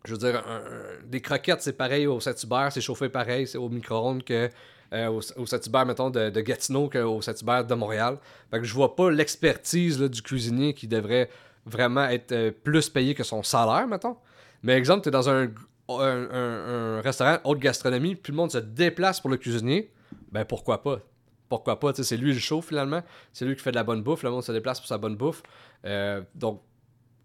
je 0.05 0.13
veux 0.13 0.19
dire, 0.19 0.43
un- 0.47 0.57
un- 0.57 1.07
des 1.07 1.21
croquettes, 1.21 1.63
c'est 1.63 1.73
pareil 1.77 2.07
au 2.07 2.21
Saint-Hubert, 2.21 2.71
c'est 2.73 2.81
chauffé 2.81 3.09
pareil, 3.09 3.47
c'est 3.47 3.59
au 3.59 3.69
micro-ondes 3.69 4.23
que 4.23 4.51
euh, 4.93 5.09
au, 5.09 5.47
Saint-Hubert, 5.47 5.87
mettons, 5.87 6.11
de, 6.11 6.29
de 6.31 6.41
Gatineau 6.41 6.89
qu'au 6.89 7.21
Saint-Hubert 7.23 7.65
de 7.65 7.75
Montréal. 7.75 8.19
Fait 8.51 8.59
que 8.59 8.65
je 8.65 8.75
vois 8.75 8.95
pas 8.95 9.11
l'expertise 9.11 9.99
du 9.99 10.23
cuisinier 10.23 10.75
qui 10.75 10.87
devrait 10.87 11.29
vraiment 11.67 12.05
être 12.05 12.33
euh, 12.33 12.51
plus 12.53 12.89
payé 12.91 13.15
que 13.15 13.25
son 13.25 13.43
salaire, 13.43 13.89
mettons. 13.89 14.17
Mais 14.63 14.75
exemple, 14.75 15.03
tu 15.03 15.09
es 15.09 15.13
dans 15.13 15.29
un, 15.29 15.49
un- 15.89 16.29
un 16.31 17.01
restaurant 17.01 17.39
haute 17.45 17.59
gastronomie, 17.59 18.15
puis 18.15 18.33
le 18.33 18.37
monde 18.37 18.53
se 18.53 18.59
déplace 18.59 19.21
pour 19.21 19.31
le 19.31 19.37
cuisinier, 19.37 19.91
ben 20.31 20.45
pourquoi 20.45 20.83
pas? 20.83 21.01
Pourquoi 21.49 21.79
pas? 21.79 21.93
C'est 21.95 22.17
lui 22.17 22.33
le 22.33 22.39
show 22.39 22.63
finalement. 22.63 23.03
C'est 23.33 23.45
lui 23.45 23.55
qui 23.55 23.63
fait 23.63 23.71
de 23.71 23.77
la 23.77 23.85
bonne 23.85 24.03
bouffe. 24.03 24.23
Le 24.23 24.31
monde 24.31 24.43
se 24.43 24.53
déplace 24.53 24.81
pour 24.81 24.89
sa 24.89 24.99
bonne 24.99 25.17
bouffe. 25.17 25.43
Euh, 25.85 26.23
donc, 26.35 26.63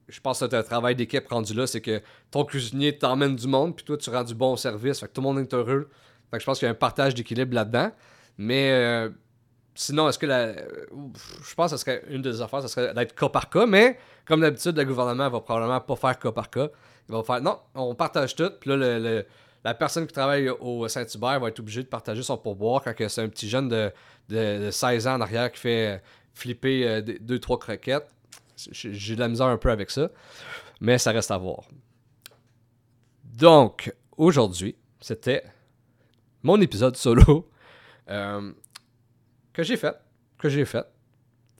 je 0.07 0.19
pense 0.19 0.39
que 0.39 0.47
c'est 0.49 0.55
un 0.55 0.63
travail 0.63 0.95
d'équipe 0.95 1.27
rendu 1.27 1.53
là. 1.53 1.67
C'est 1.67 1.81
que 1.81 2.01
ton 2.31 2.43
cuisinier 2.43 2.97
t'emmène 2.97 3.35
du 3.35 3.47
monde, 3.47 3.75
puis 3.75 3.85
toi, 3.85 3.97
tu 3.97 4.09
rends 4.09 4.23
du 4.23 4.35
bon 4.35 4.55
service. 4.55 4.99
Fait 4.99 5.07
que 5.07 5.13
tout 5.13 5.21
le 5.21 5.27
monde 5.27 5.39
est 5.39 5.53
heureux. 5.53 5.89
Fait 6.31 6.37
que 6.37 6.41
je 6.41 6.45
pense 6.45 6.59
qu'il 6.59 6.65
y 6.65 6.69
a 6.69 6.71
un 6.71 6.75
partage 6.75 7.15
d'équilibre 7.15 7.53
là-dedans. 7.55 7.91
Mais 8.37 8.71
euh, 8.71 9.09
sinon, 9.75 10.09
est-ce 10.09 10.19
que 10.19 10.25
la. 10.25 10.53
Je 10.53 11.55
pense 11.55 11.71
que 11.71 11.77
ce 11.77 11.83
serait 11.85 12.03
une 12.09 12.21
des 12.21 12.41
affaires, 12.41 12.61
ce 12.61 12.67
serait 12.67 12.93
d'être 12.93 13.15
cas 13.15 13.29
par 13.29 13.49
cas. 13.49 13.65
Mais 13.65 13.97
comme 14.25 14.41
d'habitude, 14.41 14.77
le 14.77 14.83
gouvernement 14.85 15.29
va 15.29 15.39
probablement 15.39 15.79
pas 15.81 15.95
faire 15.95 16.19
cas 16.19 16.31
par 16.31 16.49
cas. 16.49 16.67
Il 17.07 17.15
va 17.15 17.23
faire 17.23 17.41
non, 17.41 17.57
on 17.73 17.95
partage 17.95 18.35
tout. 18.35 18.51
Puis 18.59 18.69
là, 18.69 18.75
le- 18.99 19.25
la 19.63 19.73
personne 19.73 20.07
qui 20.07 20.13
travaille 20.13 20.49
au 20.49 20.87
Saint-Hubert 20.87 21.39
va 21.39 21.49
être 21.49 21.59
obligée 21.59 21.83
de 21.83 21.87
partager 21.87 22.23
son 22.23 22.37
pourboire 22.37 22.83
quand 22.83 22.93
c'est 23.09 23.21
un 23.21 23.29
petit 23.29 23.49
jeune 23.49 23.67
de, 23.67 23.91
de, 24.29 24.65
de 24.65 24.71
16 24.71 25.07
ans 25.07 25.15
en 25.15 25.21
arrière 25.21 25.51
qui 25.51 25.59
fait 25.59 26.01
flipper 26.33 27.01
2-3 27.01 27.59
croquettes. 27.59 28.07
J'ai 28.71 29.15
de 29.15 29.19
la 29.19 29.27
misère 29.27 29.47
un 29.47 29.57
peu 29.57 29.71
avec 29.71 29.91
ça. 29.91 30.09
Mais 30.81 30.97
ça 30.97 31.11
reste 31.11 31.31
à 31.31 31.37
voir. 31.37 31.63
Donc, 33.23 33.93
aujourd'hui, 34.17 34.75
c'était 34.99 35.43
mon 36.43 36.59
épisode 36.61 36.95
solo 36.95 37.49
euh, 38.09 38.51
que 39.53 39.63
j'ai 39.63 39.77
fait. 39.77 39.95
Que 40.37 40.49
j'ai 40.49 40.65
fait. 40.65 40.85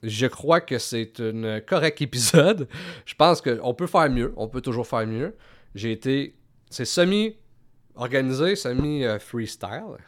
Je 0.02 0.26
crois 0.26 0.60
que 0.62 0.78
c'est 0.78 1.20
un 1.20 1.60
correct 1.60 2.00
épisode. 2.00 2.66
Je 3.04 3.14
pense 3.14 3.42
qu'on 3.42 3.74
peut 3.74 3.86
faire 3.86 4.08
mieux. 4.10 4.32
On 4.36 4.48
peut 4.48 4.62
toujours 4.62 4.86
faire 4.86 5.06
mieux. 5.06 5.36
J'ai 5.74 5.92
été. 5.92 6.36
C'est 6.70 6.86
semi-organisé, 7.94 8.56
semi-freestyle. 8.56 9.98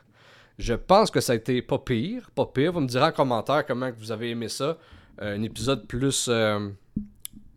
Je 0.58 0.74
pense 0.74 1.10
que 1.10 1.20
ça 1.20 1.32
a 1.32 1.36
été 1.36 1.62
pas 1.62 1.78
pire. 1.78 2.30
Pas 2.34 2.46
pire. 2.46 2.72
Vous 2.72 2.80
me 2.80 2.86
direz 2.86 3.06
en 3.06 3.12
commentaire 3.12 3.64
comment 3.66 3.90
vous 3.96 4.12
avez 4.12 4.30
aimé 4.30 4.48
ça. 4.48 4.78
Euh, 5.20 5.36
un 5.36 5.42
épisode 5.42 5.86
plus. 5.86 6.26
euh, 6.28 6.70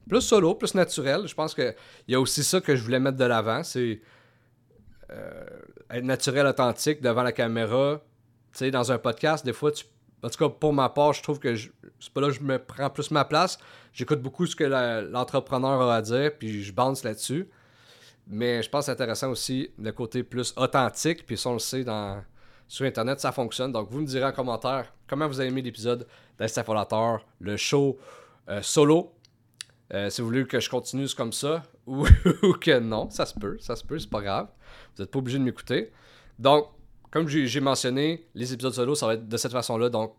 plus 0.08 0.22
solo, 0.22 0.56
plus 0.56 0.76
naturel. 0.76 1.28
Je 1.28 1.34
pense 1.34 1.54
qu'il 1.54 1.74
y 2.08 2.16
a 2.16 2.20
aussi 2.20 2.44
ça 2.44 2.62
que 2.62 2.76
je 2.76 2.84
voulais 2.84 3.00
mettre 3.00 3.18
de 3.18 3.26
l'avant. 3.26 3.64
C'est 3.64 4.02
euh, 5.12 5.44
être 5.90 6.04
naturel, 6.04 6.46
authentique 6.46 7.02
devant 7.02 7.24
la 7.24 7.32
caméra. 7.32 8.02
Tu 8.52 8.60
sais, 8.60 8.72
dans 8.72 8.92
un 8.92 8.98
podcast, 8.98 9.46
des 9.46 9.54
fois, 9.54 9.72
tu, 9.72 9.86
en 10.24 10.30
tout 10.30 10.38
cas, 10.38 10.50
pour 10.50 10.74
ma 10.74 10.90
part, 10.90 11.14
je 11.14 11.24
trouve 11.24 11.40
que 11.40 11.56
c'est 11.56 12.14
pas 12.14 12.22
là 12.22 12.28
que 12.28 12.34
je 12.34 12.42
me 12.42 12.58
prends 12.60 12.90
plus 12.90 13.12
ma 13.12 13.26
place. 13.26 13.58
J'écoute 13.94 14.22
beaucoup 14.22 14.46
ce 14.46 14.56
que 14.56 14.64
l'entrepreneur 14.64 15.82
a 15.82 15.96
à 15.96 16.02
dire, 16.02 16.32
puis 16.38 16.64
je 16.64 16.74
bounce 16.74 17.04
là-dessus. 17.04 17.50
Mais 18.28 18.64
je 18.64 18.70
pense 18.70 18.90
intéressant 18.90 19.30
aussi 19.30 19.70
le 19.78 19.92
côté 19.92 20.24
plus 20.24 20.54
authentique, 20.58 21.26
puis 21.26 21.38
ça, 21.38 21.50
on 21.50 21.54
le 21.54 21.60
sait 21.60 21.86
sur 22.68 22.86
Internet, 22.86 23.20
ça 23.20 23.32
fonctionne. 23.32 23.72
Donc, 23.72 23.90
vous 23.92 24.02
me 24.02 24.06
direz 24.06 24.26
en 24.26 24.32
commentaire 24.32 24.92
comment 25.08 25.28
vous 25.28 25.40
avez 25.40 25.50
aimé 25.50 25.62
l'épisode 25.62 26.08
d'Instafolateur, 26.40 27.26
le 27.40 27.58
show 27.58 28.00
euh, 28.50 28.62
solo. 28.62 29.14
Euh, 29.94 30.10
si 30.10 30.22
vous 30.22 30.28
voulez 30.28 30.46
que 30.46 30.60
je 30.60 30.70
continue 30.70 31.08
comme 31.16 31.32
ça, 31.32 31.64
ou, 31.86 32.04
que 32.60 32.80
non, 32.80 33.10
ça 33.12 33.28
se 33.28 33.36
peut, 33.36 33.58
ça 33.60 33.76
se 33.76 33.84
peut, 33.84 34.00
c'est 34.00 34.10
pas 34.10 34.22
grave. 34.22 34.48
Vous 34.96 35.04
n'êtes 35.04 35.12
pas 35.12 35.20
obligé 35.20 35.38
de 35.38 35.44
m'écouter. 35.44 35.92
Donc, 36.40 36.68
comme 37.12 37.28
j'ai 37.28 37.60
mentionné, 37.60 38.28
les 38.34 38.52
épisodes 38.52 38.74
solo, 38.74 38.96
ça 38.96 39.06
va 39.06 39.14
être 39.14 39.28
de 39.28 39.38
cette 39.38 39.52
façon-là. 39.52 39.90
Donc, 39.90 40.16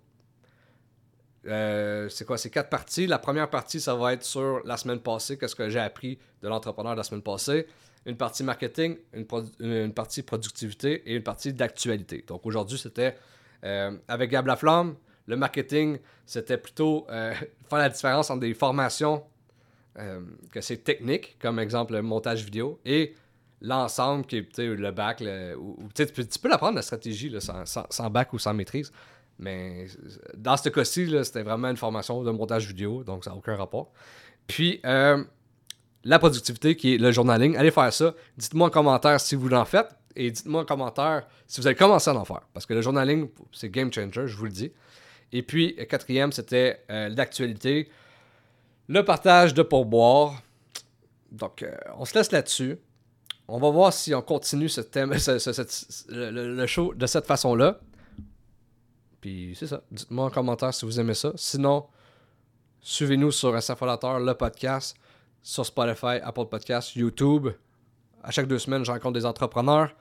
euh, 1.46 2.08
c'est 2.08 2.24
quoi? 2.24 2.38
C'est 2.38 2.50
quatre 2.50 2.70
parties. 2.70 3.06
La 3.06 3.18
première 3.18 3.50
partie, 3.50 3.80
ça 3.80 3.94
va 3.94 4.12
être 4.12 4.22
sur 4.22 4.60
la 4.64 4.76
semaine 4.76 5.00
passée, 5.00 5.36
qu'est-ce 5.36 5.54
que 5.54 5.68
j'ai 5.68 5.80
appris 5.80 6.18
de 6.42 6.48
l'entrepreneur 6.48 6.94
la 6.94 7.02
semaine 7.02 7.22
passée. 7.22 7.66
Une 8.06 8.16
partie 8.16 8.44
marketing, 8.44 8.96
une, 9.12 9.92
partie 9.92 10.22
productivité 10.22 11.02
et 11.10 11.16
une 11.16 11.22
partie 11.24 11.52
d'actualité. 11.52 12.24
Donc, 12.26 12.46
aujourd'hui, 12.46 12.78
c'était 12.78 13.16
euh, 13.64 13.96
avec 14.06 14.30
Gab 14.30 14.46
Laflamme. 14.46 14.94
Le 15.26 15.36
marketing, 15.36 15.98
c'était 16.24 16.56
plutôt 16.56 17.04
euh, 17.10 17.34
faire 17.68 17.78
la 17.78 17.88
différence 17.88 18.30
entre 18.30 18.40
des 18.40 18.54
formations 18.54 19.24
euh, 19.98 20.20
que 20.52 20.60
c'est 20.60 20.78
technique, 20.84 21.36
comme 21.40 21.58
exemple 21.58 21.94
le 21.94 22.02
montage 22.02 22.44
vidéo, 22.44 22.78
et 22.84 23.14
l'ensemble 23.60 24.24
qui 24.24 24.36
est 24.36 24.58
le 24.58 24.90
bac. 24.92 25.20
ou- 25.58 25.88
tu 25.92 26.06
peux, 26.06 26.24
tu 26.24 26.38
peux 26.38 26.48
l'apprendre 26.48 26.76
la 26.76 26.82
stratégie 26.82 27.34
sans, 27.40 27.64
sans- 27.66 28.10
bac 28.10 28.32
ou 28.32 28.38
sans 28.38 28.54
maîtrise. 28.54 28.92
Mais 29.38 29.86
dans 30.36 30.56
ce 30.56 30.68
cas-ci, 30.68 31.12
c'était 31.24 31.42
vraiment 31.42 31.68
une 31.68 31.76
formation 31.76 32.22
de 32.22 32.30
montage 32.30 32.68
vidéo, 32.68 33.02
donc 33.02 33.24
ça 33.24 33.30
n'a 33.30 33.36
aucun 33.36 33.56
rapport. 33.56 33.90
Puis, 34.46 34.80
la 36.06 36.20
productivité 36.20 36.76
qui 36.76 36.94
est 36.94 36.98
le 36.98 37.10
journaling, 37.10 37.56
allez 37.56 37.72
faire 37.72 37.92
ça. 37.92 38.14
Dites-moi 38.36 38.68
en 38.68 38.70
commentaire 38.70 39.20
si 39.20 39.34
vous 39.34 39.48
l'en 39.48 39.64
faites. 39.64 39.88
Et 40.14 40.30
dites-moi 40.30 40.62
en 40.62 40.64
commentaire 40.64 41.26
si 41.46 41.60
vous 41.60 41.66
avez 41.66 41.76
commencé 41.76 42.08
à 42.08 42.14
en 42.14 42.24
faire. 42.24 42.42
Parce 42.54 42.64
que 42.64 42.72
le 42.74 42.80
journaling, 42.80 43.28
c'est 43.52 43.68
game 43.68 43.92
changer, 43.92 44.26
je 44.26 44.36
vous 44.36 44.44
le 44.44 44.50
dis. 44.50 44.72
Et 45.32 45.42
puis, 45.42 45.74
euh, 45.78 45.84
quatrième, 45.84 46.30
c'était 46.32 46.80
euh, 46.90 47.08
l'actualité. 47.08 47.90
Le 48.88 49.04
partage 49.04 49.52
de 49.52 49.62
pourboire. 49.62 50.40
Donc, 51.32 51.62
euh, 51.62 51.74
on 51.98 52.04
se 52.04 52.14
laisse 52.14 52.30
là-dessus. 52.30 52.78
On 53.48 53.58
va 53.58 53.70
voir 53.70 53.92
si 53.92 54.14
on 54.14 54.22
continue 54.22 54.68
ce 54.68 54.80
thème, 54.80 55.18
ce- 55.18 56.04
le, 56.08 56.66
show 56.66 56.94
de 56.94 57.06
cette 57.06 57.26
façon-là. 57.26 57.80
Puis 59.20 59.56
c'est 59.58 59.66
ça. 59.66 59.82
Dites-moi 59.90 60.26
en 60.26 60.30
commentaire 60.30 60.72
si 60.72 60.84
vous 60.84 61.00
aimez 61.00 61.14
ça. 61.14 61.32
Sinon, 61.34 61.86
suivez-nous 62.80 63.32
sur 63.32 63.60
Fondateur, 63.76 64.20
le 64.20 64.34
podcast, 64.34 64.96
sur 65.46 65.64
Spotify, 65.64 66.18
Apple 66.24 66.46
Podcasts, 66.46 66.96
YouTube. 66.96 67.50
À 68.20 68.32
chaque 68.32 68.48
deux 68.48 68.58
semaines, 68.58 68.84
je 68.84 68.90
rencontre 68.90 69.14
des 69.14 69.24
entrepreneurs. 69.24 69.94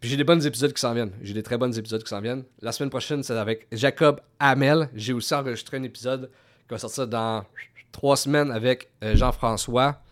Puis 0.00 0.10
j'ai 0.10 0.16
des 0.16 0.24
bonnes 0.24 0.44
épisodes 0.44 0.72
qui 0.72 0.80
s'en 0.80 0.92
viennent. 0.92 1.12
J'ai 1.22 1.32
des 1.32 1.44
très 1.44 1.56
bonnes 1.56 1.78
épisodes 1.78 2.02
qui 2.02 2.08
s'en 2.08 2.20
viennent. 2.20 2.42
La 2.60 2.72
semaine 2.72 2.90
prochaine, 2.90 3.22
c'est 3.22 3.36
avec 3.36 3.68
Jacob 3.70 4.20
Hamel. 4.40 4.88
J'ai 4.94 5.12
aussi 5.12 5.32
enregistré 5.32 5.76
un 5.76 5.84
épisode 5.84 6.28
qui 6.66 6.70
va 6.70 6.78
sortir 6.78 7.06
dans 7.06 7.44
trois 7.92 8.16
semaines 8.16 8.50
avec 8.50 8.90
euh, 9.04 9.14
Jean-François 9.14 10.02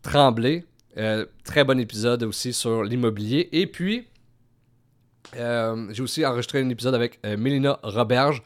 Tremblay. 0.00 0.64
Euh, 0.96 1.26
très 1.44 1.64
bon 1.64 1.78
épisode 1.78 2.22
aussi 2.22 2.54
sur 2.54 2.82
l'immobilier. 2.82 3.50
Et 3.52 3.66
puis, 3.66 4.08
euh, 5.36 5.86
j'ai 5.90 6.02
aussi 6.02 6.24
enregistré 6.24 6.62
un 6.62 6.68
épisode 6.70 6.94
avec 6.94 7.20
euh, 7.26 7.36
Mélina 7.36 7.78
Roberge. 7.82 8.42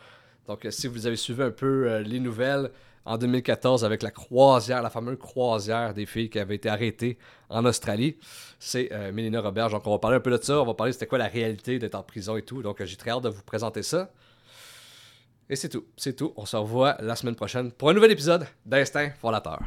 Donc, 0.49 0.67
si 0.71 0.89
vous 0.89 1.07
avez 1.07 1.15
suivi 1.15 1.41
un 1.41 1.53
peu 1.53 1.99
les 1.99 2.19
nouvelles 2.19 2.73
en 3.05 3.19
2014 3.19 3.85
avec 3.85 4.03
la 4.03 4.11
croisière, 4.11 4.83
la 4.83 4.91
fameuse 4.91 5.19
croisière 5.19 5.95
des 5.95 6.07
filles 6.07 6.31
qui 6.31 6.39
avait 6.39 6.57
été 6.57 6.69
arrêtée 6.69 7.19
en 7.49 7.65
Australie, 7.65 8.17
c'est 8.59 8.93
euh, 8.93 9.13
Mélina 9.13 9.41
Roberge. 9.41 9.73
Donc, 9.73 9.87
on 9.87 9.91
va 9.91 9.99
parler 9.99 10.17
un 10.19 10.21
peu 10.21 10.31
de 10.31 10.43
ça. 10.43 10.61
On 10.61 10.67
va 10.67 10.75
parler 10.75 10.91
de 10.91 10.95
c'était 10.95 11.07
quoi 11.07 11.19
la 11.19 11.29
réalité 11.29 11.79
d'être 11.79 11.95
en 11.95 12.03
prison 12.03 12.37
et 12.37 12.43
tout. 12.43 12.63
Donc, 12.63 12.83
j'ai 12.83 12.97
très 12.97 13.11
hâte 13.11 13.25
de 13.25 13.29
vous 13.29 13.43
présenter 13.43 13.83
ça. 13.83 14.11
Et 15.51 15.57
c'est 15.57 15.69
tout. 15.69 15.85
C'est 15.97 16.15
tout. 16.15 16.33
On 16.37 16.47
se 16.47 16.57
revoit 16.57 16.97
la 17.01 17.17
semaine 17.17 17.35
prochaine 17.35 17.73
pour 17.73 17.91
un 17.91 17.95
nouvel 17.95 18.13
épisode 18.13 18.47
d'Instinct 18.65 19.11
Fondateur. 19.21 19.63